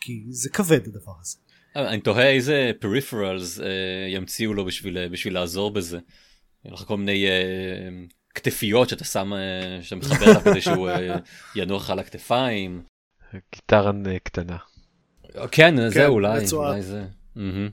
כי 0.00 0.24
זה 0.30 0.50
כבד 0.50 0.86
הדבר 0.86 1.12
הזה 1.20 1.38
אה, 1.76 1.88
אני 1.88 2.00
תוהה 2.00 2.30
איזה 2.30 2.70
פריפרלס 2.80 3.60
ימציאו 4.08 4.54
לו 4.54 4.64
בשביל 4.64 5.08
בשביל 5.08 5.34
לעזור 5.34 5.70
בזה. 5.70 5.98
יהיו 6.64 6.74
לך 6.74 6.80
כל 6.80 6.96
מיני 6.96 7.26
אה, 7.26 7.88
כתפיות 8.36 8.88
שאתה 8.88 9.04
שם, 9.04 9.32
אה, 9.32 9.82
שאתה 9.82 9.96
מחבר 9.96 10.30
אליו 10.30 10.40
כדי 10.40 10.60
שהוא 10.60 10.88
אה, 10.88 11.16
ינוח 11.56 11.84
לך 11.84 11.90
על 11.90 11.98
הכתפיים. 11.98 12.82
גיטרה 13.54 13.92
אה, 14.06 14.18
קטנה. 14.18 14.56
כן, 15.50 15.90
זה 15.90 16.06
אולי, 16.06 16.40
רצועה. 16.40 16.70
אולי 16.70 16.82
זה. 16.82 17.04
מהמם. 17.36 17.68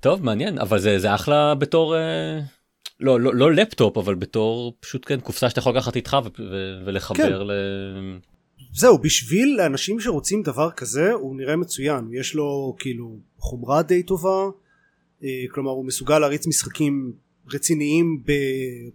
טוב, 0.00 0.24
מעניין, 0.24 0.58
אבל 0.58 0.78
זה 0.78 0.98
זה 0.98 1.14
אחלה 1.14 1.54
בתור, 1.54 1.96
אה, 1.96 2.40
לא, 3.00 3.20
לא, 3.20 3.34
לא 3.34 3.52
לפטופ, 3.52 3.96
אבל 3.96 4.14
בתור 4.14 4.76
פשוט 4.80 5.06
כן, 5.06 5.20
קופסה 5.20 5.50
שאתה 5.50 5.58
יכול 5.58 5.76
לקחת 5.76 5.96
איתך 5.96 6.16
ו- 6.24 6.42
ו- 6.42 6.86
ולחבר 6.86 7.42
ל... 7.42 7.50
זהו 8.72 8.98
בשביל 8.98 9.56
לאנשים 9.58 10.00
שרוצים 10.00 10.42
דבר 10.42 10.70
כזה 10.70 11.12
הוא 11.12 11.36
נראה 11.36 11.56
מצוין. 11.56 12.08
יש 12.12 12.34
לו 12.34 12.76
כאילו 12.78 13.18
חומרה 13.38 13.82
די 13.82 14.02
טובה. 14.02 14.48
אה, 15.24 15.44
כלומר 15.50 15.70
הוא 15.70 15.84
מסוגל 15.84 16.18
להריץ 16.18 16.46
משחקים 16.46 17.12
רציניים 17.52 18.22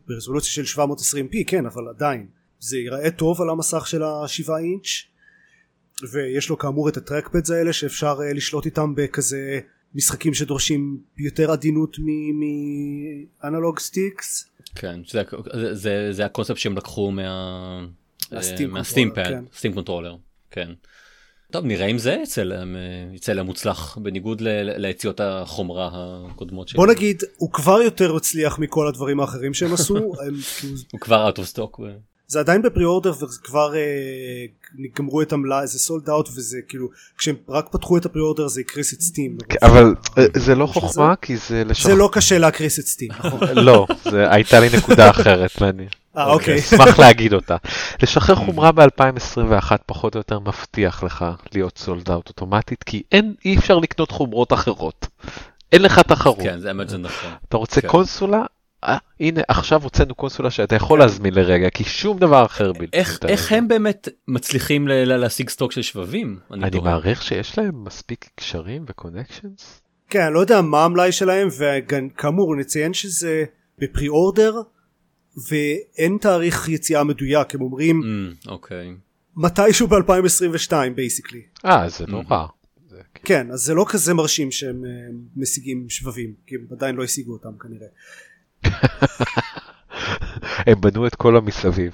ברזולוציה 0.07 0.63
של 0.65 0.81
720p 0.81 1.37
כן 1.47 1.65
אבל 1.65 1.87
עדיין. 1.89 2.27
זה 2.59 2.77
ייראה 2.77 3.11
טוב 3.11 3.41
על 3.41 3.49
המסך 3.49 3.87
של 3.87 4.03
השבעה 4.03 4.59
אינץ' 4.59 4.87
ויש 6.11 6.49
לו 6.49 6.57
כאמור 6.57 6.89
את 6.89 6.97
ה 6.97 7.02
trackpads 7.02 7.49
האלה 7.49 7.73
שאפשר 7.73 8.17
אה, 8.21 8.33
לשלוט 8.33 8.65
איתם 8.65 8.95
בכזה 8.95 9.59
משחקים 9.95 10.33
שדורשים 10.33 10.97
יותר 11.17 11.51
עדינות 11.51 11.97
מ 13.43 13.48
analog 13.48 13.79
sticks 13.79 14.49
כן, 14.75 14.99
שזה, 15.03 15.23
זה, 15.53 15.75
זה, 15.75 16.07
זה 16.11 16.25
הקונספט 16.25 16.57
שהם 16.57 16.77
לקחו 16.77 17.11
מה... 17.11 17.85
מה 18.31 18.42
Steam 18.42 18.69
Controller, 19.09 19.13
pad, 19.15 19.29
כן. 19.29 19.43
Steam 19.57 19.73
Controller, 19.73 20.15
כן. 20.51 20.71
טוב, 21.51 21.65
נראה 21.65 21.85
אם 21.85 21.97
זה 21.97 22.17
יצא 22.23 22.43
להם, 22.43 22.75
אה, 22.75 23.15
יצא 23.15 23.33
להם 23.33 23.45
מוצלח, 23.45 23.97
בניגוד 23.97 24.41
ל- 24.41 24.77
ליציאות 24.77 25.19
החומרה 25.23 25.89
הקודמות 25.93 26.67
שלהם. 26.67 26.85
בוא 26.85 26.93
נגיד 26.93 27.23
הוא 27.37 27.51
כבר 27.51 27.81
יותר 27.81 28.15
הצליח 28.15 28.59
מכל 28.59 28.87
הדברים 28.87 29.19
האחרים 29.19 29.53
שהם 29.53 29.73
עשו 29.73 29.95
הם, 30.27 30.33
כאילו, 30.59 30.75
הוא 30.91 30.99
כבר 30.99 31.29
out 31.31 31.37
of 31.37 31.57
stock. 31.57 31.81
זה 32.27 32.39
עדיין 32.39 32.61
ב 32.61 32.85
pre-order 32.85 33.11
וכבר 33.11 33.75
אה, 33.75 33.81
גמרו 34.95 35.21
את 35.21 35.33
המלאי 35.33 35.67
זה 35.67 35.79
sold 35.79 36.09
out 36.09 36.29
וזה 36.29 36.57
כאילו 36.67 36.89
כשהם 37.17 37.35
רק 37.49 37.69
פתחו 37.71 37.97
את 37.97 38.05
ה 38.05 38.21
pre-order 38.21 38.47
זה 38.47 38.61
הקריס 38.61 38.93
את 38.93 39.01
Steam 39.01 39.37
אבל 39.61 39.95
אה, 40.17 40.25
זה 40.35 40.55
לא 40.55 40.65
חוכמה 40.65 41.15
כי 41.15 41.37
זה 41.37 41.63
לשחרר. 41.63 41.91
זה 41.91 41.99
לא 41.99 42.09
קשה 42.11 42.37
להקריס 42.37 42.79
את 42.79 42.85
Steam 42.85 43.09
נכון 43.11 43.39
לא, 43.55 43.87
זה 44.03 44.31
הייתה 44.31 44.59
לי 44.59 44.67
נקודה 44.77 45.09
אחרת 45.09 45.51
ואני 45.61 45.87
אה 46.17 46.31
אוקיי 46.31 46.59
אשמח 46.59 46.99
להגיד 46.99 47.33
אותה. 47.33 47.55
לשחרר 48.03 48.35
חומרה 48.45 48.71
ב-2021 48.71 49.71
פחות 49.85 50.15
או 50.15 50.19
יותר 50.19 50.39
מבטיח 50.39 51.03
לך 51.03 51.25
להיות 51.53 51.77
סולד 51.77 52.11
אאוט 52.11 52.27
אוטומטית 52.27 52.83
כי 52.83 53.03
אין, 53.11 53.33
אי 53.45 53.57
אפשר 53.57 53.77
לקנות 53.77 54.11
חומרות 54.11 54.53
אחרות. 54.53 55.07
אין 55.71 55.81
לך 55.81 55.99
תחרות. 55.99 56.37
כן, 56.41 56.59
זה 56.59 56.67
האמת 56.67 56.89
זה 56.89 56.97
נכון. 56.97 57.31
אתה 57.49 57.57
רוצה 57.57 57.81
כן. 57.81 57.87
קונסולה, 57.87 58.43
אה, 58.85 58.97
הנה 59.19 59.41
עכשיו 59.47 59.83
הוצאנו 59.83 60.15
קונסולה 60.15 60.51
שאתה 60.51 60.75
יכול 60.75 60.99
להזמין 60.99 61.33
לרגע 61.33 61.69
כי 61.69 61.83
שום 61.83 62.19
דבר 62.19 62.45
אחר 62.45 62.73
בלתי 62.73 62.97
איך, 62.97 63.19
איך. 63.27 63.51
הם 63.51 63.67
באמת 63.67 64.07
מצליחים 64.27 64.87
ל- 64.87 64.91
ל- 64.91 65.17
להשיג 65.17 65.49
סטוק 65.49 65.71
של 65.71 65.81
שבבים? 65.81 66.39
אני 66.53 66.69
תוהה. 66.71 66.83
מעריך 66.83 67.21
שיש 67.23 67.57
להם 67.57 67.83
מספיק 67.83 68.29
קשרים 68.35 68.85
וקונקשנס. 68.87 69.81
כן, 70.09 70.21
אני 70.21 70.33
לא 70.33 70.39
יודע 70.39 70.61
מה 70.61 70.83
המלאי 70.85 71.11
שלהם, 71.11 71.47
וכאמור 71.59 72.55
נציין 72.55 72.93
שזה 72.93 73.43
ב 73.79 74.07
pre-order, 74.07 74.61
ואין 75.49 76.17
תאריך 76.21 76.69
יציאה 76.69 77.03
מדויק, 77.03 77.55
הם 77.55 77.61
אומרים 77.61 78.01
ממ, 78.03 78.49
אוקיי. 78.49 78.91
מתישהו 79.35 79.87
ב-2022 79.87 80.73
basically. 80.95 81.41
אה 81.65 81.89
זה 81.89 82.05
לא. 82.07 82.21
רע. 82.31 82.47
זה 82.89 82.95
כאילו- 83.13 83.27
כן, 83.27 83.51
אז 83.51 83.59
זה 83.59 83.73
לא 83.73 83.85
כזה 83.89 84.13
מרשים 84.13 84.51
שהם 84.51 84.85
אה, 84.85 84.89
משיגים 85.37 85.85
שבבים, 85.89 86.33
כי 86.47 86.55
הם 86.55 86.61
עדיין 86.71 86.95
לא 86.95 87.03
השיגו 87.03 87.33
אותם 87.33 87.57
כנראה. 87.61 87.87
הם 90.67 90.81
בנו 90.81 91.07
את 91.07 91.15
כל 91.15 91.37
המסביב. 91.37 91.93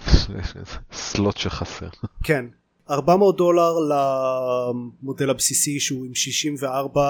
slot 0.92 1.38
שחסר. 1.38 1.90
כן, 2.24 2.46
400 2.90 3.38
דולר 3.38 3.74
למודל 3.80 5.30
הבסיסי 5.30 5.80
שהוא 5.80 6.06
עם 6.06 6.16
64 6.16 7.02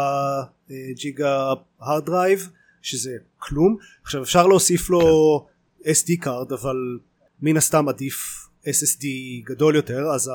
אה, 0.71 0.75
ג'יגה 0.95 1.53
hard 1.81 2.07
drive 2.07 2.49
שזה 2.81 3.11
כלום 3.37 3.77
עכשיו 4.03 4.23
אפשר 4.23 4.47
להוסיף 4.47 4.89
לו 4.89 5.45
SD 5.83 6.11
card 6.19 6.51
אבל 6.51 6.75
מן 7.41 7.57
הסתם 7.57 7.89
עדיף 7.89 8.47
SSD 8.65 9.05
גדול 9.43 9.75
יותר 9.75 10.05
אז 10.15 10.31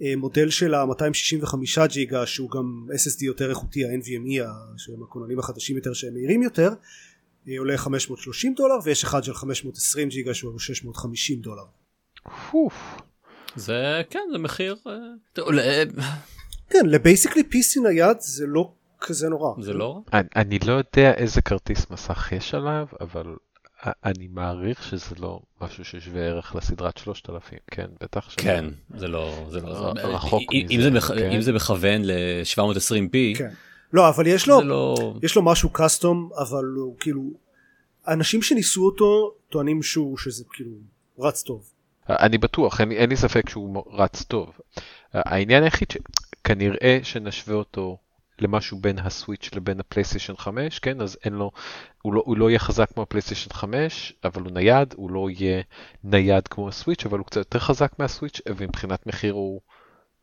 המודל 0.00 0.50
של 0.50 0.74
ה-265 0.74 1.54
ג'יגה 1.88 2.26
שהוא 2.26 2.50
גם 2.50 2.86
SSD 2.90 3.24
יותר 3.24 3.50
איכותי 3.50 3.84
ה-NVMe 3.84 4.44
שהם 4.76 5.02
הכוננים 5.02 5.38
החדשים 5.38 5.76
יותר 5.76 5.92
שהם 5.92 6.14
מהירים 6.14 6.42
יותר 6.42 6.70
עולה 7.56 7.78
530 7.78 8.54
דולר 8.54 8.74
ויש 8.84 9.04
אחד 9.04 9.24
של 9.24 9.34
520 9.34 10.08
ג'יגה 10.08 10.34
שהוא 10.34 10.58
650 10.58 11.40
דולר. 11.40 11.62
זה 13.56 14.02
כן 14.10 14.20
זה 14.32 14.38
מחיר 14.38 14.76
אה, 14.86 14.92
אה, 15.58 15.82
כן 16.70 16.86
לבייסיקלי 16.86 17.42
PC 17.52 17.80
נייד 17.82 18.16
זה 18.20 18.46
לא 18.46 18.72
כזה 19.00 19.28
נורא 19.28 19.62
זה 19.62 19.72
לא 19.72 19.94
רע. 19.94 20.00
אני, 20.20 20.28
אני 20.36 20.58
לא 20.58 20.72
יודע 20.72 21.14
איזה 21.14 21.42
כרטיס 21.42 21.90
מסך 21.90 22.32
יש 22.32 22.54
עליו, 22.54 22.86
אבל 23.00 23.24
אני 23.84 24.28
מעריך 24.30 24.82
שזה 24.84 25.14
לא 25.18 25.40
משהו 25.60 25.84
ששווה 25.84 26.20
ערך 26.20 26.54
לסדרת 26.56 26.98
3000, 26.98 27.58
כן, 27.70 27.86
בטח 28.00 28.30
ש... 28.30 28.34
כן 28.34 28.64
זה 28.96 29.08
לא 29.08 29.46
זה 29.50 29.60
לא 29.60 29.68
ר- 29.68 29.94
זה- 29.94 30.06
רחוק 30.06 30.42
אם- 30.52 30.64
מזה, 30.64 30.74
אם 30.74 30.80
זה 30.82 30.90
מכ- 30.90 31.18
כן. 31.18 31.30
אם 31.30 31.40
זה 31.40 31.52
מכוון 31.52 32.02
ל-720p 32.04 33.38
כן. 33.38 33.50
לא 33.92 34.08
אבל 34.08 34.26
יש 34.26 34.48
לו 34.48 34.60
לא 34.60 35.14
יש 35.22 35.36
לו 35.36 35.42
משהו 35.42 35.70
קאסטום 35.70 36.30
אבל 36.38 36.64
הוא 36.64 36.96
כאילו 37.00 37.22
אנשים 38.08 38.42
שניסו 38.42 38.86
אותו 38.86 39.34
טוענים 39.48 39.82
שהוא 39.82 40.18
שזה 40.18 40.44
כאילו 40.52 40.72
רץ 41.18 41.42
טוב 41.42 41.70
אני 42.08 42.38
בטוח, 42.38 42.80
אין, 42.80 42.92
אין 42.92 43.10
לי 43.10 43.16
ספק 43.16 43.48
שהוא 43.48 43.84
רץ 43.92 44.22
טוב. 44.22 44.58
העניין 45.14 45.62
היחיד 45.62 45.90
שכנראה 45.90 46.98
שנשווה 47.02 47.54
אותו 47.54 47.98
למשהו 48.38 48.78
בין 48.78 48.98
הסוויץ' 48.98 49.50
לבין 49.54 49.80
הפלייסטיישן 49.80 50.36
5, 50.36 50.78
כן, 50.78 51.00
אז 51.00 51.18
אין 51.24 51.32
לו, 51.32 51.50
הוא 52.02 52.14
לא, 52.14 52.22
הוא 52.26 52.36
לא 52.36 52.50
יהיה 52.50 52.58
חזק 52.58 52.92
כמו 52.92 53.02
הפלייסטיישן 53.02 53.52
5, 53.52 54.12
אבל 54.24 54.42
הוא 54.42 54.52
נייד, 54.52 54.94
הוא 54.96 55.10
לא 55.10 55.30
יהיה 55.30 55.62
נייד 56.04 56.48
כמו 56.48 56.68
הסוויץ', 56.68 57.06
אבל 57.06 57.18
הוא 57.18 57.26
קצת 57.26 57.36
יותר 57.36 57.58
חזק 57.58 57.92
מהסוויץ', 57.98 58.40
ומבחינת 58.48 59.06
מחיר 59.06 59.32
הוא 59.32 59.60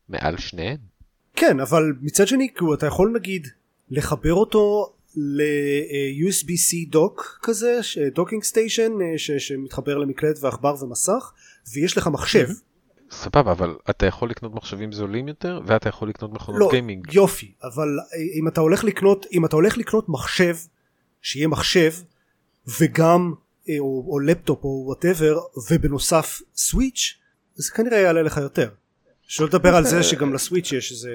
מעל 0.08 0.38
שניהם. 0.38 0.95
כן 1.36 1.60
אבל 1.60 1.92
מצד 2.00 2.26
שני 2.26 2.48
כאילו 2.54 2.74
אתה 2.74 2.86
יכול 2.86 3.12
נגיד 3.14 3.48
לחבר 3.90 4.34
אותו 4.34 4.92
ל-USB-C 5.16 6.90
dock 6.90 7.38
כזה 7.42 7.80
docking 8.14 8.42
station 8.42 8.92
שמתחבר 9.16 9.98
למקלדת 9.98 10.38
ועכבר 10.40 10.74
ומסך 10.80 11.32
ויש 11.72 11.98
לך 11.98 12.06
מחשב. 12.06 12.48
סבבה, 13.10 13.52
אבל 13.52 13.76
אתה 13.90 14.06
יכול 14.06 14.30
לקנות 14.30 14.54
מחשבים 14.54 14.92
זולים 14.92 15.28
יותר, 15.28 15.60
ואתה 15.66 15.88
יכול 15.88 16.08
לקנות 16.08 16.32
מכונות 16.32 16.60
לא 16.60 16.68
gaming. 16.70 17.12
יופי 17.12 17.52
אבל 17.62 17.88
אה, 17.98 18.38
אם 18.40 18.48
אתה 18.48 18.60
הולך 18.60 18.84
לקנות 18.84 19.26
אם 19.32 19.44
אתה 19.44 19.56
הולך 19.56 19.78
לקנות 19.78 20.08
מחשב 20.08 20.56
שיהיה 21.22 21.48
מחשב 21.48 21.92
וגם 22.80 23.32
אה, 23.68 23.74
או, 23.78 24.06
או 24.08 24.18
לפטופ 24.18 24.64
או 24.64 24.82
whatever 24.86 25.38
ובנוסף 25.70 26.40
סוויץ' 26.56 27.14
זה 27.54 27.72
כנראה 27.72 27.98
יעלה 27.98 28.22
לך 28.22 28.36
יותר 28.36 28.68
שלא 29.26 29.46
לדבר 29.46 29.76
על 29.76 29.84
זה 29.84 30.02
שגם 30.02 30.34
לסוויץ' 30.34 30.72
יש 30.72 30.92
איזה 30.92 31.10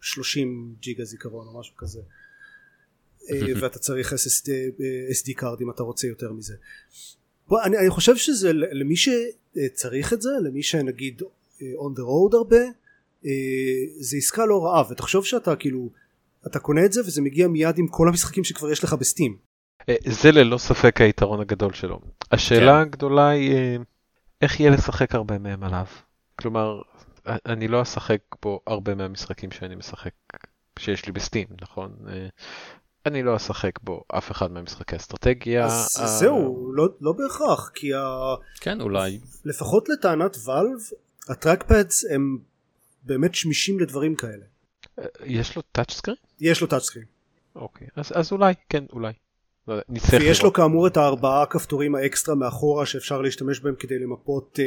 30 0.00 0.74
ג'יגה 0.80 1.04
זיכרון 1.04 1.46
או 1.46 1.60
משהו 1.60 1.76
כזה 1.76 2.00
אה, 3.30 3.40
ואתה 3.60 3.78
צריך 3.78 4.12
SSD, 4.12 4.48
אה, 4.50 5.10
SD 5.10 5.34
card 5.36 5.60
אם 5.60 5.70
אתה 5.70 5.82
רוצה 5.82 6.06
יותר 6.06 6.32
מזה 6.32 6.54
בוא, 7.48 7.62
אני, 7.62 7.78
אני 7.78 7.90
חושב 7.90 8.16
שזה 8.16 8.52
למי 8.52 8.94
שצריך 8.96 10.12
את 10.12 10.22
זה 10.22 10.30
למי 10.44 10.62
שנגיד 10.62 11.22
אה, 11.62 11.66
on 11.66 11.98
the 11.98 12.02
road 12.02 12.36
הרבה 12.36 12.62
אה, 13.26 13.30
זה 13.98 14.16
עסקה 14.16 14.46
לא 14.46 14.64
רעה 14.64 14.90
ותחשוב 14.90 15.24
שאתה 15.24 15.56
כאילו 15.56 15.90
אתה 16.46 16.58
קונה 16.58 16.84
את 16.84 16.92
זה 16.92 17.00
וזה 17.00 17.22
מגיע 17.22 17.48
מיד 17.48 17.78
עם 17.78 17.88
כל 17.88 18.08
המשחקים 18.08 18.44
שכבר 18.44 18.70
יש 18.70 18.84
לך 18.84 18.92
בסטים 18.92 19.36
אה, 19.88 19.94
זה 20.06 20.32
ללא 20.32 20.58
ספק 20.58 21.00
היתרון 21.00 21.40
הגדול 21.40 21.72
שלו. 21.72 22.00
השאלה 22.32 22.72
כן. 22.72 22.80
הגדולה 22.80 23.28
היא 23.28 23.52
אה, 23.52 23.76
איך 24.42 24.60
יהיה 24.60 24.70
לשחק 24.70 25.14
הרבה 25.14 25.38
מהם 25.38 25.62
עליו. 25.62 25.86
כלומר, 26.38 26.82
אני 27.26 27.68
לא 27.68 27.82
אשחק 27.82 28.20
בו 28.42 28.60
הרבה 28.66 28.94
מהמשחקים 28.94 29.50
שאני 29.50 29.74
משחק, 29.74 30.12
שיש 30.78 31.06
לי 31.06 31.12
בסטים, 31.12 31.46
נכון? 31.60 31.96
אה, 32.08 32.28
אני 33.06 33.22
לא 33.22 33.36
אשחק 33.36 33.80
בו 33.82 34.04
אף 34.08 34.30
אחד 34.30 34.50
מהמשחקי 34.50 34.96
אסטרטגיה. 34.96 35.66
אז 35.66 35.96
אה, 36.00 36.06
זהו 36.06 36.72
לא, 36.74 36.88
לא 37.00 37.12
בהכרח 37.12 37.70
כי 37.74 37.94
ה... 37.94 38.00
כן 38.60 38.80
אולי 38.80 39.20
לפחות 39.44 39.88
לטענת 39.88 40.36
ואלב 40.44 40.78
ה 41.28 41.36
trackpads 41.36 42.04
הם 42.14 42.38
באמת 43.02 43.34
שמישים 43.34 43.80
לדברים 43.80 44.14
כאלה 44.14 44.44
אה, 44.98 45.04
יש 45.24 45.56
לו 45.56 45.62
touch 45.72 45.90
screen? 45.90 46.16
יש 46.40 46.60
לו 46.60 46.66
touch 46.66 46.82
screen 46.82 47.06
אוקיי, 47.56 47.88
אז, 47.96 48.12
אז 48.14 48.32
אולי, 48.32 48.54
כן, 48.68 48.84
אולי. 48.92 49.12
לא 49.68 49.74
ויש 50.12 50.42
לו. 50.42 50.52
כאמור 50.52 50.86
את 50.86 50.96
הארבעה 50.96 51.46
כפתורים 51.46 51.94
האקסטרה 51.94 52.34
מאחורה 52.34 52.86
שאפשר 52.86 53.20
להשתמש 53.20 53.60
בהם 53.60 53.74
כדי 53.78 53.98
למפות 53.98 54.58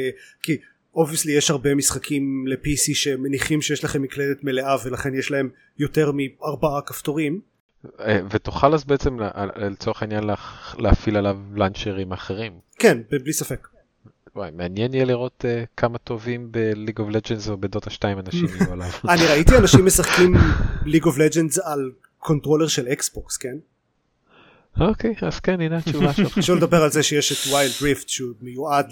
כי 0.42 0.58
obviously 0.94 1.32
יש 1.32 1.50
הרבה 1.50 1.74
משחקים 1.74 2.46
ל-PC 2.46 2.94
שמניחים 2.94 3.62
שיש 3.62 3.84
לכם 3.84 4.02
מקלדת 4.02 4.44
מלאה 4.44 4.76
ולכן 4.84 5.14
יש 5.14 5.30
להם 5.30 5.48
יותר 5.78 6.12
מארבעה 6.14 6.82
כפתורים 6.82 7.40
אה, 8.00 8.20
ותוכל 8.30 8.74
אז 8.74 8.84
בעצם 8.84 9.20
ל- 9.20 9.66
לצורך 9.66 10.02
העניין 10.02 10.24
להפעיל 10.78 11.16
עליו 11.16 11.38
לאנצ'רים 11.54 12.12
אחרים. 12.12 12.52
כן 12.78 12.98
בלי 13.10 13.32
ספק 13.32 13.68
וואי, 14.36 14.50
מעניין 14.50 14.94
יהיה 14.94 15.04
לראות 15.04 15.44
uh, 15.44 15.66
כמה 15.76 15.98
טובים 15.98 16.52
בליג 16.52 16.98
אוף 16.98 17.08
לג'נדס 17.08 17.48
או 17.48 17.56
בדוטה 17.56 17.90
2 17.90 18.18
אנשים 18.18 18.46
יהיו 18.46 18.72
עליו. 18.72 18.90
אני 19.14 19.26
ראיתי 19.26 19.56
אנשים 19.56 19.86
משחקים 19.86 20.34
ליג 20.86 21.04
אוף 21.04 21.18
לג'נדס 21.18 21.58
על 21.58 21.92
controller 22.18 22.68
של 22.68 22.88
אקסבוקס 22.88 23.36
כן 23.36 23.56
אוקיי, 24.80 25.14
אז 25.22 25.40
כן, 25.40 25.60
הנה 25.60 25.78
התשובה 25.78 26.12
שלך. 26.12 26.42
שלא 26.42 26.56
לדבר 26.56 26.82
על 26.82 26.90
זה 26.90 27.02
שיש 27.02 27.32
את 27.32 27.52
ויילד 27.52 27.72
דריפט 27.80 28.08
שהוא 28.08 28.34
מיועד 28.40 28.86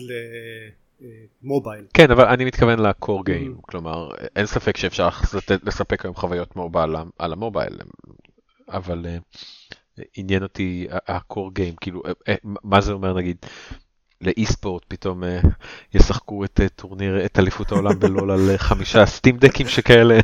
ל 1.42 1.48
mobile 1.48 1.84
כן, 1.94 2.10
אבל 2.10 2.24
אני 2.24 2.44
מתכוון 2.44 2.78
לקור 2.78 3.24
גיים, 3.24 3.54
Mm. 3.58 3.60
כלומר, 3.70 4.08
אין 4.36 4.46
ספק 4.46 4.76
שאפשר 4.76 5.08
לספק 5.62 6.04
היום 6.04 6.14
חוויות 6.14 6.56
מובייל 6.56 6.90
על 7.18 7.32
המובייל, 7.32 7.78
אבל 8.68 9.06
אה, 9.08 9.16
עניין 10.16 10.42
אותי 10.42 10.86
הקור 11.08 11.54
גיים, 11.54 11.74
כאילו, 11.80 12.02
אה, 12.06 12.12
אה, 12.28 12.34
מה 12.44 12.80
זה 12.80 12.92
אומר 12.92 13.14
נגיד? 13.14 13.36
לאי 14.20 14.46
ספורט 14.46 14.82
פתאום 14.88 15.22
ישחקו 15.94 16.44
את 16.44 16.60
טורניר, 16.76 17.24
את 17.24 17.38
אליפות 17.38 17.72
העולם 17.72 17.98
בלול 18.00 18.30
על 18.30 18.56
חמישה 18.56 19.06
סטים 19.06 19.36
דקים 19.36 19.68
שכאלה. 19.68 20.18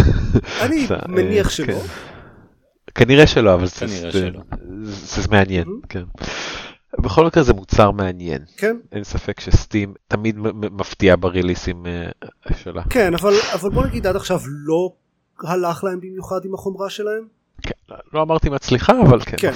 אני 0.62 0.86
מניח 1.08 1.50
שלא 1.50 1.66
כן. 1.66 1.86
כנראה 2.94 3.26
שלא, 3.26 3.54
אבל 3.54 3.66
זה- 3.66 5.26
מעניין, 5.30 5.64
Mhm. 5.68 5.86
כן. 5.88 6.02
בכל 7.00 7.26
מקרה 7.26 7.42
זה 7.42 7.52
מוצר 7.52 7.90
מעניין. 7.90 8.42
כן 8.56 8.76
אין 8.92 9.04
ספק 9.04 9.40
שסטים 9.40 9.94
תמיד 10.08 10.38
מפתיע 10.54 11.16
בריליסים 11.20 11.86
אה, 11.86 12.10
שלה. 12.56 12.82
כן 12.90 13.14
אבל 13.14 13.32
אבל 13.54 13.70
בוא 13.70 13.86
נגיד 13.86 14.06
עד 14.06 14.16
עכשיו 14.16 14.40
לא 14.46 14.92
הלך 15.42 15.84
להם 15.84 16.00
במיוחד 16.00 16.44
עם 16.44 16.54
החומרה 16.54 16.90
שלהם 16.90 17.26
כן, 17.62 17.94
לא 18.12 18.22
אמרתי 18.22 18.48
מצליחה, 18.48 18.92
אבל 19.08 19.20
כן. 19.20 19.36
כן. 19.36 19.52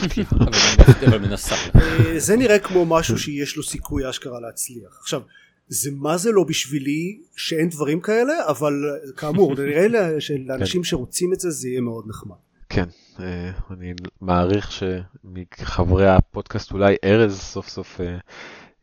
אבל 1.09 1.19
מנסה 1.19 1.55
אה, 1.55 2.19
זה 2.19 2.37
נראה 2.37 2.59
כמו 2.59 2.87
משהו 2.87 3.19
שיש 3.19 3.57
לו 3.57 3.63
סיכוי 3.63 4.11
אשכרה 4.11 4.41
להצליח 4.41 4.99
עכשיו 5.01 5.21
זה 5.69 5.91
מה 5.95 6.17
זה 6.17 6.33
לא 6.33 6.45
בשבילי 6.45 7.21
שאין 7.37 7.69
דברים 7.69 8.01
כאלה 8.01 8.33
אבל 8.49 8.73
אה, 8.73 9.13
כאמור 9.17 9.55
נראה 9.55 9.89
לי 9.89 10.21
שלאנשים 10.21 10.85
שרוצים 10.85 11.33
את 11.33 11.41
זה 11.41 11.51
זה 11.51 11.69
יהיה 11.69 11.81
מאוד 11.81 12.05
נחמד 12.09 12.37
כן, 12.75 12.85
אה, 13.21 13.51
אני 13.71 13.93
מעריך 14.21 14.73
שמחברי 14.73 16.09
הפודקאסט 16.09 16.73
אולי 16.73 16.97
ארז 17.05 17.41
סוף 17.41 17.69
סוף 17.69 18.01
אה, 18.01 18.17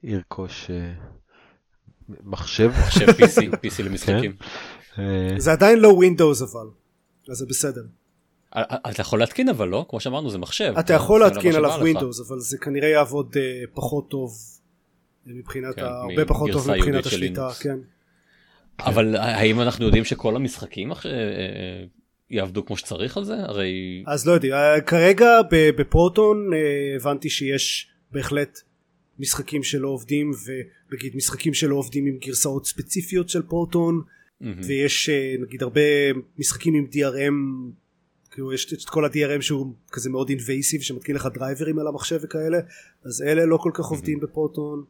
ירכוש 0.03 0.69
אה, 0.69 0.91
מחשב. 2.23 2.71
מחשב 2.79 3.07
PC 3.19 3.41
PC 3.65 3.83
למשחקים 3.83 4.35
אה, 4.99 5.35
זה 5.37 5.51
עדיין 5.51 5.79
לא 5.79 5.87
ווינדוס 5.87 6.41
אבל 6.41 6.67
אז 7.31 7.37
זה 7.37 7.45
בסדר 7.45 7.81
אתה 8.89 9.01
יכול 9.01 9.19
להתקין 9.19 9.49
אבל 9.49 9.67
לא? 9.67 9.85
כמו 9.89 9.99
שאמרנו 9.99 10.29
זה 10.29 10.37
מחשב. 10.37 10.73
אתה 10.79 10.93
יכול 10.93 11.21
להתקין 11.21 11.55
עליו 11.55 11.71
ווינדוס 11.79 12.29
אבל 12.29 12.39
זה 12.39 12.57
כנראה 12.57 12.89
יעבוד 12.89 13.35
פחות 13.73 14.09
טוב 14.09 14.37
מבחינת, 15.25 15.75
כן, 15.75 15.83
הרבה 15.83 16.25
פחות 16.25 16.51
טוב 16.51 16.71
מבחינת 16.71 17.05
השליטה, 17.05 17.49
כן. 17.59 17.77
אבל 18.79 19.15
האם 19.15 19.61
אנחנו 19.61 19.85
יודעים 19.85 20.05
שכל 20.05 20.35
המשחקים 20.35 20.91
יעבדו 22.31 22.65
כמו 22.65 22.77
שצריך 22.77 23.17
על 23.17 23.23
זה? 23.23 23.35
הרי... 23.35 24.03
אז 24.07 24.27
לא 24.27 24.31
יודעים, 24.31 24.53
כרגע 24.85 25.29
בפרוטון 25.49 26.49
הבנתי 26.95 27.29
שיש 27.29 27.87
בהחלט 28.11 28.59
משחקים 29.19 29.63
שלא 29.63 29.87
עובדים 29.87 30.31
ונגיד 30.91 31.15
משחקים 31.15 31.53
שלא 31.53 31.75
עובדים 31.75 32.05
עם 32.05 32.17
גרסאות 32.17 32.65
ספציפיות 32.65 33.29
של 33.29 33.41
פרוטון 33.41 34.01
mm-hmm. 34.01 34.45
ויש 34.67 35.09
נגיד 35.39 35.63
הרבה 35.63 35.81
משחקים 36.37 36.73
עם 36.73 36.87
DRM 36.91 37.33
כאילו 38.31 38.53
יש 38.53 38.73
את 38.73 38.89
כל 38.89 39.05
ה-DRM 39.05 39.41
שהוא 39.41 39.73
כזה 39.91 40.09
מאוד 40.09 40.29
אינבייסיב 40.29 40.81
שמתקין 40.81 41.15
לך 41.15 41.27
דרייברים 41.33 41.79
על 41.79 41.87
המחשב 41.87 42.19
וכאלה 42.23 42.57
אז 43.05 43.21
אלה 43.21 43.45
לא 43.45 43.57
כל 43.57 43.71
כך 43.73 43.85
עובדים 43.85 44.19
mm-hmm. 44.19 44.21
בפרוטון 44.21 44.83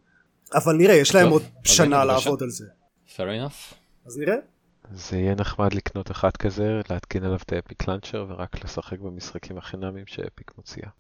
אבל 0.54 0.76
נראה 0.76 0.96
יש 0.96 1.16
להם 1.16 1.30
עוד 1.30 1.44
שנה 1.64 2.06
לעבוד 2.06 2.44
על 2.44 2.50
זה. 2.50 2.66
fair 3.08 3.20
enough. 3.20 3.76
אז 4.06 4.18
נראה. 4.18 4.36
זה 4.94 5.18
יהיה 5.18 5.36
נחמד 5.36 5.74
לקנות 5.74 6.12
אחד 6.12 6.38
כזה, 6.38 6.82
להתקין 6.90 7.24
עליו 7.24 7.40
את 7.46 7.52
האפיק 7.52 7.88
לאנצ'ר 7.88 8.26
ורק 8.30 8.64
לשחק 8.64 9.00
במשחקים 9.00 9.58
החינמים 9.58 10.04
שאפיק 10.08 10.52
מוציאה. 10.58 10.90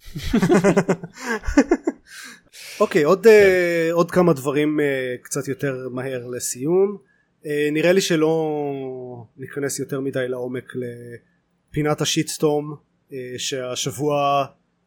אוקיי, 2.79 3.03
עוד, 3.03 3.27
uh, 3.27 3.29
עוד 3.91 4.11
כמה 4.11 4.33
דברים 4.33 4.79
uh, 4.79 4.83
קצת 5.23 5.47
יותר 5.47 5.89
מהר 5.91 6.27
לסיום. 6.27 6.97
Uh, 7.43 7.47
נראה 7.71 7.91
לי 7.91 8.01
שלא 8.01 9.25
ניכנס 9.37 9.79
יותר 9.79 9.99
מדי 9.99 10.27
לעומק 10.27 10.73
לפינת 10.75 12.01
השיטסטורם 12.01 12.73
uh, 12.73 13.13
שהשבוע 13.37 14.45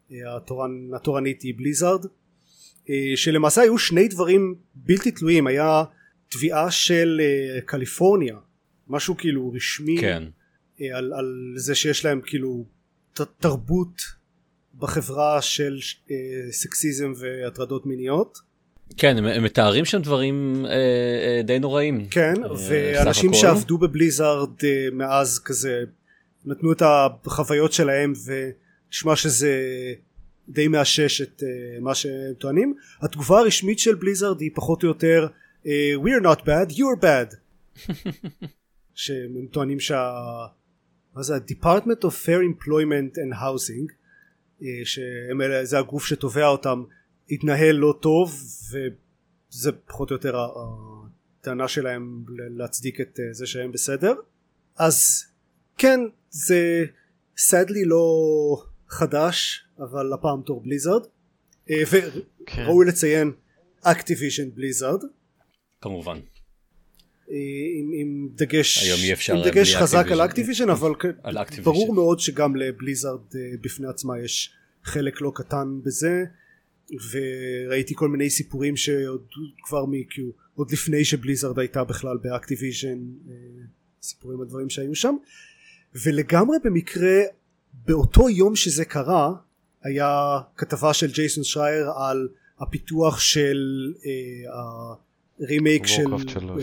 uh, 0.09 0.13
התורן, 0.37 0.71
התורנית 0.95 1.41
היא 1.41 1.53
בליזארד 1.57 2.05
uh, 2.05 2.09
שלמעשה 3.15 3.61
היו 3.61 3.77
שני 3.77 4.07
דברים 4.07 4.55
בלתי 4.75 5.11
תלויים 5.11 5.47
היה 5.47 5.83
תביעה 6.29 6.71
של 6.71 7.21
uh, 7.21 7.61
קליפורניה 7.61 8.35
משהו 8.87 9.17
כאילו 9.17 9.51
רשמי 9.55 9.97
כן. 10.01 10.23
uh, 10.77 10.81
על, 10.93 11.13
על 11.13 11.53
זה 11.55 11.75
שיש 11.75 12.05
להם 12.05 12.21
כאילו 12.25 12.65
ת, 13.13 13.21
תרבות 13.21 14.01
בחברה 14.79 15.41
של 15.41 15.77
uh, 16.07 16.11
סקסיזם 16.51 17.13
והטרדות 17.15 17.85
מיניות 17.85 18.37
כן 18.97 19.17
הם, 19.17 19.25
הם 19.25 19.43
מתארים 19.43 19.85
שם 19.85 20.01
דברים 20.01 20.65
uh, 20.65 20.67
uh, 20.67 21.45
די 21.47 21.59
נוראים 21.59 22.07
כן 22.09 22.33
uh, 22.43 22.47
ואנשים. 22.69 23.33
שעבדו 23.33 23.77
בבליזארד 23.77 24.49
uh, 24.59 24.93
מאז 24.93 25.39
כזה 25.39 25.83
נתנו 26.45 26.71
את 26.71 26.81
החוויות 27.25 27.73
שלהם 27.73 28.13
ונשמע 28.25 29.15
שזה 29.15 29.53
די 30.49 30.67
מאשש 30.67 31.21
את 31.21 31.43
uh, 31.43 31.81
מה 31.81 31.95
שהם 31.95 32.33
טוענים 32.37 32.73
התגובה 33.01 33.39
הרשמית 33.39 33.79
של 33.79 33.95
בליזארד 33.95 34.41
היא 34.41 34.51
פחות 34.53 34.83
או 34.83 34.87
יותר 34.87 35.27
uh, 35.63 35.67
we're 36.03 36.23
not 36.23 36.39
bad 36.41 36.71
you're 36.71 37.01
bad 37.03 37.35
שהם 38.93 39.47
טוענים 39.51 39.79
שה... 39.79 40.11
מה 41.15 41.23
זה? 41.23 41.35
ה-Department 41.35 42.01
of 42.03 42.25
Fair 42.25 42.41
Employment 42.51 43.15
and 43.15 43.35
Housing 43.35 43.91
uh, 44.61 44.65
שזה 44.83 45.79
הגוף 45.79 46.05
שתובע 46.05 46.47
אותם. 46.47 46.83
התנהל 47.29 47.75
לא 47.75 47.99
טוב 48.01 48.43
וזה 48.71 49.71
פחות 49.71 50.11
או 50.11 50.15
יותר 50.15 50.35
הטענה 51.39 51.67
שלהם 51.67 52.25
להצדיק 52.57 53.01
את 53.01 53.19
uh, 53.19 53.21
זה 53.33 53.47
שהם 53.47 53.71
בסדר. 53.71 54.13
אז 54.77 55.25
כן 55.77 55.99
זה 56.29 56.85
sadly 57.37 57.85
לא 57.85 58.05
חדש 58.87 59.67
אבל 59.79 60.13
הפעם 60.13 60.41
תור 60.41 60.63
בליזארד 60.63 61.03
וראוי 61.69 62.85
לציין 62.85 63.31
אקטיביז'ן 63.81 64.49
בליזארד 64.55 65.03
כמובן. 65.81 66.19
אה, 67.31 67.35
עם, 67.79 67.91
עם 67.93 68.29
דגש, 68.35 68.83
היום 68.83 68.99
אי 69.03 69.13
אפשר 69.13 69.35
עם 69.35 69.43
דגש 69.43 69.75
חזק 69.75 70.05
על 70.11 70.21
אקטיביז'ן 70.21 70.69
אבל 70.69 70.91
על 71.23 71.37
ברור 71.63 71.93
מאוד 71.93 72.19
שגם 72.19 72.55
לבליזארד 72.55 73.19
אה, 73.35 73.39
בפני 73.61 73.87
עצמה 73.87 74.19
יש 74.19 74.53
חלק 74.83 75.21
לא 75.21 75.31
קטן 75.35 75.79
בזה 75.83 76.23
וראיתי 77.11 77.93
כל 77.95 78.09
מיני 78.09 78.29
סיפורים 78.29 78.77
שעוד 78.77 79.27
כבר 79.63 79.85
מכאילו 79.85 80.31
עוד 80.55 80.71
לפני 80.71 81.05
שבליזארד 81.05 81.59
הייתה 81.59 81.83
בכלל 81.83 82.17
באקטיביז'ן 82.17 82.99
אה, 83.29 83.33
סיפורים 84.01 84.41
על 84.41 84.47
דברים 84.47 84.69
שהיו 84.69 84.95
שם. 84.95 85.15
ולגמרי 86.05 86.57
במקרה 86.63 87.21
באותו 87.73 88.29
יום 88.29 88.55
שזה 88.55 88.85
קרה 88.85 89.33
היה 89.83 90.39
כתבה 90.57 90.93
של 90.93 91.11
ג'ייסון 91.11 91.43
שרייר 91.43 91.89
על 91.89 92.29
הפיתוח 92.59 93.19
של 93.19 93.57
אה, 94.05 94.51
רימייק 95.39 95.87
של 95.87 96.13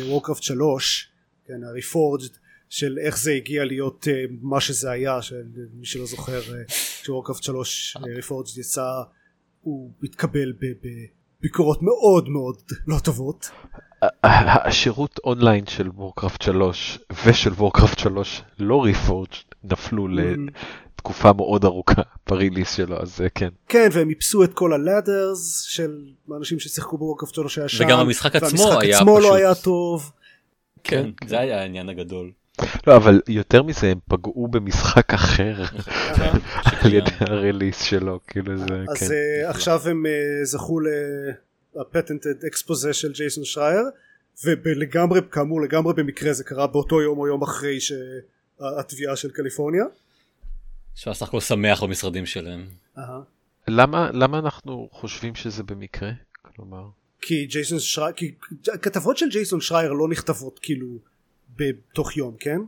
וורקראפט 0.08 0.42
3 0.42 1.08
כן 1.46 1.64
הריפורג'ד 1.64 2.36
של 2.68 2.98
איך 2.98 3.18
זה 3.18 3.32
הגיע 3.32 3.64
להיות 3.64 4.06
uh, 4.06 4.32
מה 4.40 4.60
שזה 4.60 4.90
היה 4.90 5.22
של 5.22 5.42
מי 5.74 5.86
שלא 5.86 6.06
זוכר 6.06 6.40
כשוורקראפט 7.02 7.42
3 7.42 7.96
ריפורג'ד 8.16 8.58
יצא 8.58 8.86
הוא 9.60 9.90
התקבל 10.02 10.52
בביקורות 11.40 11.82
מאוד 11.82 12.28
מאוד 12.28 12.56
לא 12.86 12.98
טובות. 13.04 13.50
השירות 14.22 15.20
אונליין 15.24 15.66
של 15.66 15.88
וורקראפט 15.88 16.42
3 16.42 16.98
ושל 17.26 17.52
וורקראפט 17.52 17.98
3 17.98 18.42
לא 18.58 18.84
ריפורג'ד 18.84 19.32
נפלו 19.64 20.06
mm-hmm. 20.06 20.50
תקופה 21.00 21.32
מאוד 21.32 21.64
ארוכה 21.64 22.02
ב 22.28 22.34
release 22.34 22.76
שלו 22.76 23.02
אז 23.02 23.20
כן. 23.34 23.48
כן 23.68 23.88
והם 23.92 24.10
איפסו 24.10 24.44
את 24.44 24.54
כל 24.54 24.72
ה 24.72 24.84
ladders 24.84 25.62
של 25.62 25.98
אנשים 26.36 26.58
ששיחקו 26.58 26.98
בוורקראפט 26.98 27.34
שלו 27.34 27.48
שהיה 27.48 27.68
שם 27.68 27.84
וגם 27.84 27.98
המשחק 27.98 28.36
עצמו 28.36 28.80
היה 28.80 28.96
עצמו 28.96 29.14
לא 29.14 29.18
פשוט. 29.18 29.30
לא 29.30 29.36
היה 29.36 29.54
טוב. 29.54 30.12
כן, 30.84 31.10
כן. 31.16 31.28
זה 31.28 31.38
היה 31.38 31.60
העניין 31.60 31.88
הגדול. 31.88 32.30
לא 32.86 32.96
אבל 32.96 33.20
יותר 33.28 33.62
מזה 33.62 33.86
הם 33.86 33.98
פגעו 34.08 34.48
במשחק 34.48 35.14
אחר 35.14 35.54
על 36.82 36.94
ידי 36.94 37.10
ה 37.20 37.28
release 37.28 37.82
שלו 37.82 38.20
כאילו 38.26 38.58
זה 38.58 38.84
אז 38.88 38.98
כן. 38.98 39.14
אה, 39.14 39.50
עכשיו 39.50 39.80
הם 39.88 40.06
אה, 40.06 40.44
זכו 40.44 40.80
לפטנטד 41.74 42.44
אקספוזה 42.44 42.92
של 42.92 43.12
ג'ייסון 43.12 43.44
שרייר 43.44 43.84
ולגמרי 44.44 45.20
כאמור 45.30 45.60
לגמרי 45.60 45.94
במקרה 45.94 46.32
זה 46.32 46.44
קרה 46.44 46.66
באותו 46.66 47.02
יום 47.02 47.18
או 47.18 47.26
יום 47.26 47.42
אחרי 47.42 47.78
שהתביעה 47.80 49.16
של 49.16 49.30
קליפורניה 49.30 49.84
אפשר 50.94 51.14
סך 51.14 51.28
הכל 51.28 51.40
שמח 51.40 51.82
במשרדים 51.82 52.26
שלהם. 52.26 52.68
למה 53.68 54.10
למה 54.12 54.38
אנחנו 54.38 54.88
חושבים 54.92 55.34
שזה 55.34 55.62
במקרה? 55.62 56.10
כלומר. 56.42 56.88
כי 57.20 57.46
ג'ייסון 57.46 57.78
שרייר, 57.78 58.12
כי 58.12 58.34
כתבות 58.82 59.18
של 59.18 59.28
ג'ייסון 59.28 59.60
שרייר 59.60 59.92
לא 59.92 60.08
נכתבות 60.08 60.58
כאילו 60.58 60.98
בתוך 61.56 62.16
יום, 62.16 62.36
כן? 62.40 62.60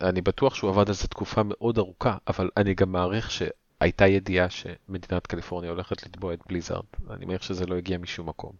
אני 0.00 0.20
בטוח 0.20 0.54
שהוא 0.54 0.70
עבד 0.70 0.88
על 0.88 0.94
זה 0.94 1.08
תקופה 1.08 1.42
מאוד 1.44 1.78
ארוכה, 1.78 2.16
אבל 2.28 2.50
אני 2.56 2.74
גם 2.74 2.92
מעריך 2.92 3.30
שהייתה 3.30 4.06
ידיעה 4.06 4.50
שמדינת 4.50 5.26
קליפורניה 5.26 5.70
הולכת 5.70 6.02
לתבוע 6.02 6.34
את 6.34 6.38
בליזארד. 6.48 6.84
אני 7.10 7.24
מניח 7.26 7.42
שזה 7.42 7.66
לא 7.66 7.76
הגיע 7.76 7.98
משום 7.98 8.28
מקום. 8.28 8.52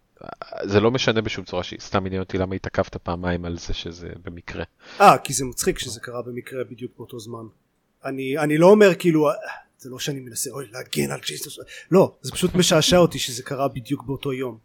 זה 0.63 0.79
לא 0.79 0.91
משנה 0.91 1.21
בשום 1.21 1.45
צורה 1.45 1.63
שהיא 1.63 1.79
סתם 1.79 2.05
עניין 2.05 2.21
אותי 2.21 2.37
למה 2.37 2.55
התעכבת 2.55 2.97
פעמיים 2.97 3.45
על 3.45 3.57
זה 3.57 3.73
שזה 3.73 4.09
במקרה. 4.23 4.63
אה, 5.01 5.17
כי 5.17 5.33
זה 5.33 5.45
מצחיק 5.45 5.79
שזה 5.79 5.99
קרה 5.99 6.21
במקרה 6.21 6.63
בדיוק 6.63 6.91
באותו 6.97 7.19
זמן. 7.19 7.45
אני, 8.05 8.37
אני 8.37 8.57
לא 8.57 8.67
אומר 8.67 8.95
כאילו 8.95 9.29
זה 9.77 9.89
לא 9.89 9.99
שאני 9.99 10.19
מנסה 10.19 10.49
אוי 10.51 10.65
להגן 10.71 11.11
על 11.11 11.19
ג'ייסון 11.25 11.63
לא 11.91 12.17
זה 12.21 12.31
פשוט 12.31 12.55
משעשע 12.55 12.97
אותי 12.97 13.19
שזה 13.19 13.43
קרה 13.43 13.67
בדיוק 13.67 14.03
באותו 14.03 14.33
יום. 14.33 14.57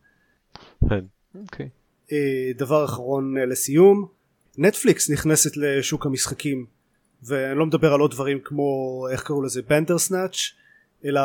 כן, 0.88 1.04
אוקיי. 1.34 1.68
אה, 2.12 2.50
דבר 2.56 2.84
אחרון 2.84 3.38
אה, 3.38 3.46
לסיום 3.46 4.08
נטפליקס 4.58 5.10
נכנסת 5.10 5.56
לשוק 5.56 6.06
המשחקים 6.06 6.66
ואני 7.22 7.58
לא 7.58 7.66
מדבר 7.66 7.92
על 7.92 8.00
עוד 8.00 8.10
דברים 8.10 8.38
כמו 8.44 9.06
איך 9.10 9.22
קראו 9.22 9.42
לזה 9.42 9.62
בנדר 9.62 9.98
סנאץ' 9.98 10.36
אלא 11.04 11.20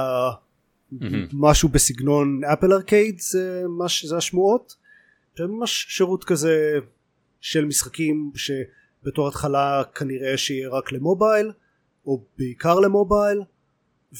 mm-hmm. 0.93 1.05
משהו 1.33 1.69
בסגנון 1.69 2.41
אפל 2.43 2.73
ארקייד 2.73 3.19
זה, 3.19 3.63
מש, 3.79 4.05
זה 4.05 4.17
השמועות 4.17 4.75
זה 5.37 5.47
ממש 5.47 5.85
שירות 5.89 6.23
כזה 6.23 6.79
של 7.41 7.65
משחקים 7.65 8.31
שבתור 8.35 9.27
התחלה 9.27 9.83
כנראה 9.95 10.37
שיהיה 10.37 10.69
רק 10.69 10.91
למובייל 10.91 11.51
או 12.07 12.23
בעיקר 12.37 12.79
למובייל 12.79 13.41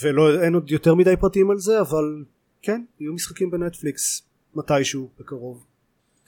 ואין 0.01 0.53
עוד 0.53 0.71
יותר 0.71 0.95
מדי 0.95 1.15
פרטים 1.19 1.51
על 1.51 1.57
זה 1.57 1.81
אבל 1.81 2.23
כן 2.61 2.81
יהיו 2.99 3.13
משחקים 3.13 3.51
בנטפליקס 3.51 4.21
מתישהו 4.55 5.09
בקרוב. 5.19 5.65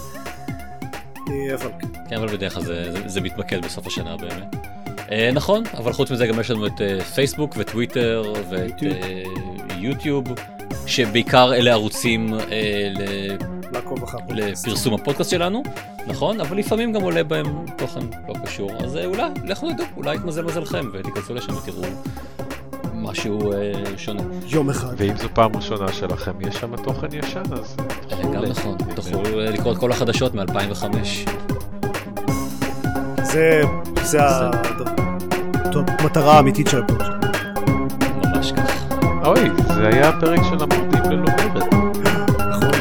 אבל 1.54 1.72
כן. 1.80 1.88
כן, 2.10 2.16
אבל 2.16 2.28
בדרך 2.28 2.54
כלל 2.54 2.64
זה, 2.64 2.92
זה, 2.92 3.00
זה 3.06 3.22
מתמקד 3.22 3.66
בסוף 3.66 3.88
השנה 3.88 4.18
באמת. 4.18 4.56
אה, 5.12 5.30
נכון, 5.34 5.64
אבל 5.78 5.94
חוץ 5.94 6.12
מזה 6.12 6.28
גם 6.28 6.40
יש 6.40 6.52
לנו 6.52 6.68
את 6.68 6.82
אה, 6.82 7.02
פייסבוק 7.04 7.54
וטוויטר 7.58 8.34
ואת 8.50 8.82
יוטיוב. 8.82 8.94
אה, 9.04 9.24
יוטיוב, 9.80 10.24
שבעיקר 10.88 11.54
אלה 11.54 11.72
ערוצים 11.72 12.34
אה, 12.34 12.40
ל- 12.98 13.38
לעקוב 13.72 14.04
אחר. 14.04 14.18
לפרסום 14.30 14.94
הפודקאסט 14.94 15.32
שלנו, 15.32 15.64
נכון? 16.08 16.42
אבל 16.42 16.58
לפעמים 16.58 16.94
גם 16.94 17.02
עולה 17.02 17.24
בהם 17.24 17.66
תוכן 17.78 18.00
לא 18.28 18.34
קשור, 18.46 18.72
אז 18.84 18.98
אה, 18.98 19.06
אולי, 19.06 19.24
לכו 19.46 19.70
נדעו, 19.70 19.86
אולי 19.98 20.16
יתמזל 20.16 20.42
מזלכם 20.44 20.86
ותיכנסו 20.94 21.34
לשם 21.34 21.54
ותראו 21.58 21.84
משהו 23.08 23.52
אה, 23.54 23.58
שונה. 23.98 24.22
יום 24.48 24.70
אחד. 24.70 24.88
ואם 24.98 25.18
זו 25.18 25.28
פעם 25.34 25.56
ראשונה 25.56 25.92
שלכם, 25.92 26.32
יש 26.42 26.56
שם 26.56 26.76
תוכן 26.76 27.08
ישן, 27.12 27.42
אז... 27.54 27.76
אה, 28.12 28.18
גם 28.34 28.42
נכון, 28.50 28.78
תוכלו 28.96 29.20
אה, 29.40 29.50
לקרוא 29.50 29.74
את 29.74 29.78
כל 29.78 29.92
החדשות 29.92 30.36
מ-2005. 30.36 30.84
זה, 33.24 33.62
זה 34.04 34.24
ה- 34.24 34.52
המטרה 36.02 36.34
האמיתית 36.38 36.68
של 36.68 36.82
הפרק. 36.84 37.12
ממש 38.26 38.52
כך. 38.52 38.84
אוי, 39.26 39.40
זה 39.76 39.88
היה 39.88 40.10
הפרק 40.10 40.40
של 40.50 40.64
המורדים 40.64 41.12
ללא 41.12 41.26
מרד. 41.54 41.64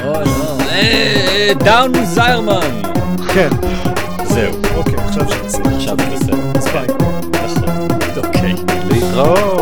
אוי 0.04 0.24
לא. 0.24 1.54
דאון 1.64 2.04
זיירמן! 2.04 2.82
כן, 3.34 3.48
זהו, 4.24 4.52
אוקיי, 4.76 4.94
עכשיו 4.96 5.24
שנעשה. 5.28 5.58
עכשיו 5.76 5.96
בסדר. 5.96 6.36
אז 6.54 6.66
ביי. 6.66 6.86
נכון. 7.44 7.88
אוקיי. 8.16 8.54
להתראות! 8.90 9.55